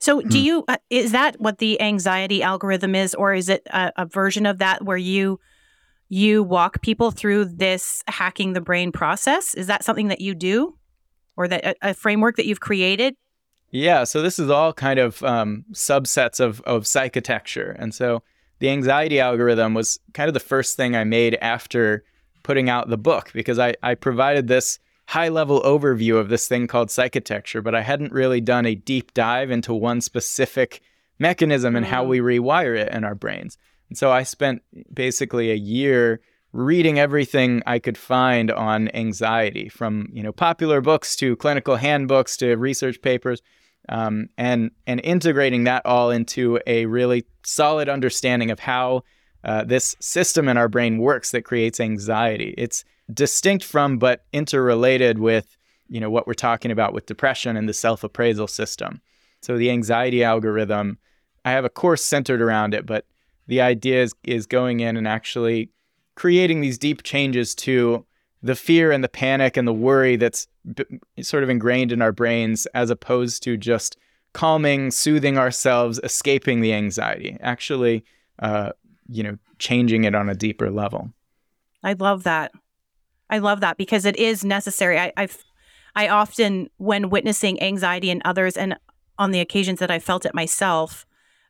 So, 0.00 0.22
do 0.22 0.38
Hmm. 0.38 0.44
you 0.44 0.64
uh, 0.66 0.78
is 0.88 1.12
that 1.12 1.40
what 1.40 1.58
the 1.58 1.80
anxiety 1.80 2.42
algorithm 2.42 2.94
is, 2.94 3.14
or 3.14 3.34
is 3.34 3.48
it 3.48 3.62
a, 3.66 3.92
a 3.96 4.06
version 4.06 4.46
of 4.46 4.58
that 4.58 4.84
where 4.84 4.96
you 4.96 5.38
you 6.08 6.42
walk 6.42 6.82
people 6.82 7.10
through 7.10 7.44
this 7.44 8.02
hacking 8.08 8.54
the 8.54 8.60
brain 8.60 8.92
process? 8.92 9.54
Is 9.54 9.66
that 9.68 9.84
something 9.84 10.08
that 10.08 10.20
you 10.20 10.34
do, 10.34 10.76
or 11.36 11.46
that 11.48 11.64
a, 11.64 11.90
a 11.90 11.94
framework 11.94 12.36
that 12.36 12.46
you've 12.46 12.60
created? 12.60 13.14
Yeah, 13.70 14.04
so 14.04 14.20
this 14.20 14.38
is 14.38 14.50
all 14.50 14.72
kind 14.72 14.98
of 14.98 15.22
um, 15.22 15.64
subsets 15.72 16.40
of, 16.40 16.60
of 16.62 16.84
psychitecture. 16.84 17.76
And 17.78 17.94
so 17.94 18.22
the 18.58 18.68
anxiety 18.68 19.20
algorithm 19.20 19.74
was 19.74 20.00
kind 20.12 20.26
of 20.28 20.34
the 20.34 20.40
first 20.40 20.76
thing 20.76 20.96
I 20.96 21.04
made 21.04 21.36
after 21.40 22.02
putting 22.42 22.68
out 22.68 22.88
the 22.88 22.98
book 22.98 23.30
because 23.32 23.60
I, 23.60 23.74
I 23.82 23.94
provided 23.94 24.48
this 24.48 24.80
high 25.10 25.28
level 25.28 25.60
overview 25.62 26.16
of 26.18 26.28
this 26.28 26.46
thing 26.46 26.68
called 26.68 26.88
psychitecture, 26.88 27.62
but 27.64 27.74
I 27.74 27.82
hadn't 27.82 28.12
really 28.12 28.40
done 28.40 28.64
a 28.64 28.76
deep 28.76 29.12
dive 29.12 29.50
into 29.50 29.74
one 29.74 30.00
specific 30.00 30.80
mechanism 31.18 31.74
and 31.74 31.84
how 31.84 32.04
Mm. 32.04 32.08
we 32.08 32.18
rewire 32.20 32.76
it 32.78 32.92
in 32.94 33.02
our 33.04 33.16
brains. 33.16 33.58
And 33.88 33.98
so 33.98 34.12
I 34.12 34.22
spent 34.22 34.62
basically 34.94 35.50
a 35.50 35.56
year 35.56 36.20
reading 36.52 36.98
everything 36.98 37.62
I 37.66 37.78
could 37.80 37.98
find 37.98 38.52
on 38.52 38.88
anxiety 38.94 39.68
from, 39.68 40.08
you 40.12 40.22
know, 40.22 40.32
popular 40.32 40.80
books 40.80 41.16
to 41.16 41.36
clinical 41.36 41.76
handbooks 41.76 42.36
to 42.38 42.56
research 42.56 43.02
papers 43.02 43.42
um, 43.88 44.28
and 44.38 44.70
and 44.86 45.00
integrating 45.02 45.64
that 45.64 45.84
all 45.84 46.10
into 46.10 46.60
a 46.66 46.86
really 46.86 47.24
solid 47.44 47.88
understanding 47.88 48.50
of 48.52 48.60
how 48.60 49.02
uh, 49.42 49.64
this 49.64 49.96
system 50.00 50.48
in 50.48 50.56
our 50.56 50.68
brain 50.68 50.98
works 50.98 51.30
that 51.32 51.44
creates 51.44 51.80
anxiety. 51.80 52.54
It's 52.56 52.84
distinct 53.12 53.64
from 53.64 53.98
but 53.98 54.24
interrelated 54.32 55.18
with 55.18 55.56
you 55.88 56.00
know 56.00 56.10
what 56.10 56.26
we're 56.26 56.34
talking 56.34 56.70
about 56.70 56.92
with 56.92 57.06
depression 57.06 57.56
and 57.56 57.68
the 57.68 57.74
self-appraisal 57.74 58.46
system. 58.46 59.00
So 59.42 59.56
the 59.56 59.70
anxiety 59.70 60.22
algorithm, 60.22 60.98
I 61.44 61.50
have 61.52 61.64
a 61.64 61.70
course 61.70 62.04
centered 62.04 62.42
around 62.42 62.74
it, 62.74 62.86
but 62.86 63.06
the 63.46 63.60
idea 63.60 64.02
is, 64.02 64.14
is 64.22 64.46
going 64.46 64.80
in 64.80 64.96
and 64.96 65.08
actually 65.08 65.70
creating 66.14 66.60
these 66.60 66.78
deep 66.78 67.02
changes 67.02 67.54
to 67.56 68.04
the 68.42 68.54
fear 68.54 68.92
and 68.92 69.02
the 69.02 69.08
panic 69.08 69.56
and 69.56 69.66
the 69.66 69.72
worry 69.72 70.16
that's 70.16 70.46
b- 70.74 70.84
sort 71.20 71.42
of 71.42 71.50
ingrained 71.50 71.92
in 71.92 72.02
our 72.02 72.12
brains 72.12 72.66
as 72.74 72.90
opposed 72.90 73.42
to 73.42 73.56
just 73.56 73.96
calming, 74.32 74.90
soothing 74.90 75.36
ourselves, 75.38 75.98
escaping 76.04 76.60
the 76.60 76.72
anxiety, 76.72 77.36
actually, 77.40 78.04
uh, 78.38 78.70
you 79.08 79.22
know, 79.22 79.36
changing 79.58 80.04
it 80.04 80.14
on 80.14 80.28
a 80.28 80.34
deeper 80.34 80.70
level. 80.70 81.10
I 81.82 81.94
love 81.94 82.22
that. 82.24 82.52
I 83.30 83.38
love 83.38 83.60
that 83.60 83.76
because 83.76 84.04
it 84.04 84.16
is 84.16 84.44
necessary. 84.44 84.98
I, 84.98 85.12
I've, 85.16 85.42
I 85.94 86.08
often, 86.08 86.68
when 86.76 87.10
witnessing 87.10 87.62
anxiety 87.62 88.10
in 88.10 88.20
others 88.24 88.56
and 88.56 88.76
on 89.18 89.30
the 89.30 89.40
occasions 89.40 89.78
that 89.80 89.90
I 89.90 89.98
felt 89.98 90.26
it 90.26 90.34
myself, 90.34 91.06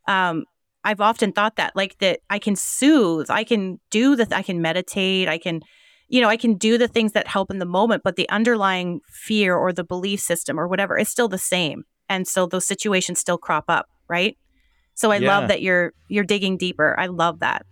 um, 0.07 0.45
I've 0.85 1.01
often 1.01 1.33
thought 1.33 1.57
that 1.57 1.75
like 1.75 1.99
that 1.99 2.21
I 2.31 2.39
can 2.39 2.57
soothe, 2.57 3.31
I 3.31 3.45
can 3.45 3.81
do 3.91 4.17
the, 4.17 4.29
I 4.35 4.43
can 4.43 4.63
meditate, 4.63 5.29
I 5.29 5.39
can, 5.39 5.61
you 6.09 6.21
know, 6.21 6.29
I 6.29 6.37
can 6.37 6.55
do 6.55 6.79
the 6.79 6.89
things 6.89 7.13
that 7.13 7.27
help 7.27 7.51
in 7.51 7.59
the 7.59 7.67
moment, 7.67 8.03
but 8.03 8.17
the 8.17 8.29
underlying 8.29 9.01
fear 9.09 9.57
or 9.57 9.73
the 9.73 9.85
belief 9.85 10.21
system 10.21 10.59
or 10.59 10.69
whatever 10.69 10.99
is 10.99 11.09
still 11.09 11.29
the 11.29 11.39
same 11.39 11.85
and 12.11 12.27
so 12.29 12.45
those 12.45 12.67
situations 12.67 13.19
still 13.19 13.39
crop 13.39 13.65
up 13.69 13.87
right 14.09 14.37
so 14.95 15.11
i 15.11 15.17
yeah. 15.17 15.39
love 15.39 15.49
that 15.49 15.63
you're 15.63 15.95
you're 16.09 16.25
digging 16.25 16.59
deeper 16.59 16.95
i 16.99 17.07
love 17.07 17.39
that. 17.39 17.65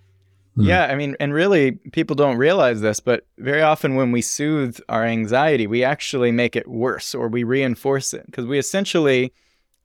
Yeah 0.65 0.87
i 0.87 0.95
mean 0.95 1.17
and 1.21 1.33
really 1.33 1.73
people 1.93 2.17
don't 2.17 2.37
realize 2.37 2.81
this 2.81 3.01
but 3.01 3.27
very 3.39 3.63
often 3.63 3.95
when 3.95 4.13
we 4.13 4.23
soothe 4.23 4.79
our 4.89 5.05
anxiety 5.05 5.67
we 5.67 5.85
actually 5.85 6.33
make 6.33 6.57
it 6.57 6.67
worse 6.69 7.15
or 7.15 7.29
we 7.29 7.45
reinforce 7.45 8.13
it 8.15 8.25
because 8.27 8.47
we 8.47 8.59
essentially 8.59 9.33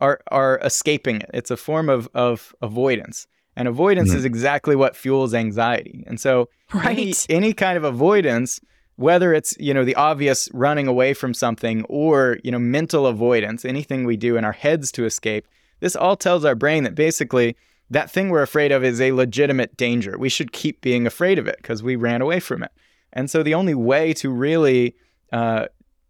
are 0.02 0.20
are 0.32 0.60
escaping 0.64 1.18
it 1.18 1.30
it's 1.34 1.52
a 1.52 1.58
form 1.58 1.90
of 1.90 2.10
of 2.14 2.56
avoidance 2.62 3.28
and 3.56 3.68
avoidance 3.68 4.10
mm-hmm. 4.10 4.18
is 4.18 4.26
exactly 4.26 4.76
what 4.76 4.96
fuels 4.96 5.34
anxiety 5.34 6.04
and 6.08 6.20
so 6.20 6.50
right. 6.74 6.98
any, 6.98 7.14
any 7.30 7.54
kind 7.54 7.78
of 7.78 7.84
avoidance 7.84 8.60
whether 8.96 9.34
it's 9.34 9.56
you 9.60 9.74
know 9.74 9.84
the 9.84 9.96
obvious 9.96 10.50
running 10.54 10.88
away 10.88 11.14
from 11.14 11.34
something 11.34 11.84
or 11.86 12.38
you 12.44 12.52
know 12.52 12.60
mental 12.60 13.08
avoidance 13.08 13.66
anything 13.66 14.06
we 14.06 14.18
do 14.18 14.38
in 14.38 14.46
our 14.46 14.52
heads 14.52 14.92
to 14.92 15.06
escape 15.06 15.48
this 15.80 15.96
all 15.96 16.16
tells 16.16 16.46
our 16.46 16.56
brain 16.56 16.84
that 16.84 16.96
basically 16.96 17.56
that 17.90 18.10
thing 18.10 18.30
we're 18.30 18.42
afraid 18.42 18.72
of 18.72 18.84
is 18.84 19.00
a 19.00 19.12
legitimate 19.12 19.78
danger. 19.78 20.18
We 20.18 20.30
should 20.30 20.52
keep 20.52 20.82
being 20.82 21.06
afraid 21.06 21.38
of 21.38 21.48
it 21.48 21.58
because 21.58 21.84
we 21.84 21.96
ran 21.96 22.22
away 22.22 22.40
from 22.40 22.64
it. 22.64 22.72
And 23.12 23.30
so 23.30 23.44
the 23.44 23.54
only 23.54 23.76
way 23.76 24.14
to 24.14 24.30
really 24.30 24.96
uh, 25.32 25.68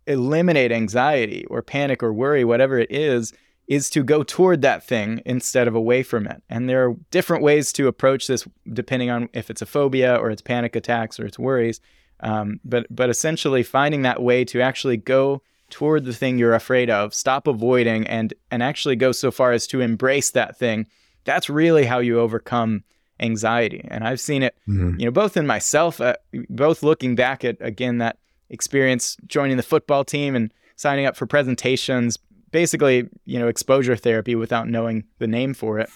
eliminate 0.07 0.71
anxiety 0.71 1.45
or 1.49 1.61
panic 1.61 2.01
or 2.01 2.13
worry 2.13 2.43
whatever 2.43 2.77
it 2.79 2.91
is 2.91 3.33
is 3.67 3.89
to 3.89 4.03
go 4.03 4.23
toward 4.23 4.61
that 4.61 4.85
thing 4.85 5.21
instead 5.25 5.67
of 5.67 5.75
away 5.75 6.03
from 6.03 6.27
it. 6.27 6.43
And 6.49 6.69
there 6.69 6.85
are 6.85 6.95
different 7.11 7.43
ways 7.43 7.71
to 7.73 7.87
approach 7.87 8.27
this 8.27 8.45
depending 8.71 9.09
on 9.09 9.29
if 9.33 9.49
it's 9.49 9.61
a 9.61 9.65
phobia 9.65 10.15
or 10.15 10.29
it's 10.29 10.41
panic 10.41 10.75
attacks 10.75 11.19
or 11.19 11.25
it's 11.25 11.39
worries. 11.39 11.79
Um, 12.19 12.59
but 12.63 12.87
but 12.89 13.09
essentially 13.09 13.63
finding 13.63 14.03
that 14.03 14.21
way 14.21 14.45
to 14.45 14.61
actually 14.61 14.97
go 14.97 15.41
toward 15.69 16.05
the 16.05 16.13
thing 16.13 16.37
you're 16.37 16.53
afraid 16.53 16.89
of, 16.89 17.13
stop 17.13 17.47
avoiding, 17.47 18.05
and 18.07 18.33
and 18.51 18.61
actually 18.61 18.95
go 18.95 19.11
so 19.11 19.31
far 19.31 19.51
as 19.51 19.65
to 19.67 19.81
embrace 19.81 20.31
that 20.31 20.57
thing. 20.57 20.87
That's 21.25 21.49
really 21.49 21.85
how 21.85 21.99
you 21.99 22.19
overcome 22.19 22.83
anxiety. 23.19 23.85
And 23.89 24.03
I've 24.03 24.19
seen 24.19 24.43
it, 24.43 24.55
mm-hmm. 24.67 24.99
you 24.99 25.05
know, 25.05 25.11
both 25.11 25.37
in 25.37 25.47
myself, 25.47 26.01
uh, 26.01 26.15
both 26.49 26.83
looking 26.83 27.15
back 27.15 27.43
at 27.43 27.57
again 27.59 27.99
that 27.99 28.17
experience 28.49 29.17
joining 29.27 29.57
the 29.57 29.63
football 29.63 30.03
team 30.03 30.35
and 30.35 30.53
signing 30.75 31.05
up 31.05 31.15
for 31.15 31.25
presentations, 31.25 32.17
basically, 32.51 33.09
you 33.25 33.39
know, 33.39 33.47
exposure 33.47 33.95
therapy 33.95 34.35
without 34.35 34.67
knowing 34.67 35.03
the 35.19 35.27
name 35.27 35.53
for 35.53 35.79
it. 35.79 35.89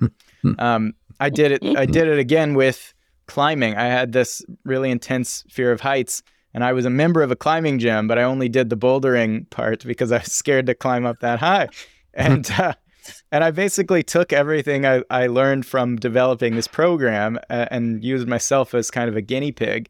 um, 0.58 0.94
I 1.20 1.30
did 1.30 1.52
it. 1.52 1.64
I 1.76 1.86
did 1.86 2.08
it 2.08 2.18
again 2.18 2.54
with 2.54 2.94
climbing. 3.26 3.76
I 3.76 3.84
had 3.84 4.12
this 4.12 4.42
really 4.64 4.90
intense 4.90 5.44
fear 5.48 5.72
of 5.72 5.80
heights, 5.80 6.22
and 6.54 6.64
I 6.64 6.72
was 6.72 6.84
a 6.84 6.90
member 6.90 7.22
of 7.22 7.30
a 7.30 7.36
climbing 7.36 7.78
gym, 7.78 8.08
but 8.08 8.18
I 8.18 8.22
only 8.22 8.48
did 8.48 8.70
the 8.70 8.76
bouldering 8.76 9.48
part 9.50 9.84
because 9.84 10.12
I 10.12 10.18
was 10.18 10.32
scared 10.32 10.66
to 10.66 10.74
climb 10.74 11.06
up 11.06 11.20
that 11.20 11.38
high. 11.40 11.68
And 12.14 12.50
uh, 12.52 12.74
and 13.30 13.44
I 13.44 13.50
basically 13.50 14.02
took 14.02 14.32
everything 14.32 14.86
I, 14.86 15.02
I 15.10 15.26
learned 15.26 15.66
from 15.66 15.96
developing 15.96 16.54
this 16.54 16.68
program 16.68 17.38
uh, 17.50 17.66
and 17.70 18.02
used 18.02 18.26
myself 18.26 18.74
as 18.74 18.90
kind 18.90 19.08
of 19.08 19.16
a 19.16 19.22
guinea 19.22 19.52
pig. 19.52 19.88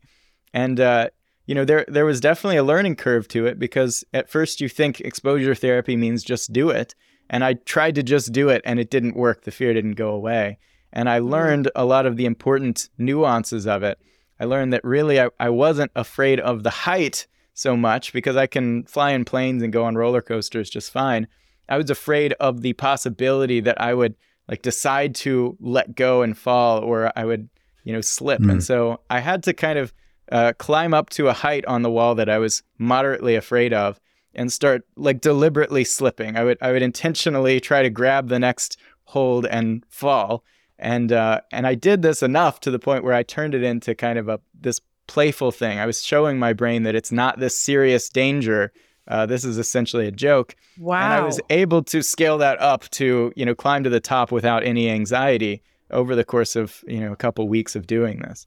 And 0.53 0.81
uh, 0.81 1.11
you 1.47 1.55
know, 1.55 1.65
there 1.65 1.85
there 1.89 2.05
was 2.05 2.21
definitely 2.21 2.57
a 2.57 2.65
learning 2.65 2.97
curve 2.97 3.29
to 3.29 3.47
it 3.47 3.59
because 3.59 4.05
at 4.13 4.29
first 4.29 4.61
you 4.61 4.69
think 4.69 5.01
exposure 5.01 5.55
therapy 5.55 5.97
means 5.97 6.23
just 6.23 6.53
do 6.53 6.71
it, 6.71 6.95
and 7.31 7.45
I 7.45 7.55
tried 7.55 7.95
to 7.97 8.03
just 8.03 8.33
do 8.33 8.49
it 8.49 8.63
and 8.65 8.79
it 8.81 8.91
didn't 8.91 9.17
work. 9.17 9.43
The 9.43 9.51
fear 9.51 9.73
didn't 9.73 9.95
go 9.95 10.11
away. 10.11 10.59
And 10.93 11.09
I 11.09 11.21
mm. 11.21 11.31
learned 11.31 11.71
a 11.75 11.85
lot 11.85 12.07
of 12.07 12.17
the 12.17 12.27
important 12.27 12.89
nuances 12.99 13.67
of 13.67 13.83
it. 13.83 13.99
I 14.41 14.45
learned 14.45 14.73
that 14.73 14.85
really 14.85 15.21
I, 15.21 15.29
I 15.39 15.51
wasn't 15.51 15.91
afraid 15.95 16.41
of 16.41 16.63
the 16.63 16.71
height 16.71 17.27
so 17.55 17.77
much 17.77 18.13
because 18.13 18.37
I 18.37 18.47
can 18.47 18.85
fly 18.85 19.11
in 19.11 19.25
planes 19.25 19.63
and 19.63 19.73
go 19.73 19.85
on 19.85 19.97
roller 19.97 20.23
coasters 20.23 20.71
just 20.71 20.93
fine. 20.93 21.27
I 21.69 21.77
was 21.77 21.91
afraid 21.91 22.33
of 22.35 22.63
the 22.63 22.73
possibility 22.75 23.61
that 23.61 23.81
I 23.81 23.95
would 23.95 24.15
like 24.49 24.63
decide 24.63 25.15
to 25.17 25.57
let 25.61 25.95
go 25.95 26.23
and 26.23 26.37
fall 26.37 26.79
or 26.79 27.13
I 27.15 27.25
would, 27.25 27.49
you 27.85 27.93
know, 27.93 28.01
slip. 28.01 28.41
Mm. 28.41 28.53
And 28.53 28.65
so 28.65 29.01
I 29.11 29.21
had 29.21 29.43
to 29.45 29.53
kind 29.53 29.79
of 29.79 29.93
uh, 30.33 30.53
climb 30.59 30.95
up 30.95 31.11
to 31.11 31.29
a 31.29 31.33
height 31.33 31.65
on 31.67 31.83
the 31.83 31.91
wall 31.91 32.15
that 32.15 32.29
I 32.29 32.39
was 32.39 32.63
moderately 32.79 33.35
afraid 33.35 33.73
of 33.73 34.01
and 34.35 34.53
start 34.53 34.83
like 34.97 35.21
deliberately 35.21 35.85
slipping. 35.85 36.37
I 36.37 36.45
would 36.45 36.59
I 36.61 36.73
would 36.73 36.83
intentionally 36.83 37.61
try 37.61 37.83
to 37.83 37.91
grab 37.91 38.29
the 38.29 38.39
next 38.39 38.79
hold 39.05 39.47
and 39.47 39.85
fall 39.89 40.45
and 40.79 41.13
uh, 41.13 41.41
and 41.51 41.67
I 41.67 41.75
did 41.75 42.03
this 42.03 42.23
enough 42.23 42.61
to 42.61 42.71
the 42.71 42.79
point 42.79 43.05
where 43.05 43.15
I 43.15 43.23
turned 43.23 43.55
it 43.55 43.63
into 43.63 43.95
kind 43.95 44.19
of 44.19 44.29
a 44.29 44.41
this 44.59 44.81
playful 45.07 45.51
thing. 45.51 45.79
I 45.79 45.87
was 45.87 46.05
showing 46.05 46.39
my 46.39 46.53
brain 46.53 46.85
that 46.85 46.95
it's 46.95 47.11
not 47.11 47.41
this 47.41 47.59
serious 47.59 48.09
danger. 48.09 48.73
Uh, 49.09 49.27
this 49.27 49.45
is 49.45 49.59
essentially 49.59 50.07
a 50.07 50.13
joke. 50.13 50.55
Wow! 50.79 51.01
And 51.03 51.13
I 51.15 51.21
was 51.21 51.41
able 51.51 51.83
to 51.85 52.03
scale 52.03 52.39
that 52.39 52.61
up 52.61 52.89
to 52.91 53.33
you 53.35 53.45
know 53.45 53.55
climb 53.55 53.85
to 53.85 53.91
the 53.91 54.01
top 54.01 54.31
without 54.31 54.65
any 54.65 54.91
anxiety 54.91 55.63
over 55.91 56.15
the 56.15 56.25
course 56.25 56.57
of 56.57 56.85
you 56.87 57.01
know 57.01 57.13
a 57.13 57.17
couple 57.17 57.49
weeks 57.49 57.75
of 57.75 57.87
doing 57.87 58.21
this. 58.21 58.47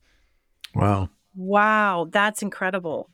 Wow! 0.76 1.10
Wow, 1.36 2.08
that's 2.12 2.42
incredible. 2.42 3.10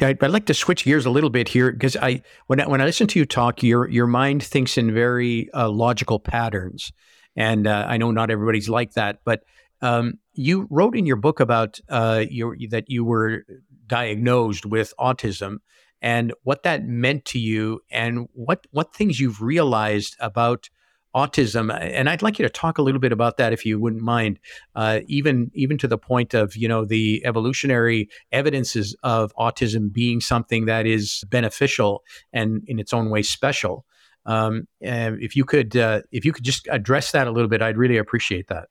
I'd, 0.00 0.22
I'd 0.22 0.30
like 0.30 0.46
to 0.46 0.54
switch 0.54 0.84
gears 0.84 1.06
a 1.06 1.10
little 1.10 1.30
bit 1.30 1.48
here 1.48 1.72
because 1.72 1.96
I 1.96 2.22
when 2.46 2.60
I, 2.60 2.68
when 2.68 2.80
I 2.80 2.84
listen 2.84 3.06
to 3.08 3.18
you 3.18 3.24
talk, 3.24 3.62
your 3.62 3.88
your 3.88 4.06
mind 4.06 4.42
thinks 4.42 4.76
in 4.78 4.92
very 4.92 5.50
uh, 5.52 5.68
logical 5.68 6.20
patterns. 6.20 6.92
And 7.34 7.66
uh, 7.66 7.84
I 7.86 7.98
know 7.98 8.10
not 8.12 8.30
everybody's 8.30 8.68
like 8.68 8.92
that, 8.92 9.18
but 9.24 9.42
um, 9.82 10.14
you 10.32 10.66
wrote 10.70 10.96
in 10.96 11.04
your 11.04 11.16
book 11.16 11.38
about 11.38 11.78
uh, 11.88 12.24
your, 12.30 12.56
that 12.70 12.84
you 12.88 13.04
were 13.04 13.44
diagnosed 13.86 14.64
with 14.64 14.94
autism 14.98 15.58
and 16.02 16.32
what 16.42 16.62
that 16.62 16.84
meant 16.84 17.24
to 17.26 17.38
you 17.38 17.80
and 17.90 18.28
what, 18.32 18.66
what 18.70 18.94
things 18.94 19.18
you've 19.20 19.40
realized 19.40 20.16
about 20.20 20.68
autism 21.14 21.74
and 21.80 22.10
i'd 22.10 22.20
like 22.20 22.38
you 22.38 22.42
to 22.42 22.50
talk 22.50 22.76
a 22.76 22.82
little 22.82 23.00
bit 23.00 23.10
about 23.10 23.38
that 23.38 23.50
if 23.50 23.64
you 23.64 23.80
wouldn't 23.80 24.02
mind 24.02 24.38
uh, 24.74 25.00
even 25.06 25.50
even 25.54 25.78
to 25.78 25.88
the 25.88 25.96
point 25.96 26.34
of 26.34 26.54
you 26.56 26.68
know 26.68 26.84
the 26.84 27.24
evolutionary 27.24 28.06
evidences 28.32 28.94
of 29.02 29.32
autism 29.38 29.90
being 29.90 30.20
something 30.20 30.66
that 30.66 30.84
is 30.84 31.24
beneficial 31.30 32.04
and 32.34 32.62
in 32.66 32.78
its 32.78 32.92
own 32.92 33.08
way 33.08 33.22
special 33.22 33.86
um, 34.26 34.66
if 34.80 35.36
you 35.36 35.44
could, 35.44 35.76
uh, 35.76 36.02
if 36.10 36.24
you 36.24 36.32
could 36.32 36.44
just 36.44 36.68
address 36.70 37.12
that 37.12 37.28
a 37.28 37.30
little 37.30 37.48
bit, 37.48 37.62
I'd 37.62 37.76
really 37.76 37.96
appreciate 37.96 38.48
that. 38.48 38.68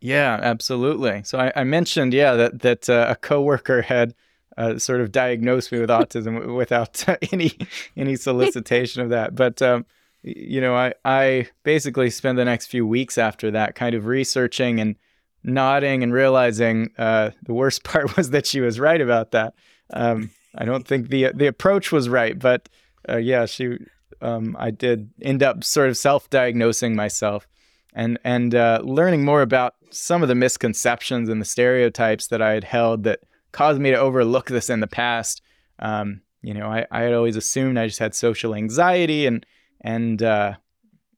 Yeah, 0.00 0.38
absolutely. 0.40 1.22
So 1.24 1.38
I, 1.38 1.52
I 1.56 1.64
mentioned, 1.64 2.14
yeah, 2.14 2.34
that 2.34 2.60
that 2.60 2.88
uh, 2.88 3.06
a 3.08 3.16
coworker 3.16 3.82
had 3.82 4.14
uh, 4.56 4.78
sort 4.78 5.00
of 5.00 5.12
diagnosed 5.12 5.72
me 5.72 5.80
with 5.80 5.90
autism 6.00 6.54
without 6.56 7.04
any 7.32 7.56
any 7.96 8.16
solicitation 8.16 9.02
of 9.02 9.10
that. 9.10 9.34
But 9.34 9.60
um, 9.62 9.86
you 10.22 10.60
know, 10.60 10.74
I 10.74 10.94
I 11.04 11.48
basically 11.62 12.10
spend 12.10 12.38
the 12.38 12.44
next 12.44 12.66
few 12.66 12.86
weeks 12.86 13.18
after 13.18 13.50
that 13.50 13.74
kind 13.74 13.94
of 13.94 14.06
researching 14.06 14.80
and 14.80 14.96
nodding 15.42 16.02
and 16.02 16.12
realizing 16.12 16.90
uh, 16.98 17.30
the 17.44 17.54
worst 17.54 17.84
part 17.84 18.16
was 18.16 18.30
that 18.30 18.46
she 18.46 18.60
was 18.60 18.80
right 18.80 19.00
about 19.00 19.32
that. 19.32 19.54
Um, 19.92 20.30
I 20.54 20.64
don't 20.64 20.86
think 20.86 21.08
the 21.08 21.30
the 21.34 21.46
approach 21.46 21.92
was 21.92 22.08
right, 22.08 22.38
but 22.38 22.68
uh, 23.08 23.18
yeah, 23.18 23.46
she 23.46 23.78
um, 24.22 24.56
I 24.58 24.70
did 24.70 25.10
end 25.20 25.42
up 25.42 25.64
sort 25.64 25.88
of 25.88 25.96
self-diagnosing 25.96 26.96
myself 26.96 27.46
and 27.92 28.18
and 28.24 28.54
uh, 28.54 28.80
learning 28.82 29.24
more 29.24 29.42
about 29.42 29.74
some 29.90 30.22
of 30.22 30.28
the 30.28 30.34
misconceptions 30.34 31.28
and 31.28 31.40
the 31.40 31.44
stereotypes 31.44 32.26
that 32.28 32.42
I 32.42 32.52
had 32.52 32.64
held 32.64 33.04
that 33.04 33.20
caused 33.54 33.80
me 33.80 33.90
to 33.90 33.96
overlook 33.96 34.48
this 34.48 34.68
in 34.68 34.80
the 34.80 34.86
past. 34.86 35.40
Um, 35.78 36.20
you 36.42 36.52
know, 36.52 36.66
I, 36.66 36.86
I 36.90 37.02
had 37.02 37.14
always 37.14 37.36
assumed 37.36 37.78
I 37.78 37.86
just 37.86 38.00
had 38.00 38.14
social 38.14 38.54
anxiety 38.54 39.24
and 39.24 39.46
and 39.80 40.22
uh, 40.22 40.54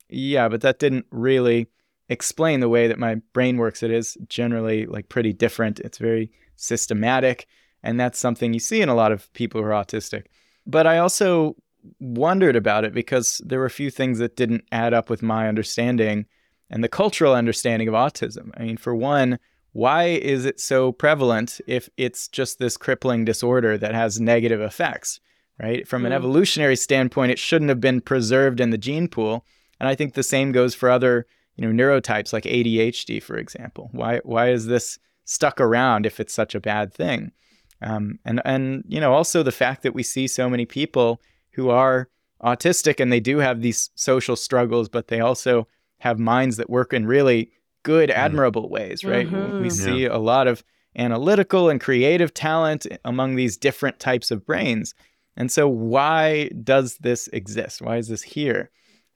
yeah, 0.08 0.48
but 0.48 0.60
that 0.60 0.78
didn't 0.78 1.06
really 1.10 1.66
explain 2.08 2.60
the 2.60 2.68
way 2.68 2.86
that 2.86 2.98
my 2.98 3.16
brain 3.32 3.56
works. 3.56 3.82
It 3.82 3.90
is 3.90 4.16
generally 4.28 4.86
like 4.86 5.08
pretty 5.08 5.32
different. 5.32 5.80
It's 5.80 5.98
very 5.98 6.30
systematic, 6.56 7.46
and 7.82 7.98
that's 7.98 8.18
something 8.18 8.52
you 8.52 8.60
see 8.60 8.82
in 8.82 8.88
a 8.88 8.94
lot 8.94 9.12
of 9.12 9.32
people 9.32 9.60
who 9.60 9.66
are 9.66 9.84
autistic. 9.84 10.26
but 10.66 10.86
I 10.86 10.98
also 10.98 11.56
wondered 12.00 12.56
about 12.56 12.84
it 12.84 12.92
because 12.92 13.40
there 13.44 13.60
were 13.60 13.66
a 13.66 13.80
few 13.80 13.90
things 13.90 14.18
that 14.18 14.36
didn't 14.36 14.64
add 14.72 14.92
up 14.92 15.08
with 15.08 15.22
my 15.22 15.48
understanding 15.48 16.26
and 16.68 16.82
the 16.82 16.88
cultural 16.88 17.32
understanding 17.32 17.86
of 17.86 17.94
autism. 17.94 18.50
I 18.56 18.64
mean, 18.64 18.76
for 18.76 18.94
one, 18.94 19.38
why 19.76 20.04
is 20.04 20.46
it 20.46 20.58
so 20.58 20.90
prevalent 20.90 21.60
if 21.66 21.90
it's 21.98 22.28
just 22.28 22.58
this 22.58 22.78
crippling 22.78 23.26
disorder 23.26 23.76
that 23.76 23.94
has 23.94 24.18
negative 24.18 24.62
effects, 24.62 25.20
right? 25.60 25.86
From 25.86 26.02
mm. 26.02 26.06
an 26.06 26.12
evolutionary 26.12 26.76
standpoint, 26.76 27.30
it 27.30 27.38
shouldn't 27.38 27.68
have 27.68 27.80
been 27.80 28.00
preserved 28.00 28.58
in 28.58 28.70
the 28.70 28.78
gene 28.78 29.06
pool. 29.06 29.44
And 29.78 29.86
I 29.86 29.94
think 29.94 30.14
the 30.14 30.22
same 30.22 30.50
goes 30.50 30.74
for 30.74 30.88
other, 30.88 31.26
you 31.56 31.68
know, 31.68 31.84
neurotypes 31.84 32.32
like 32.32 32.44
ADHD, 32.44 33.22
for 33.22 33.36
example. 33.36 33.90
Why 33.92 34.20
why 34.24 34.48
is 34.48 34.64
this 34.64 34.98
stuck 35.26 35.60
around 35.60 36.06
if 36.06 36.20
it's 36.20 36.32
such 36.32 36.54
a 36.54 36.60
bad 36.60 36.94
thing? 36.94 37.32
Um, 37.82 38.18
and 38.24 38.40
and 38.46 38.82
you 38.88 38.98
know, 38.98 39.12
also 39.12 39.42
the 39.42 39.52
fact 39.52 39.82
that 39.82 39.94
we 39.94 40.02
see 40.02 40.26
so 40.26 40.48
many 40.48 40.64
people 40.64 41.20
who 41.52 41.68
are 41.68 42.08
autistic 42.42 42.98
and 42.98 43.12
they 43.12 43.20
do 43.20 43.40
have 43.40 43.60
these 43.60 43.90
social 43.94 44.36
struggles, 44.36 44.88
but 44.88 45.08
they 45.08 45.20
also 45.20 45.68
have 45.98 46.18
minds 46.18 46.56
that 46.56 46.70
work 46.70 46.94
in 46.94 47.04
really 47.04 47.50
good, 47.86 48.10
mm-hmm. 48.10 48.18
admirable 48.18 48.68
ways, 48.68 49.04
right? 49.04 49.30
Mm-hmm. 49.30 49.62
We 49.62 49.70
see 49.70 50.02
yeah. 50.02 50.08
a 50.10 50.18
lot 50.18 50.48
of 50.48 50.64
analytical 50.98 51.70
and 51.70 51.80
creative 51.80 52.34
talent 52.34 52.84
among 53.04 53.36
these 53.36 53.56
different 53.56 54.00
types 54.00 54.32
of 54.32 54.44
brains. 54.44 54.92
And 55.36 55.52
so 55.52 55.68
why 55.68 56.48
does 56.48 56.98
this 56.98 57.28
exist? 57.28 57.80
Why 57.80 57.98
is 57.98 58.08
this 58.08 58.22
here? 58.22 58.70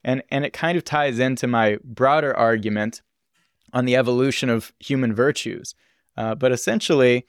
And 0.04 0.22
and 0.30 0.44
it 0.44 0.52
kind 0.52 0.78
of 0.78 0.84
ties 0.84 1.18
into 1.18 1.48
my 1.48 1.78
broader 1.82 2.34
argument 2.36 3.02
on 3.72 3.86
the 3.86 3.96
evolution 3.96 4.48
of 4.48 4.72
human 4.78 5.12
virtues. 5.14 5.74
Uh, 6.16 6.36
but 6.36 6.52
essentially, 6.52 7.26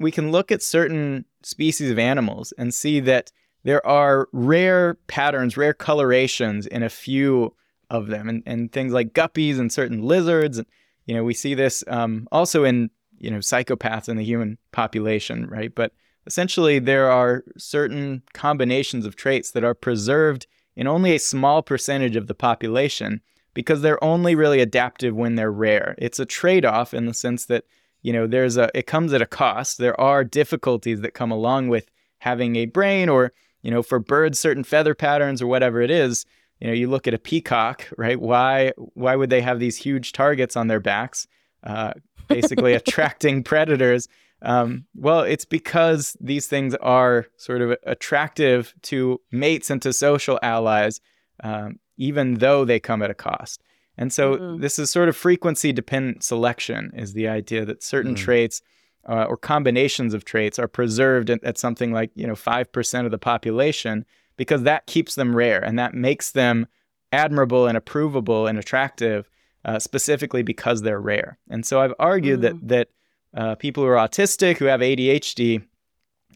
we 0.00 0.10
can 0.10 0.32
look 0.32 0.50
at 0.50 0.62
certain 0.62 1.24
species 1.42 1.90
of 1.90 1.98
animals 1.98 2.52
and 2.58 2.74
see 2.74 2.98
that 3.00 3.30
there 3.62 3.86
are 3.86 4.28
rare 4.32 4.94
patterns, 5.06 5.56
rare 5.56 5.74
colorations 5.74 6.66
in 6.66 6.82
a 6.82 6.88
few 6.88 7.54
of 7.90 8.08
them, 8.08 8.28
and, 8.28 8.42
and 8.46 8.72
things 8.72 8.92
like 8.92 9.12
guppies 9.12 9.58
and 9.58 9.72
certain 9.72 10.02
lizards. 10.02 10.58
And, 10.58 10.66
You 11.06 11.14
know, 11.14 11.24
we 11.24 11.34
see 11.34 11.54
this 11.54 11.84
um, 11.88 12.28
also 12.32 12.64
in 12.64 12.90
you 13.18 13.30
know 13.30 13.38
psychopaths 13.38 14.08
in 14.08 14.16
the 14.16 14.24
human 14.24 14.58
population, 14.72 15.46
right? 15.46 15.74
But 15.74 15.92
essentially, 16.26 16.78
there 16.78 17.10
are 17.10 17.44
certain 17.56 18.22
combinations 18.34 19.06
of 19.06 19.16
traits 19.16 19.50
that 19.52 19.64
are 19.64 19.74
preserved 19.74 20.46
in 20.74 20.86
only 20.86 21.14
a 21.14 21.18
small 21.18 21.62
percentage 21.62 22.16
of 22.16 22.26
the 22.26 22.34
population 22.34 23.22
because 23.54 23.80
they're 23.80 24.02
only 24.04 24.34
really 24.34 24.60
adaptive 24.60 25.14
when 25.14 25.36
they're 25.36 25.50
rare. 25.50 25.94
It's 25.96 26.18
a 26.18 26.26
trade-off 26.26 26.92
in 26.92 27.06
the 27.06 27.14
sense 27.14 27.46
that 27.46 27.64
you 28.02 28.12
know 28.12 28.26
there's 28.26 28.56
a 28.56 28.70
it 28.74 28.86
comes 28.86 29.12
at 29.12 29.22
a 29.22 29.26
cost. 29.26 29.78
There 29.78 29.98
are 30.00 30.24
difficulties 30.24 31.00
that 31.00 31.14
come 31.14 31.30
along 31.30 31.68
with 31.68 31.90
having 32.18 32.56
a 32.56 32.66
brain 32.66 33.08
or 33.08 33.32
you 33.66 33.72
know, 33.72 33.82
for 33.82 33.98
birds, 33.98 34.38
certain 34.38 34.62
feather 34.62 34.94
patterns 34.94 35.42
or 35.42 35.48
whatever 35.48 35.80
it 35.80 35.90
is, 35.90 36.24
you 36.60 36.66
know, 36.68 36.72
you 36.72 36.88
look 36.88 37.06
at 37.06 37.14
a 37.14 37.18
peacock, 37.18 37.86
right? 37.96 38.20
Why 38.20 38.72
why 38.94 39.16
would 39.16 39.30
they 39.30 39.42
have 39.42 39.60
these 39.60 39.76
huge 39.76 40.12
targets 40.12 40.56
on 40.56 40.68
their 40.68 40.80
backs, 40.80 41.26
uh, 41.62 41.92
basically 42.28 42.72
attracting 42.74 43.42
predators? 43.42 44.08
Um, 44.42 44.84
well, 44.94 45.20
it's 45.20 45.44
because 45.44 46.16
these 46.20 46.46
things 46.46 46.74
are 46.76 47.26
sort 47.36 47.62
of 47.62 47.76
attractive 47.84 48.74
to 48.82 49.20
mates 49.32 49.70
and 49.70 49.80
to 49.82 49.92
social 49.92 50.38
allies, 50.42 51.00
um, 51.42 51.78
even 51.96 52.34
though 52.34 52.64
they 52.64 52.78
come 52.78 53.02
at 53.02 53.10
a 53.10 53.14
cost. 53.14 53.62
And 53.98 54.12
so 54.12 54.36
mm-hmm. 54.36 54.60
this 54.60 54.78
is 54.78 54.90
sort 54.90 55.08
of 55.08 55.16
frequency 55.16 55.72
dependent 55.72 56.22
selection 56.22 56.92
is 56.94 57.14
the 57.14 57.28
idea 57.28 57.64
that 57.64 57.82
certain 57.82 58.14
mm-hmm. 58.14 58.24
traits 58.24 58.62
uh, 59.08 59.24
or 59.24 59.36
combinations 59.36 60.14
of 60.14 60.24
traits 60.24 60.58
are 60.58 60.68
preserved 60.68 61.30
at, 61.30 61.42
at 61.44 61.58
something 61.58 61.92
like 61.92 62.10
you 62.14 62.26
know 62.26 62.34
five 62.34 62.70
percent 62.72 63.06
of 63.06 63.10
the 63.10 63.18
population 63.18 64.04
because 64.36 64.62
that 64.62 64.86
keeps 64.86 65.14
them 65.14 65.34
rare 65.34 65.62
and 65.62 65.78
that 65.78 65.94
makes 65.94 66.30
them 66.32 66.66
admirable 67.12 67.66
and 67.66 67.78
approvable 67.78 68.48
and 68.48 68.58
attractive 68.58 69.28
uh, 69.64 69.78
specifically 69.78 70.42
because 70.42 70.82
they're 70.82 71.00
rare. 71.00 71.38
And 71.50 71.64
so 71.66 71.80
I've 71.80 71.94
argued 71.98 72.40
mm. 72.40 72.42
that 72.42 72.68
that 72.68 72.88
uh, 73.34 73.54
people 73.56 73.82
who 73.82 73.90
are 73.90 73.96
autistic 73.96 74.58
who 74.58 74.66
have 74.66 74.80
ADHD 74.80 75.62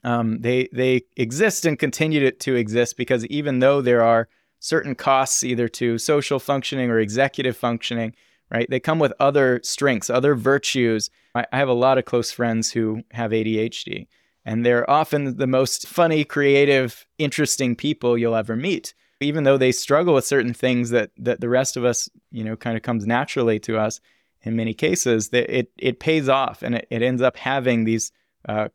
um, 0.04 0.40
they 0.40 0.68
they 0.72 1.02
exist 1.16 1.66
and 1.66 1.78
continue 1.78 2.20
to, 2.20 2.30
to 2.30 2.54
exist 2.54 2.96
because 2.96 3.26
even 3.26 3.58
though 3.58 3.80
there 3.80 4.02
are 4.02 4.28
certain 4.58 4.94
costs 4.94 5.42
either 5.44 5.68
to 5.68 5.98
social 5.98 6.38
functioning 6.38 6.90
or 6.90 6.98
executive 6.98 7.56
functioning, 7.56 8.14
right? 8.50 8.68
They 8.68 8.80
come 8.80 8.98
with 8.98 9.12
other 9.20 9.60
strengths, 9.62 10.10
other 10.10 10.34
virtues. 10.34 11.10
I, 11.34 11.46
I 11.52 11.58
have 11.58 11.68
a 11.68 11.74
lot 11.74 11.98
of 11.98 12.04
close 12.04 12.30
friends 12.30 12.70
who 12.72 13.02
have 13.12 13.30
ADHD, 13.30 14.06
and 14.44 14.64
they're 14.64 14.88
often 14.88 15.36
the 15.36 15.46
most 15.46 15.86
funny, 15.86 16.24
creative, 16.24 17.06
interesting 17.18 17.76
people 17.76 18.16
you'll 18.16 18.34
ever 18.34 18.56
meet. 18.56 18.94
Even 19.20 19.44
though 19.44 19.58
they 19.58 19.72
struggle 19.72 20.14
with 20.14 20.24
certain 20.24 20.54
things 20.54 20.90
that 20.90 21.10
that 21.18 21.40
the 21.40 21.48
rest 21.48 21.76
of 21.76 21.84
us, 21.84 22.08
you 22.30 22.42
know, 22.42 22.56
kind 22.56 22.76
of 22.76 22.82
comes 22.82 23.06
naturally 23.06 23.58
to 23.60 23.78
us 23.78 24.00
in 24.42 24.56
many 24.56 24.72
cases, 24.72 25.28
that 25.28 25.54
it 25.54 25.70
it 25.78 26.00
pays 26.00 26.28
off 26.28 26.62
and 26.62 26.76
it, 26.76 26.86
it 26.90 27.02
ends 27.02 27.20
up 27.20 27.36
having 27.36 27.84
these 27.84 28.12
uh, 28.48 28.68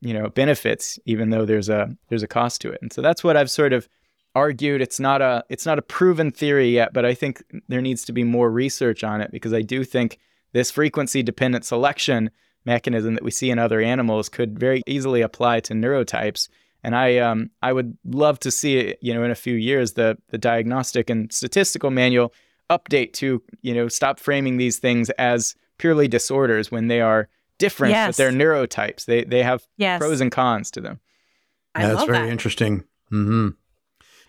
you 0.00 0.14
know 0.14 0.28
benefits 0.28 0.98
even 1.04 1.30
though 1.30 1.44
there's 1.44 1.68
a 1.68 1.94
there's 2.08 2.22
a 2.22 2.28
cost 2.28 2.60
to 2.60 2.70
it. 2.70 2.78
And 2.82 2.92
so 2.92 3.02
that's 3.02 3.24
what 3.24 3.36
I've 3.36 3.50
sort 3.50 3.72
of 3.72 3.88
argued 4.34 4.80
it's 4.80 5.00
not 5.00 5.20
a 5.20 5.44
it's 5.48 5.66
not 5.66 5.78
a 5.78 5.82
proven 5.82 6.30
theory 6.30 6.70
yet, 6.70 6.92
but 6.92 7.04
I 7.04 7.14
think 7.14 7.42
there 7.68 7.82
needs 7.82 8.04
to 8.04 8.12
be 8.12 8.24
more 8.24 8.50
research 8.50 9.02
on 9.02 9.20
it 9.20 9.30
because 9.32 9.52
I 9.52 9.62
do 9.62 9.84
think 9.84 10.18
this 10.52 10.70
frequency 10.70 11.22
dependent 11.22 11.64
selection 11.64 12.30
mechanism 12.64 13.14
that 13.14 13.22
we 13.22 13.30
see 13.30 13.50
in 13.50 13.58
other 13.58 13.80
animals 13.80 14.28
could 14.28 14.58
very 14.58 14.82
easily 14.86 15.22
apply 15.22 15.60
to 15.60 15.74
neurotypes. 15.74 16.48
And 16.82 16.94
I 16.96 17.18
um 17.18 17.50
I 17.62 17.72
would 17.72 17.96
love 18.04 18.38
to 18.40 18.50
see 18.50 18.78
it, 18.78 18.98
you 19.00 19.12
know, 19.14 19.22
in 19.22 19.30
a 19.30 19.36
few 19.36 19.54
years 19.54 19.92
the 19.92 20.18
the 20.28 20.38
diagnostic 20.38 21.10
and 21.10 21.32
statistical 21.32 21.90
manual 21.90 22.32
update 22.68 23.12
to, 23.14 23.42
you 23.62 23.74
know, 23.74 23.88
stop 23.88 24.18
framing 24.18 24.56
these 24.56 24.78
things 24.78 25.10
as 25.10 25.54
purely 25.78 26.08
disorders 26.08 26.70
when 26.70 26.88
they 26.88 27.00
are 27.00 27.28
different, 27.58 27.92
yes. 27.92 28.08
but 28.08 28.16
they're 28.16 28.32
neurotypes. 28.32 29.04
They 29.04 29.24
they 29.24 29.42
have 29.42 29.66
yes. 29.76 29.98
pros 29.98 30.20
and 30.20 30.32
cons 30.32 30.70
to 30.72 30.80
them. 30.80 31.00
I 31.74 31.82
yeah, 31.82 31.88
that's 31.88 32.04
very 32.04 32.26
that. 32.26 32.32
interesting. 32.32 32.84
Mm-hmm 33.12 33.48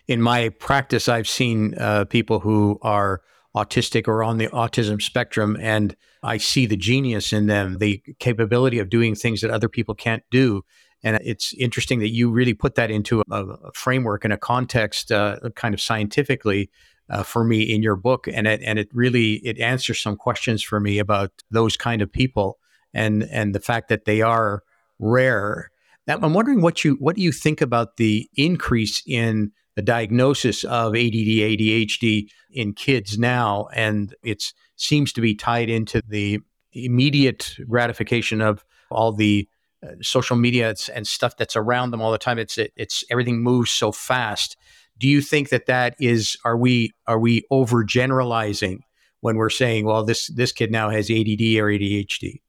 in 0.08 0.20
my 0.20 0.48
practice, 0.50 1.08
I've 1.08 1.28
seen 1.28 1.74
uh, 1.78 2.04
people 2.04 2.40
who 2.40 2.78
are 2.82 3.22
autistic 3.56 4.08
or 4.08 4.22
on 4.22 4.38
the 4.38 4.48
autism 4.48 5.00
spectrum, 5.00 5.56
and 5.60 5.94
I 6.22 6.38
see 6.38 6.66
the 6.66 6.76
genius 6.76 7.32
in 7.32 7.46
them, 7.46 7.78
the 7.78 8.02
capability 8.18 8.78
of 8.78 8.88
doing 8.88 9.14
things 9.14 9.40
that 9.40 9.50
other 9.50 9.68
people 9.68 9.94
can't 9.94 10.22
do. 10.30 10.62
And 11.02 11.18
it's 11.24 11.52
interesting 11.54 11.98
that 11.98 12.10
you 12.10 12.30
really 12.30 12.54
put 12.54 12.76
that 12.76 12.90
into 12.90 13.22
a, 13.30 13.44
a 13.44 13.72
framework 13.74 14.24
and 14.24 14.32
a 14.32 14.38
context, 14.38 15.10
uh, 15.10 15.38
kind 15.56 15.74
of 15.74 15.80
scientifically, 15.80 16.70
uh, 17.10 17.22
for 17.22 17.44
me 17.44 17.62
in 17.62 17.82
your 17.82 17.96
book, 17.96 18.26
and 18.26 18.46
it 18.46 18.62
and 18.62 18.78
it 18.78 18.88
really 18.92 19.34
it 19.44 19.58
answers 19.58 20.00
some 20.00 20.16
questions 20.16 20.62
for 20.62 20.80
me 20.80 20.98
about 20.98 21.30
those 21.50 21.76
kind 21.76 22.00
of 22.00 22.10
people 22.10 22.58
and 22.94 23.24
and 23.24 23.54
the 23.54 23.60
fact 23.60 23.88
that 23.88 24.04
they 24.04 24.22
are 24.22 24.62
rare. 24.98 25.70
Now, 26.06 26.18
I'm 26.22 26.34
wondering 26.34 26.62
what 26.62 26.84
you 26.84 26.94
what 27.00 27.16
do 27.16 27.22
you 27.22 27.32
think 27.32 27.60
about 27.60 27.96
the 27.96 28.28
increase 28.34 29.02
in 29.06 29.52
the 29.74 29.82
diagnosis 29.82 30.64
of 30.64 30.94
ADD, 30.94 31.28
ADHD 31.48 32.28
in 32.50 32.74
kids 32.74 33.18
now, 33.18 33.68
and 33.74 34.14
it 34.22 34.52
seems 34.76 35.12
to 35.14 35.20
be 35.20 35.34
tied 35.34 35.70
into 35.70 36.02
the 36.06 36.40
immediate 36.72 37.56
gratification 37.68 38.40
of 38.40 38.64
all 38.90 39.12
the 39.12 39.48
uh, 39.84 39.92
social 40.02 40.36
media 40.36 40.74
and 40.94 41.06
stuff 41.06 41.36
that's 41.36 41.56
around 41.56 41.90
them 41.90 42.00
all 42.00 42.12
the 42.12 42.18
time. 42.18 42.38
It's 42.38 42.58
it, 42.58 42.72
it's 42.76 43.04
everything 43.10 43.42
moves 43.42 43.70
so 43.70 43.92
fast. 43.92 44.56
Do 44.98 45.08
you 45.08 45.20
think 45.20 45.48
that 45.48 45.66
that 45.66 45.96
is 45.98 46.36
are 46.44 46.56
we 46.56 46.92
are 47.06 47.18
we 47.18 47.42
overgeneralizing 47.50 48.80
when 49.20 49.36
we're 49.36 49.50
saying, 49.50 49.86
well, 49.86 50.04
this 50.04 50.28
this 50.28 50.52
kid 50.52 50.70
now 50.70 50.90
has 50.90 51.10
ADD 51.10 51.40
or 51.58 51.66
ADHD? 51.66 52.40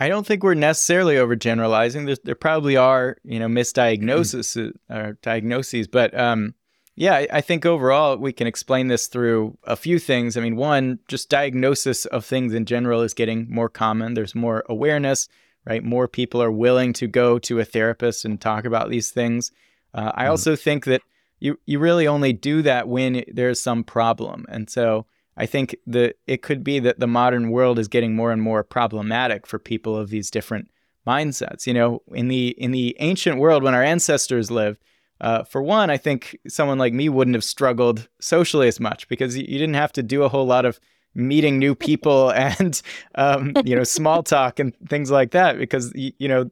I 0.00 0.08
don't 0.08 0.24
think 0.24 0.42
we're 0.44 0.54
necessarily 0.54 1.16
overgeneralizing. 1.16 2.06
There, 2.06 2.16
there 2.22 2.34
probably 2.36 2.76
are, 2.76 3.16
you 3.24 3.40
know, 3.40 3.48
misdiagnoses 3.48 4.72
or 4.88 5.18
diagnoses, 5.22 5.88
but 5.88 6.18
um, 6.18 6.54
yeah, 6.94 7.14
I, 7.14 7.26
I 7.32 7.40
think 7.40 7.66
overall 7.66 8.16
we 8.16 8.32
can 8.32 8.46
explain 8.46 8.86
this 8.86 9.08
through 9.08 9.58
a 9.64 9.74
few 9.74 9.98
things. 9.98 10.36
I 10.36 10.40
mean, 10.40 10.54
one, 10.56 11.00
just 11.08 11.28
diagnosis 11.28 12.06
of 12.06 12.24
things 12.24 12.54
in 12.54 12.64
general 12.64 13.02
is 13.02 13.12
getting 13.12 13.50
more 13.50 13.68
common. 13.68 14.14
There's 14.14 14.36
more 14.36 14.64
awareness, 14.68 15.28
right? 15.64 15.82
More 15.82 16.06
people 16.06 16.40
are 16.40 16.50
willing 16.50 16.92
to 16.94 17.08
go 17.08 17.40
to 17.40 17.58
a 17.58 17.64
therapist 17.64 18.24
and 18.24 18.40
talk 18.40 18.64
about 18.64 18.90
these 18.90 19.10
things. 19.10 19.50
Uh, 19.94 20.12
I 20.14 20.22
mm-hmm. 20.22 20.30
also 20.30 20.54
think 20.54 20.84
that 20.84 21.02
you 21.40 21.58
you 21.66 21.78
really 21.78 22.06
only 22.06 22.32
do 22.32 22.62
that 22.62 22.88
when 22.88 23.24
there's 23.28 23.60
some 23.60 23.84
problem, 23.84 24.44
and 24.48 24.68
so 24.68 25.06
I 25.38 25.46
think 25.46 25.76
that 25.86 26.16
it 26.26 26.42
could 26.42 26.62
be 26.62 26.78
that 26.80 27.00
the 27.00 27.06
modern 27.06 27.50
world 27.50 27.78
is 27.78 27.88
getting 27.88 28.14
more 28.14 28.32
and 28.32 28.42
more 28.42 28.62
problematic 28.64 29.46
for 29.46 29.58
people 29.58 29.96
of 29.96 30.10
these 30.10 30.30
different 30.30 30.68
mindsets. 31.06 31.66
You 31.66 31.74
know, 31.74 32.02
in 32.12 32.28
the 32.28 32.48
in 32.58 32.72
the 32.72 32.96
ancient 32.98 33.38
world 33.38 33.62
when 33.62 33.74
our 33.74 33.82
ancestors 33.82 34.50
lived, 34.50 34.82
uh, 35.20 35.44
for 35.44 35.62
one, 35.62 35.90
I 35.90 35.96
think 35.96 36.36
someone 36.48 36.78
like 36.78 36.92
me 36.92 37.08
wouldn't 37.08 37.36
have 37.36 37.44
struggled 37.44 38.08
socially 38.20 38.68
as 38.68 38.80
much 38.80 39.08
because 39.08 39.36
you, 39.36 39.44
you 39.48 39.58
didn't 39.58 39.74
have 39.74 39.92
to 39.92 40.02
do 40.02 40.22
a 40.22 40.28
whole 40.28 40.46
lot 40.46 40.64
of 40.66 40.78
meeting 41.14 41.58
new 41.58 41.74
people 41.74 42.30
and 42.32 42.82
um, 43.14 43.54
you 43.64 43.74
know 43.74 43.84
small 43.84 44.22
talk 44.22 44.58
and 44.58 44.74
things 44.88 45.10
like 45.10 45.30
that 45.30 45.58
because 45.58 45.92
you 45.94 46.28
know 46.28 46.50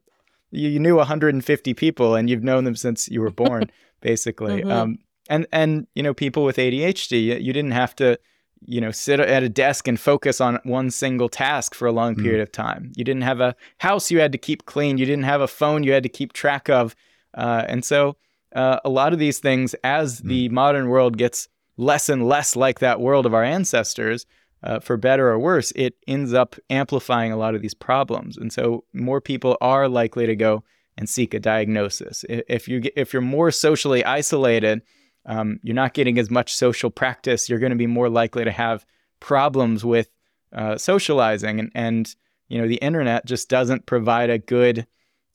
you, 0.51 0.71
you 0.71 0.79
knew 0.79 0.97
150 0.97 1.75
people 1.75 2.15
and 2.15 2.31
you've 2.31 2.45
known 2.45 2.65
them 2.65 2.77
since 2.77 3.09
you 3.09 3.21
were 3.21 3.31
born, 3.31 3.71
basically. 4.01 4.63
Mhm. 4.63 4.71
Um, 4.71 4.99
and 5.29 5.47
and 5.53 5.87
you 5.95 6.03
know, 6.03 6.15
people 6.15 6.45
with 6.45 6.57
ADHD, 6.57 7.23
you, 7.23 7.35
you 7.35 7.53
didn't 7.53 7.73
have 7.73 7.95
to, 7.97 8.19
you 8.65 8.81
know, 8.81 8.91
sit 8.91 9.21
at 9.21 9.43
a 9.43 9.49
desk 9.49 9.87
and 9.87 10.01
focus 10.01 10.41
on 10.41 10.59
one 10.65 10.91
single 10.91 11.29
task 11.29 11.75
for 11.75 11.87
a 11.87 11.93
long 11.93 12.15
Mm. 12.17 12.23
period 12.23 12.41
of 12.41 12.51
time. 12.51 12.93
You 12.97 13.05
didn't 13.05 13.23
have 13.23 13.41
a 13.41 13.55
house 13.79 14.11
you 14.11 14.19
had 14.21 14.33
to 14.33 14.39
keep 14.39 14.65
clean. 14.67 14.99
You 14.99 15.07
didn't 15.07 15.25
have 15.25 15.41
a 15.41 15.49
phone 15.49 15.83
you 15.85 15.93
had 15.93 16.03
to 16.03 16.09
keep 16.09 16.33
track 16.33 16.69
of. 16.69 16.97
Uh, 17.35 17.65
and 17.69 17.85
so, 17.85 18.17
uh, 18.55 18.81
a 18.85 18.89
lot 18.89 19.13
of 19.13 19.19
these 19.19 19.39
things, 19.39 19.75
as 19.85 20.21
Mm. 20.21 20.29
the 20.29 20.49
modern 20.49 20.89
world 20.89 21.19
gets 21.19 21.49
less 21.77 22.09
and 22.09 22.27
less 22.27 22.57
like 22.57 22.79
that 22.81 23.01
world 23.01 23.27
of 23.27 23.35
our 23.35 23.45
ancestors, 23.45 24.25
uh, 24.63 24.81
for 24.81 24.97
better 24.97 25.29
or 25.29 25.39
worse, 25.39 25.71
it 25.77 25.95
ends 26.09 26.33
up 26.33 26.57
amplifying 26.71 27.31
a 27.31 27.37
lot 27.37 27.55
of 27.55 27.61
these 27.61 27.75
problems. 27.75 28.39
And 28.39 28.51
so 28.53 28.85
more 28.95 29.21
people 29.21 29.57
are 29.61 29.87
likely 29.87 30.27
to 30.27 30.35
go 30.35 30.65
and 30.97 31.09
seek 31.09 31.35
a 31.35 31.39
diagnosis. 31.39 32.25
If 32.29 32.67
you 32.67 32.81
get, 32.81 32.95
if 32.97 33.13
you're 33.13 33.21
more 33.21 33.51
socially 33.51 34.03
isolated, 34.05 34.81
um, 35.27 35.61
you're 35.63 35.75
not 35.75 35.95
getting 35.95 36.19
as 36.19 36.31
much 36.31 36.55
social 36.55 36.91
practice. 36.91 37.49
You're 37.49 37.59
going 37.59 37.71
to 37.71 37.77
be 37.77 37.87
more 37.87 38.09
likely 38.09 38.45
to 38.45 38.53
have 38.53 38.87
problems 39.21 39.85
with 39.85 40.09
uh, 40.53 40.79
socializing, 40.79 41.61
and, 41.61 41.71
and 41.75 42.15
you 42.49 42.61
know 42.61 42.69
the 42.69 42.77
internet 42.77 43.27
just 43.27 43.49
doesn't 43.49 43.87
provide 43.87 44.31
a 44.31 44.39
good 44.39 44.87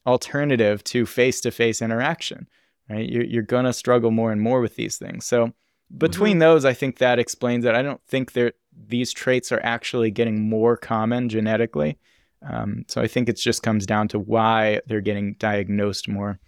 alternative 0.05 0.83
to 0.83 1.05
face-to-face 1.05 1.81
interaction. 1.81 2.47
Right? 2.89 3.09
You're, 3.09 3.23
you're 3.23 3.43
going 3.43 3.65
to 3.65 3.73
struggle 3.73 4.11
more 4.11 4.31
and 4.31 4.41
more 4.41 4.59
with 4.59 4.75
these 4.75 4.97
things. 4.97 5.25
So 5.25 5.53
between 5.97 6.39
those, 6.39 6.65
I 6.65 6.73
think 6.73 6.97
that 6.97 7.19
explains 7.19 7.63
it. 7.65 7.75
I 7.75 7.81
don't 7.81 8.01
think 8.05 8.33
that 8.33 8.55
these 8.87 9.13
traits 9.13 9.51
are 9.51 9.61
actually 9.63 10.11
getting 10.11 10.49
more 10.49 10.75
common 10.75 11.29
genetically. 11.29 11.97
Um, 12.41 12.85
so 12.87 13.01
I 13.01 13.07
think 13.07 13.29
it 13.29 13.37
just 13.37 13.63
comes 13.63 13.85
down 13.85 14.07
to 14.09 14.19
why 14.19 14.81
they're 14.87 14.99
getting 14.99 15.35
diagnosed 15.35 16.07
more. 16.07 16.39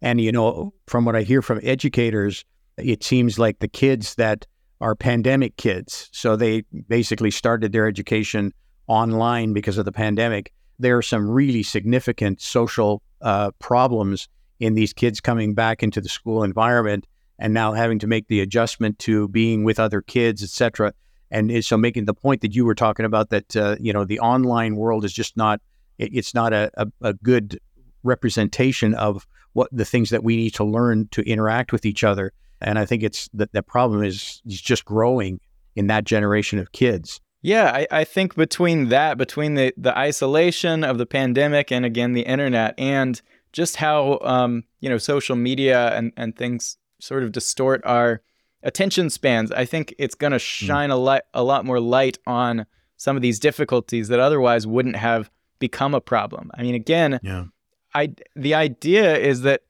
And, 0.00 0.20
you 0.20 0.32
know, 0.32 0.72
from 0.86 1.04
what 1.04 1.14
I 1.14 1.22
hear 1.22 1.42
from 1.42 1.60
educators, 1.62 2.44
it 2.84 3.04
seems 3.04 3.38
like 3.38 3.58
the 3.58 3.68
kids 3.68 4.14
that 4.16 4.46
are 4.80 4.94
pandemic 4.94 5.56
kids, 5.56 6.08
so 6.12 6.36
they 6.36 6.62
basically 6.88 7.30
started 7.30 7.72
their 7.72 7.86
education 7.86 8.52
online 8.88 9.52
because 9.52 9.78
of 9.78 9.84
the 9.84 9.92
pandemic. 9.92 10.52
There 10.78 10.96
are 10.96 11.02
some 11.02 11.30
really 11.30 11.62
significant 11.62 12.40
social 12.40 13.00
uh, 13.20 13.52
problems 13.58 14.28
in 14.58 14.74
these 14.74 14.92
kids 14.92 15.20
coming 15.20 15.54
back 15.54 15.82
into 15.82 16.00
the 16.00 16.08
school 16.08 16.42
environment 16.42 17.06
and 17.38 17.54
now 17.54 17.72
having 17.72 17.98
to 18.00 18.06
make 18.06 18.26
the 18.28 18.40
adjustment 18.40 18.98
to 19.00 19.28
being 19.28 19.64
with 19.64 19.78
other 19.78 20.02
kids, 20.02 20.42
et 20.42 20.48
cetera. 20.48 20.92
And 21.30 21.64
so 21.64 21.76
making 21.76 22.04
the 22.04 22.14
point 22.14 22.40
that 22.42 22.54
you 22.54 22.64
were 22.64 22.74
talking 22.74 23.06
about 23.06 23.30
that, 23.30 23.56
uh, 23.56 23.76
you 23.80 23.92
know, 23.92 24.04
the 24.04 24.20
online 24.20 24.76
world 24.76 25.04
is 25.04 25.12
just 25.12 25.36
not, 25.36 25.60
it's 25.98 26.34
not 26.34 26.52
a, 26.52 26.70
a, 26.74 26.86
a 27.00 27.14
good 27.14 27.58
representation 28.02 28.94
of 28.94 29.26
what 29.52 29.68
the 29.72 29.84
things 29.84 30.10
that 30.10 30.24
we 30.24 30.36
need 30.36 30.54
to 30.54 30.64
learn 30.64 31.08
to 31.12 31.22
interact 31.22 31.72
with 31.72 31.86
each 31.86 32.04
other. 32.04 32.32
And 32.62 32.78
I 32.78 32.86
think 32.86 33.02
it's 33.02 33.28
that 33.34 33.52
the 33.52 33.62
problem 33.62 34.02
is, 34.02 34.40
is 34.46 34.60
just 34.60 34.84
growing 34.84 35.40
in 35.74 35.86
that 35.88 36.04
generation 36.04 36.58
of 36.58 36.72
kids. 36.72 37.20
Yeah, 37.42 37.72
I, 37.74 37.86
I 37.90 38.04
think 38.04 38.36
between 38.36 38.88
that, 38.90 39.18
between 39.18 39.54
the, 39.54 39.74
the 39.76 39.96
isolation 39.98 40.84
of 40.84 40.98
the 40.98 41.06
pandemic 41.06 41.72
and 41.72 41.84
again 41.84 42.12
the 42.12 42.22
internet, 42.22 42.74
and 42.78 43.20
just 43.52 43.76
how 43.76 44.20
um, 44.22 44.64
you 44.80 44.88
know 44.88 44.98
social 44.98 45.34
media 45.34 45.88
and, 45.96 46.12
and 46.16 46.36
things 46.36 46.76
sort 47.00 47.24
of 47.24 47.32
distort 47.32 47.82
our 47.84 48.22
attention 48.62 49.10
spans, 49.10 49.50
I 49.50 49.64
think 49.64 49.92
it's 49.98 50.14
going 50.14 50.32
to 50.32 50.38
shine 50.38 50.90
a 50.90 50.96
light 50.96 51.22
a 51.34 51.42
lot 51.42 51.64
more 51.64 51.80
light 51.80 52.18
on 52.26 52.66
some 52.96 53.16
of 53.16 53.22
these 53.22 53.40
difficulties 53.40 54.06
that 54.06 54.20
otherwise 54.20 54.64
wouldn't 54.64 54.96
have 54.96 55.28
become 55.58 55.94
a 55.94 56.00
problem. 56.00 56.50
I 56.54 56.62
mean, 56.62 56.76
again, 56.76 57.18
Yeah. 57.22 57.46
I 57.94 58.14
the 58.36 58.54
idea 58.54 59.16
is 59.16 59.42
that 59.42 59.62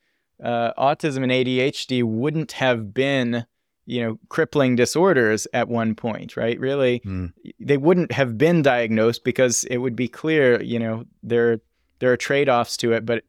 uh, 0.43 0.73
autism 0.79 1.23
and 1.23 1.33
ADHD 1.33 2.03
wouldn't 2.03 2.53
have 2.53 2.93
been 2.93 3.47
you 3.85 4.01
know 4.01 4.19
crippling 4.29 4.77
disorders 4.77 5.47
at 5.53 5.69
one 5.69 5.95
point, 5.95 6.37
right? 6.37 6.59
Really, 6.61 7.01
Mm. 7.05 7.33
they 7.59 7.77
wouldn't 7.77 8.13
have 8.13 8.37
been 8.39 8.63
diagnosed 8.63 9.25
because 9.25 9.65
it 9.65 9.79
would 9.79 9.97
be 9.97 10.09
clear, 10.09 10.63
you 10.63 10.79
know, 10.79 11.05
there 11.23 11.61
there 11.99 12.13
are 12.13 12.17
trade 12.17 12.49
offs 12.49 12.77
to 12.79 12.93
it, 12.93 13.05
but 13.07 13.25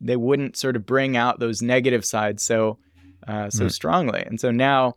they 0.00 0.16
wouldn't 0.16 0.56
sort 0.56 0.74
of 0.76 0.84
bring 0.86 1.16
out 1.16 1.38
those 1.40 1.62
negative 1.62 2.04
sides 2.04 2.42
so 2.42 2.78
uh, 3.28 3.48
so 3.50 3.66
Mm. 3.66 3.72
strongly. 3.72 4.22
And 4.26 4.40
so 4.40 4.50
now, 4.50 4.96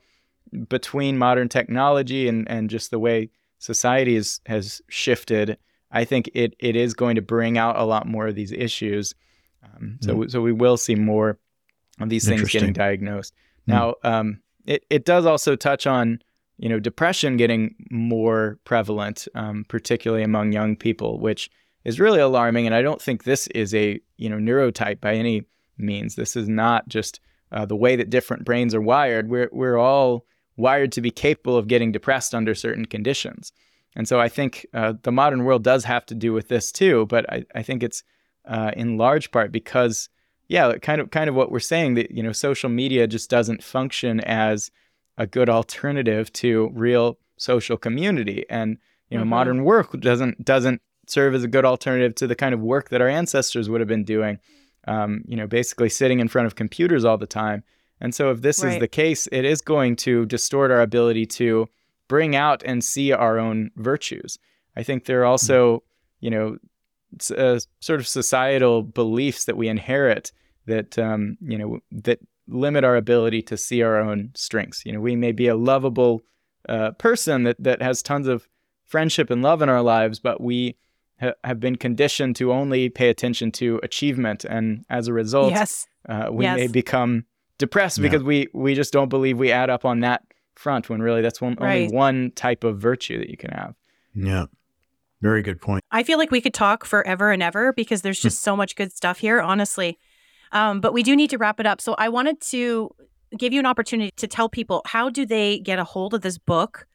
between 0.69 1.17
modern 1.17 1.49
technology 1.49 2.27
and 2.27 2.49
and 2.49 2.69
just 2.69 2.91
the 2.91 2.99
way 2.99 3.29
society 3.59 4.15
is, 4.15 4.39
has 4.45 4.81
shifted, 4.89 5.57
I 5.91 6.05
think 6.05 6.29
it 6.33 6.55
it 6.59 6.75
is 6.75 6.93
going 6.93 7.15
to 7.15 7.21
bring 7.21 7.57
out 7.57 7.77
a 7.77 7.83
lot 7.85 8.07
more 8.07 8.27
of 8.27 8.35
these 8.35 8.51
issues. 8.51 9.13
Um, 9.63 9.97
so 10.01 10.25
so 10.27 10.41
we 10.41 10.51
will 10.51 10.77
see 10.77 10.95
more 10.95 11.37
of 11.99 12.09
these 12.09 12.27
things 12.27 12.49
getting 12.49 12.73
diagnosed. 12.73 13.33
Hmm. 13.65 13.71
Now, 13.71 13.95
um, 14.03 14.41
it 14.65 14.85
it 14.89 15.05
does 15.05 15.25
also 15.25 15.55
touch 15.55 15.87
on 15.87 16.19
you 16.57 16.69
know 16.69 16.79
depression 16.79 17.37
getting 17.37 17.75
more 17.89 18.59
prevalent, 18.65 19.27
um, 19.35 19.65
particularly 19.67 20.23
among 20.23 20.51
young 20.51 20.75
people, 20.75 21.19
which 21.19 21.49
is 21.83 21.99
really 21.99 22.19
alarming. 22.19 22.65
And 22.65 22.75
I 22.75 22.81
don't 22.81 23.01
think 23.01 23.23
this 23.23 23.47
is 23.47 23.73
a 23.73 23.99
you 24.17 24.29
know 24.29 24.37
neurotype 24.37 25.01
by 25.01 25.15
any 25.15 25.43
means. 25.77 26.15
This 26.15 26.35
is 26.35 26.47
not 26.47 26.87
just 26.87 27.19
uh, 27.51 27.65
the 27.65 27.75
way 27.75 27.95
that 27.95 28.09
different 28.09 28.45
brains 28.45 28.73
are 28.75 28.81
wired. 28.81 29.29
We're 29.29 29.49
we're 29.51 29.77
all 29.77 30.25
wired 30.57 30.91
to 30.93 31.01
be 31.01 31.11
capable 31.11 31.57
of 31.57 31.67
getting 31.67 31.91
depressed 31.91 32.33
under 32.33 32.55
certain 32.55 32.85
conditions. 32.85 33.51
And 33.95 34.07
so 34.07 34.19
I 34.19 34.29
think 34.29 34.65
uh, 34.73 34.93
the 35.03 35.11
modern 35.11 35.43
world 35.43 35.63
does 35.63 35.85
have 35.85 36.05
to 36.07 36.15
do 36.15 36.33
with 36.33 36.49
this 36.49 36.71
too. 36.71 37.05
But 37.07 37.31
I, 37.31 37.45
I 37.53 37.63
think 37.63 37.83
it's 37.83 38.03
uh, 38.45 38.71
in 38.75 38.97
large 38.97 39.31
part 39.31 39.51
because 39.51 40.09
yeah, 40.47 40.73
kind 40.77 41.01
of 41.01 41.11
kind 41.11 41.29
of 41.29 41.35
what 41.35 41.51
we're 41.51 41.59
saying 41.59 41.95
that 41.95 42.11
you 42.11 42.21
know 42.23 42.31
social 42.31 42.69
media 42.69 43.07
just 43.07 43.29
doesn't 43.29 43.63
function 43.63 44.19
as 44.21 44.71
a 45.17 45.25
good 45.25 45.49
alternative 45.49 46.31
to 46.33 46.69
real 46.73 47.17
social 47.37 47.77
community, 47.77 48.45
and 48.49 48.77
you 49.09 49.17
know 49.17 49.23
Mhm. 49.23 49.27
modern 49.29 49.63
work 49.63 49.99
doesn't 49.99 50.43
doesn't 50.45 50.81
serve 51.07 51.35
as 51.35 51.43
a 51.43 51.47
good 51.47 51.65
alternative 51.65 52.15
to 52.15 52.27
the 52.27 52.35
kind 52.35 52.53
of 52.53 52.59
work 52.61 52.89
that 52.89 53.01
our 53.01 53.07
ancestors 53.07 53.69
would 53.69 53.79
have 53.81 53.87
been 53.87 54.03
doing. 54.03 54.39
Um, 54.87 55.23
you 55.25 55.35
know, 55.35 55.47
basically 55.47 55.89
sitting 55.89 56.19
in 56.19 56.27
front 56.27 56.45
of 56.45 56.53
computers 56.55 57.03
all 57.05 57.17
the 57.17 57.25
time. 57.25 57.63
And 57.99 58.13
so, 58.13 58.29
if 58.29 58.41
this 58.41 58.63
is 58.63 58.79
the 58.79 58.87
case, 58.87 59.27
it 59.31 59.43
is 59.43 59.59
going 59.61 59.95
to 59.97 60.27
distort 60.27 60.69
our 60.69 60.81
ability 60.81 61.25
to 61.27 61.67
bring 62.07 62.35
out 62.35 62.61
and 62.63 62.83
see 62.83 63.11
our 63.11 63.39
own 63.39 63.71
virtues. 63.77 64.37
I 64.75 64.83
think 64.83 65.05
there 65.05 65.21
are 65.21 65.25
also, 65.25 65.81
you 66.19 66.29
know, 66.29 66.57
uh, 67.31 67.59
sort 67.79 67.99
of 67.99 68.07
societal 68.07 68.81
beliefs 68.83 69.45
that 69.45 69.57
we 69.57 69.67
inherit 69.67 70.31
that, 70.67 70.97
um, 70.97 71.37
you 71.41 71.57
know, 71.57 71.79
that 71.91 72.19
limit 72.47 72.83
our 72.83 72.95
ability 72.95 73.41
to 73.43 73.57
see 73.57 73.81
our 73.81 73.99
own 73.99 74.31
strengths. 74.35 74.85
You 74.85 74.93
know, 74.93 74.99
we 74.99 75.15
may 75.15 75.31
be 75.31 75.47
a 75.47 75.55
lovable 75.55 76.21
uh, 76.69 76.91
person 76.91 77.43
that 77.43 77.55
that 77.59 77.81
has 77.81 78.01
tons 78.01 78.27
of 78.27 78.47
friendship 78.85 79.29
and 79.29 79.41
love 79.41 79.61
in 79.61 79.69
our 79.69 79.81
lives, 79.81 80.19
but 80.19 80.41
we 80.41 80.75
ha- 81.19 81.33
have 81.43 81.59
been 81.59 81.75
conditioned 81.75 82.35
to 82.37 82.51
only 82.51 82.89
pay 82.89 83.09
attention 83.09 83.51
to 83.53 83.79
achievement, 83.83 84.45
and 84.45 84.85
as 84.89 85.07
a 85.07 85.13
result, 85.13 85.51
Yes. 85.51 85.87
uh, 86.09 86.29
we 86.31 86.45
may 86.45 86.67
become 86.67 87.25
depressed 87.57 87.97
Yeah. 87.97 88.03
because 88.03 88.23
we 88.23 88.47
we 88.53 88.75
just 88.75 88.91
don't 88.93 89.09
believe 89.09 89.37
we 89.39 89.51
add 89.51 89.69
up 89.69 89.85
on 89.85 89.99
that 90.01 90.23
front 90.55 90.89
when 90.89 91.01
really 91.01 91.21
that's 91.21 91.41
one, 91.41 91.55
Right. 91.59 91.83
only 91.83 91.95
one 91.95 92.31
type 92.35 92.63
of 92.63 92.79
virtue 92.79 93.17
that 93.19 93.29
you 93.29 93.37
can 93.37 93.51
have. 93.51 93.75
Yeah. 94.15 94.45
Very 95.25 95.41
good 95.41 95.59
point. 95.59 95.83
I 95.89 96.03
feel 96.03 96.19
like 96.19 96.29
we 96.29 96.39
could 96.39 96.53
talk 96.53 96.85
forever 96.85 97.31
and 97.31 97.41
ever 97.41 97.73
because 97.73 98.03
there's 98.03 98.19
just 98.19 98.43
so 98.43 98.55
much 98.55 98.75
good 98.75 98.93
stuff 98.93 99.17
here, 99.17 99.41
honestly. 99.41 99.97
Um, 100.51 100.81
but 100.81 100.93
we 100.93 101.01
do 101.01 101.15
need 101.15 101.31
to 101.31 101.39
wrap 101.39 101.59
it 101.59 101.65
up. 101.65 101.81
So 101.81 101.95
I 101.97 102.09
wanted 102.09 102.39
to 102.41 102.91
give 103.35 103.51
you 103.51 103.59
an 103.59 103.65
opportunity 103.65 104.11
to 104.17 104.27
tell 104.27 104.49
people 104.49 104.83
how 104.85 105.09
do 105.09 105.25
they 105.25 105.57
get 105.57 105.79
a 105.79 105.83
hold 105.83 106.13
of 106.13 106.21
this 106.21 106.37
book? 106.37 106.85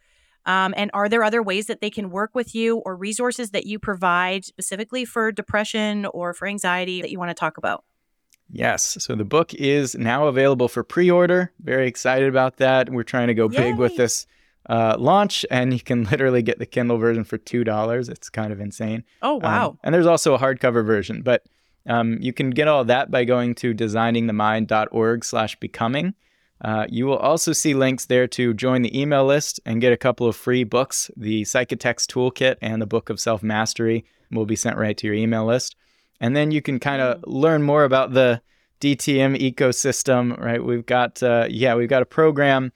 Um, 0.46 0.74
and 0.76 0.92
are 0.94 1.08
there 1.08 1.24
other 1.24 1.42
ways 1.42 1.66
that 1.66 1.80
they 1.80 1.90
can 1.90 2.08
work 2.08 2.30
with 2.32 2.54
you 2.54 2.76
or 2.86 2.94
resources 2.94 3.50
that 3.50 3.66
you 3.66 3.80
provide 3.80 4.44
specifically 4.44 5.04
for 5.04 5.32
depression 5.32 6.06
or 6.06 6.32
for 6.32 6.46
anxiety 6.46 7.02
that 7.02 7.10
you 7.10 7.18
want 7.18 7.30
to 7.30 7.34
talk 7.34 7.58
about? 7.58 7.82
Yes. 8.48 8.96
So 9.00 9.16
the 9.16 9.24
book 9.24 9.52
is 9.54 9.96
now 9.96 10.28
available 10.28 10.68
for 10.68 10.84
pre-order. 10.84 11.50
Very 11.64 11.88
excited 11.88 12.28
about 12.28 12.58
that. 12.58 12.90
We're 12.90 13.02
trying 13.02 13.26
to 13.26 13.34
go 13.34 13.48
big 13.48 13.76
with 13.76 13.96
this 13.96 14.28
uh, 14.70 14.94
launch, 14.98 15.44
and 15.50 15.72
you 15.72 15.80
can 15.80 16.04
literally 16.12 16.42
get 16.42 16.58
the 16.58 16.66
Kindle 16.66 16.96
version 16.98 17.24
for 17.24 17.36
two 17.38 17.64
dollars. 17.64 18.08
It's 18.08 18.30
kind 18.30 18.52
of 18.52 18.60
insane. 18.60 19.02
Oh, 19.20 19.36
Um, 19.36 19.42
wow. 19.42 19.78
and 19.82 19.94
there's 19.94 20.06
also 20.06 20.34
a 20.34 20.38
hardcover 20.38 20.84
version, 20.86 21.22
but 21.22 21.42
um, 21.86 22.18
you 22.20 22.32
can 22.32 22.50
get 22.50 22.68
all 22.68 22.84
that 22.84 23.10
by 23.10 23.24
going 23.24 23.54
to 23.56 23.74
designingthemind.org 23.74 25.24
slash 25.24 25.56
becoming. 25.56 26.14
Uh, 26.62 26.86
you 26.90 27.06
will 27.06 27.16
also 27.16 27.52
see 27.52 27.72
links 27.74 28.04
there 28.06 28.26
to 28.28 28.52
join 28.52 28.82
the 28.82 29.00
email 29.00 29.24
list 29.24 29.60
and 29.64 29.80
get 29.80 29.92
a 29.92 29.96
couple 29.96 30.26
of 30.26 30.36
free 30.36 30.62
books. 30.62 31.10
The 31.16 31.42
Psychitect's 31.42 32.06
Toolkit 32.06 32.56
and 32.60 32.82
the 32.82 32.86
Book 32.86 33.08
of 33.08 33.18
Self 33.18 33.42
Mastery 33.42 34.04
will 34.30 34.44
be 34.44 34.56
sent 34.56 34.76
right 34.76 34.96
to 34.98 35.06
your 35.06 35.16
email 35.16 35.46
list. 35.46 35.74
And 36.20 36.36
then 36.36 36.50
you 36.50 36.60
can 36.60 36.78
kind 36.78 37.00
of 37.00 37.24
learn 37.26 37.62
more 37.62 37.84
about 37.84 38.12
the 38.12 38.42
DTM 38.80 39.40
ecosystem, 39.40 40.38
right? 40.38 40.62
We've 40.62 40.84
got, 40.84 41.22
uh, 41.22 41.46
yeah, 41.48 41.74
we've 41.74 41.88
got 41.88 42.02
a 42.02 42.06
program 42.06 42.72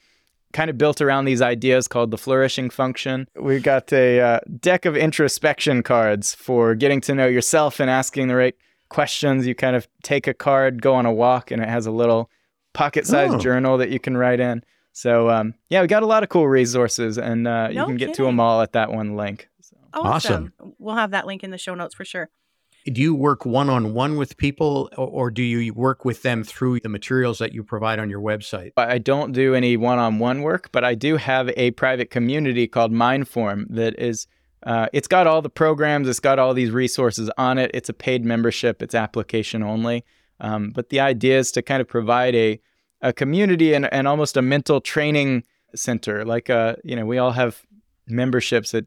kind 0.54 0.70
of 0.70 0.78
built 0.78 1.02
around 1.02 1.26
these 1.26 1.42
ideas 1.42 1.86
called 1.86 2.10
the 2.10 2.16
flourishing 2.16 2.70
function. 2.70 3.28
We've 3.38 3.62
got 3.62 3.92
a 3.92 4.20
uh, 4.20 4.40
deck 4.60 4.86
of 4.86 4.96
introspection 4.96 5.82
cards 5.82 6.34
for 6.34 6.74
getting 6.74 7.02
to 7.02 7.14
know 7.14 7.26
yourself 7.26 7.80
and 7.80 7.90
asking 7.90 8.28
the 8.28 8.36
right 8.36 8.56
questions. 8.88 9.46
You 9.46 9.54
kind 9.54 9.76
of 9.76 9.86
take 10.02 10.26
a 10.26 10.32
card, 10.32 10.80
go 10.80 10.94
on 10.94 11.04
a 11.04 11.12
walk, 11.12 11.50
and 11.50 11.60
it 11.62 11.68
has 11.68 11.84
a 11.86 11.90
little 11.90 12.30
pocket-sized 12.72 13.34
Oh. 13.34 13.38
journal 13.38 13.76
that 13.78 13.90
you 13.90 14.00
can 14.00 14.16
write 14.16 14.40
in. 14.40 14.62
So 14.92 15.28
um, 15.28 15.54
yeah, 15.68 15.82
we 15.82 15.88
got 15.88 16.02
a 16.02 16.06
lot 16.06 16.22
of 16.22 16.28
cool 16.28 16.46
resources, 16.48 17.18
and 17.18 17.46
uh, 17.48 17.66
you 17.70 17.76
No 17.76 17.86
can 17.86 17.96
get 17.96 18.14
to 18.14 18.22
them 18.24 18.38
all 18.40 18.62
at 18.62 18.72
that 18.72 18.92
one 18.92 19.16
link. 19.16 19.48
So. 19.60 19.76
Awesome. 19.92 20.52
We'll 20.78 20.94
have 20.94 21.10
that 21.10 21.26
link 21.26 21.42
in 21.44 21.50
the 21.50 21.58
show 21.58 21.74
notes 21.74 21.94
for 21.94 22.04
sure. 22.04 22.30
Do 22.92 23.00
you 23.00 23.14
work 23.14 23.46
one 23.46 23.70
on 23.70 23.94
one 23.94 24.16
with 24.16 24.36
people 24.36 24.90
or, 24.96 25.30
do 25.30 25.42
you 25.42 25.72
work 25.72 26.04
with 26.04 26.20
them 26.20 26.44
through 26.44 26.80
the 26.80 26.90
materials 26.90 27.38
that 27.38 27.54
you 27.54 27.64
provide 27.64 27.98
on 27.98 28.10
your 28.10 28.20
website? 28.20 28.72
I 28.76 28.98
don't 28.98 29.32
do 29.32 29.54
any 29.54 29.78
one-on-one 29.78 30.42
work, 30.42 30.70
but 30.70 30.84
I 30.84 30.94
do 30.94 31.16
have 31.16 31.48
a 31.56 31.70
private 31.72 32.10
community 32.10 32.66
called 32.66 32.92
Mindform 32.92 33.66
that 33.70 33.98
is. 33.98 34.26
Uh, 34.62 34.88
it's 34.92 35.08
got 35.08 35.26
all 35.26 35.42
the 35.42 35.50
programs. 35.50 36.08
It's 36.08 36.20
got 36.20 36.38
all 36.38 36.54
these 36.54 36.70
resources 36.70 37.30
on 37.36 37.58
it. 37.58 37.70
It's 37.74 37.88
a 37.88 37.94
paid 37.94 38.24
membership. 38.24 38.82
It's 38.82 38.94
application 38.94 39.62
only. 39.62 40.04
Um, 40.40 40.70
but 40.70 40.88
the 40.88 41.00
idea 41.00 41.38
is 41.38 41.52
to 41.52 41.62
kind 41.62 41.80
of 41.80 41.88
provide 41.88 42.34
a 42.34 42.60
a 43.00 43.12
community 43.12 43.74
and, 43.74 43.92
and 43.92 44.08
almost 44.08 44.36
a 44.36 44.42
mental 44.42 44.80
training 44.80 45.44
center. 45.74 46.24
Like 46.24 46.50
uh, 46.50 46.76
you 46.82 46.96
know, 46.96 47.06
we 47.06 47.18
all 47.18 47.32
have 47.32 47.62
memberships 48.06 48.74
at 48.74 48.84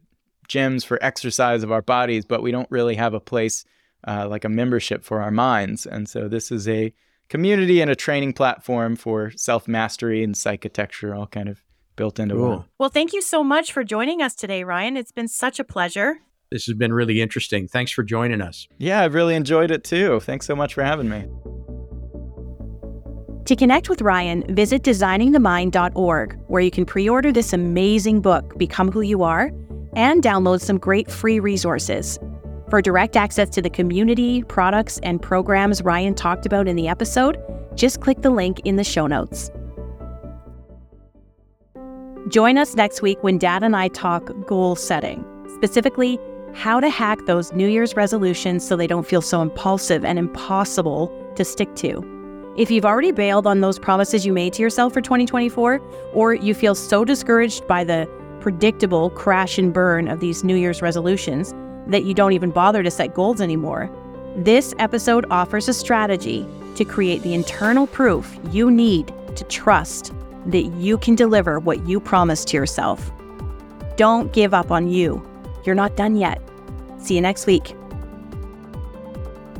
gyms 0.48 0.84
for 0.84 1.02
exercise 1.02 1.62
of 1.62 1.72
our 1.72 1.82
bodies, 1.82 2.24
but 2.24 2.42
we 2.42 2.50
don't 2.50 2.70
really 2.70 2.96
have 2.96 3.14
a 3.14 3.20
place 3.20 3.64
uh, 4.06 4.28
like 4.28 4.44
a 4.44 4.48
membership 4.48 5.04
for 5.04 5.20
our 5.20 5.30
minds. 5.30 5.86
And 5.86 6.08
so 6.08 6.28
this 6.28 6.50
is 6.52 6.68
a 6.68 6.92
community 7.28 7.80
and 7.80 7.90
a 7.90 7.96
training 7.96 8.32
platform 8.32 8.96
for 8.96 9.30
self 9.36 9.66
mastery 9.68 10.22
and 10.22 10.34
psychitecture, 10.34 11.16
all 11.16 11.26
kind 11.26 11.48
of 11.48 11.62
built 11.96 12.18
into 12.18 12.34
Cool. 12.36 12.48
one. 12.48 12.64
Well, 12.78 12.88
thank 12.90 13.12
you 13.12 13.20
so 13.22 13.42
much 13.42 13.72
for 13.72 13.82
joining 13.84 14.22
us 14.22 14.34
today, 14.34 14.62
Ryan. 14.64 14.96
It's 14.96 15.12
been 15.12 15.28
such 15.28 15.58
a 15.58 15.64
pleasure. 15.64 16.18
This 16.50 16.64
has 16.66 16.76
been 16.76 16.92
really 16.94 17.20
interesting. 17.20 17.68
Thanks 17.68 17.90
for 17.90 18.02
joining 18.02 18.40
us. 18.40 18.68
Yeah, 18.78 19.02
I've 19.02 19.12
really 19.14 19.34
enjoyed 19.34 19.70
it 19.70 19.84
too. 19.84 20.20
Thanks 20.20 20.46
so 20.46 20.56
much 20.56 20.72
for 20.74 20.82
having 20.82 21.08
me. 21.08 21.26
To 23.44 23.56
connect 23.56 23.88
with 23.88 24.02
Ryan, 24.02 24.44
visit 24.54 24.82
designingthemind.org, 24.82 26.38
where 26.48 26.60
you 26.62 26.70
can 26.70 26.84
pre 26.84 27.08
order 27.08 27.32
this 27.32 27.52
amazing 27.52 28.20
book, 28.20 28.56
Become 28.58 28.92
Who 28.92 29.00
You 29.00 29.22
Are, 29.22 29.50
and 29.94 30.22
download 30.22 30.60
some 30.60 30.78
great 30.78 31.10
free 31.10 31.40
resources. 31.40 32.18
For 32.70 32.82
direct 32.82 33.16
access 33.16 33.48
to 33.50 33.62
the 33.62 33.70
community, 33.70 34.42
products, 34.42 34.98
and 35.02 35.22
programs 35.22 35.82
Ryan 35.82 36.14
talked 36.14 36.44
about 36.44 36.68
in 36.68 36.76
the 36.76 36.86
episode, 36.86 37.38
just 37.74 38.00
click 38.02 38.20
the 38.20 38.28
link 38.28 38.60
in 38.64 38.76
the 38.76 38.84
show 38.84 39.06
notes. 39.06 39.50
Join 42.28 42.58
us 42.58 42.74
next 42.74 43.00
week 43.00 43.22
when 43.22 43.38
Dad 43.38 43.62
and 43.62 43.74
I 43.74 43.88
talk 43.88 44.30
goal 44.46 44.76
setting, 44.76 45.24
specifically 45.54 46.18
how 46.52 46.78
to 46.78 46.90
hack 46.90 47.18
those 47.24 47.54
New 47.54 47.68
Year's 47.68 47.96
resolutions 47.96 48.66
so 48.66 48.76
they 48.76 48.86
don't 48.86 49.06
feel 49.06 49.22
so 49.22 49.40
impulsive 49.40 50.04
and 50.04 50.18
impossible 50.18 51.10
to 51.36 51.46
stick 51.46 51.74
to. 51.76 52.04
If 52.58 52.70
you've 52.70 52.84
already 52.84 53.12
bailed 53.12 53.46
on 53.46 53.62
those 53.62 53.78
promises 53.78 54.26
you 54.26 54.32
made 54.34 54.52
to 54.54 54.62
yourself 54.62 54.92
for 54.92 55.00
2024, 55.00 55.80
or 56.12 56.34
you 56.34 56.52
feel 56.52 56.74
so 56.74 57.02
discouraged 57.02 57.66
by 57.66 57.82
the 57.82 58.06
predictable 58.40 59.08
crash 59.08 59.56
and 59.56 59.72
burn 59.72 60.06
of 60.06 60.20
these 60.20 60.44
New 60.44 60.56
Year's 60.56 60.82
resolutions 60.82 61.54
that 61.88 62.04
you 62.04 62.14
don't 62.14 62.32
even 62.32 62.50
bother 62.50 62.82
to 62.82 62.90
set 62.90 63.14
goals 63.14 63.40
anymore, 63.40 63.90
this 64.36 64.74
episode 64.78 65.26
offers 65.30 65.68
a 65.68 65.74
strategy 65.74 66.46
to 66.76 66.84
create 66.84 67.22
the 67.22 67.34
internal 67.34 67.86
proof 67.86 68.38
you 68.50 68.70
need 68.70 69.12
to 69.34 69.44
trust 69.44 70.12
that 70.46 70.64
you 70.76 70.96
can 70.98 71.14
deliver 71.14 71.58
what 71.58 71.86
you 71.86 71.98
promised 71.98 72.48
to 72.48 72.56
yourself. 72.56 73.10
Don't 73.96 74.32
give 74.32 74.54
up 74.54 74.70
on 74.70 74.88
you. 74.88 75.26
You're 75.64 75.74
not 75.74 75.96
done 75.96 76.16
yet. 76.16 76.40
See 76.98 77.14
you 77.14 77.20
next 77.20 77.46
week. 77.46 77.74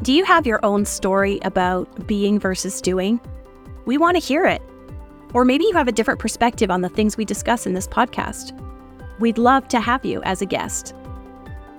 Do 0.03 0.13
you 0.13 0.25
have 0.25 0.47
your 0.47 0.65
own 0.65 0.85
story 0.85 1.41
about 1.43 2.07
being 2.07 2.39
versus 2.39 2.81
doing? 2.81 3.21
We 3.85 3.99
want 3.99 4.17
to 4.17 4.23
hear 4.23 4.47
it. 4.47 4.63
Or 5.35 5.45
maybe 5.45 5.65
you 5.65 5.73
have 5.73 5.89
a 5.89 5.93
different 5.93 6.21
perspective 6.21 6.71
on 6.71 6.83
the 6.83 6.89
things 6.89 7.17
we 7.17 7.25
discuss 7.25 7.67
in 7.67 7.75
this 7.75 7.89
podcast. 7.89 8.59
We'd 9.19 9.39
love 9.39 9.67
to 9.69 9.81
have 9.81 10.05
you 10.05 10.23
as 10.23 10.41
a 10.41 10.47
guest. 10.47 10.95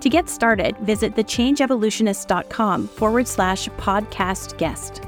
To 0.00 0.08
get 0.08 0.30
started, 0.30 0.78
visit 0.78 1.14
thechangeevolutionist.com 1.14 2.88
forward 2.88 3.28
slash 3.28 3.68
podcast 3.70 4.56
guest. 4.56 5.04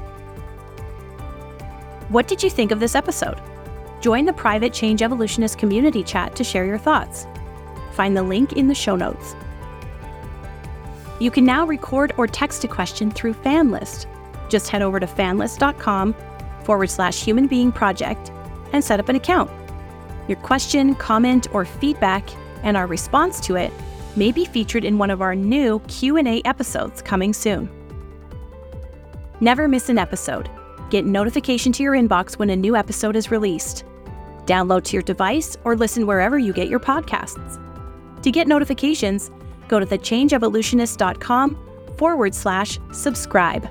What 2.09 2.27
did 2.27 2.43
you 2.43 2.49
think 2.51 2.71
of 2.71 2.79
this 2.79 2.93
episode? 2.93 3.41
Join 4.01 4.25
the 4.25 4.33
private 4.33 4.71
Change 4.71 5.01
Evolutionist 5.01 5.57
community 5.57 6.03
chat 6.03 6.35
to 6.35 6.43
share 6.43 6.65
your 6.65 6.77
thoughts. 6.77 7.25
Find 7.93 8.15
the 8.15 8.21
link 8.21 8.53
in 8.53 8.67
the 8.67 8.75
show 8.75 8.95
notes. 8.95 9.35
You 11.19 11.31
can 11.31 11.45
now 11.45 11.65
record 11.65 12.13
or 12.17 12.27
text 12.27 12.63
a 12.63 12.67
question 12.67 13.09
through 13.09 13.33
FanList. 13.33 14.05
Just 14.47 14.69
head 14.69 14.83
over 14.83 14.99
to 14.99 15.07
fanlist.com 15.07 16.13
forward 16.65 16.89
slash 16.89 17.23
human 17.23 17.47
being 17.47 17.71
project 17.71 18.31
and 18.73 18.83
set 18.83 18.99
up 18.99 19.09
an 19.09 19.15
account. 19.15 19.49
Your 20.27 20.37
question, 20.39 20.93
comment, 20.95 21.47
or 21.51 21.65
feedback 21.65 22.29
and 22.61 22.77
our 22.77 22.85
response 22.85 23.39
to 23.41 23.55
it 23.55 23.73
may 24.15 24.31
be 24.31 24.45
featured 24.45 24.85
in 24.85 24.97
one 24.97 25.09
of 25.09 25.21
our 25.21 25.35
new 25.35 25.79
Q&A 25.87 26.41
episodes 26.45 27.01
coming 27.01 27.33
soon. 27.33 27.69
Never 29.41 29.67
miss 29.67 29.89
an 29.89 29.97
episode. 29.97 30.49
Get 30.89 31.05
notification 31.05 31.71
to 31.73 31.83
your 31.83 31.93
inbox 31.93 32.37
when 32.37 32.49
a 32.49 32.55
new 32.55 32.75
episode 32.75 33.15
is 33.15 33.31
released. 33.31 33.85
Download 34.45 34.83
to 34.83 34.93
your 34.93 35.03
device 35.03 35.57
or 35.63 35.75
listen 35.75 36.05
wherever 36.05 36.37
you 36.37 36.53
get 36.53 36.67
your 36.67 36.79
podcasts. 36.79 37.59
To 38.21 38.31
get 38.31 38.47
notifications, 38.47 39.31
go 39.67 39.79
to 39.79 39.85
thechangeevolutionist.com 39.85 41.95
forward 41.97 42.35
slash 42.35 42.79
subscribe. 42.91 43.67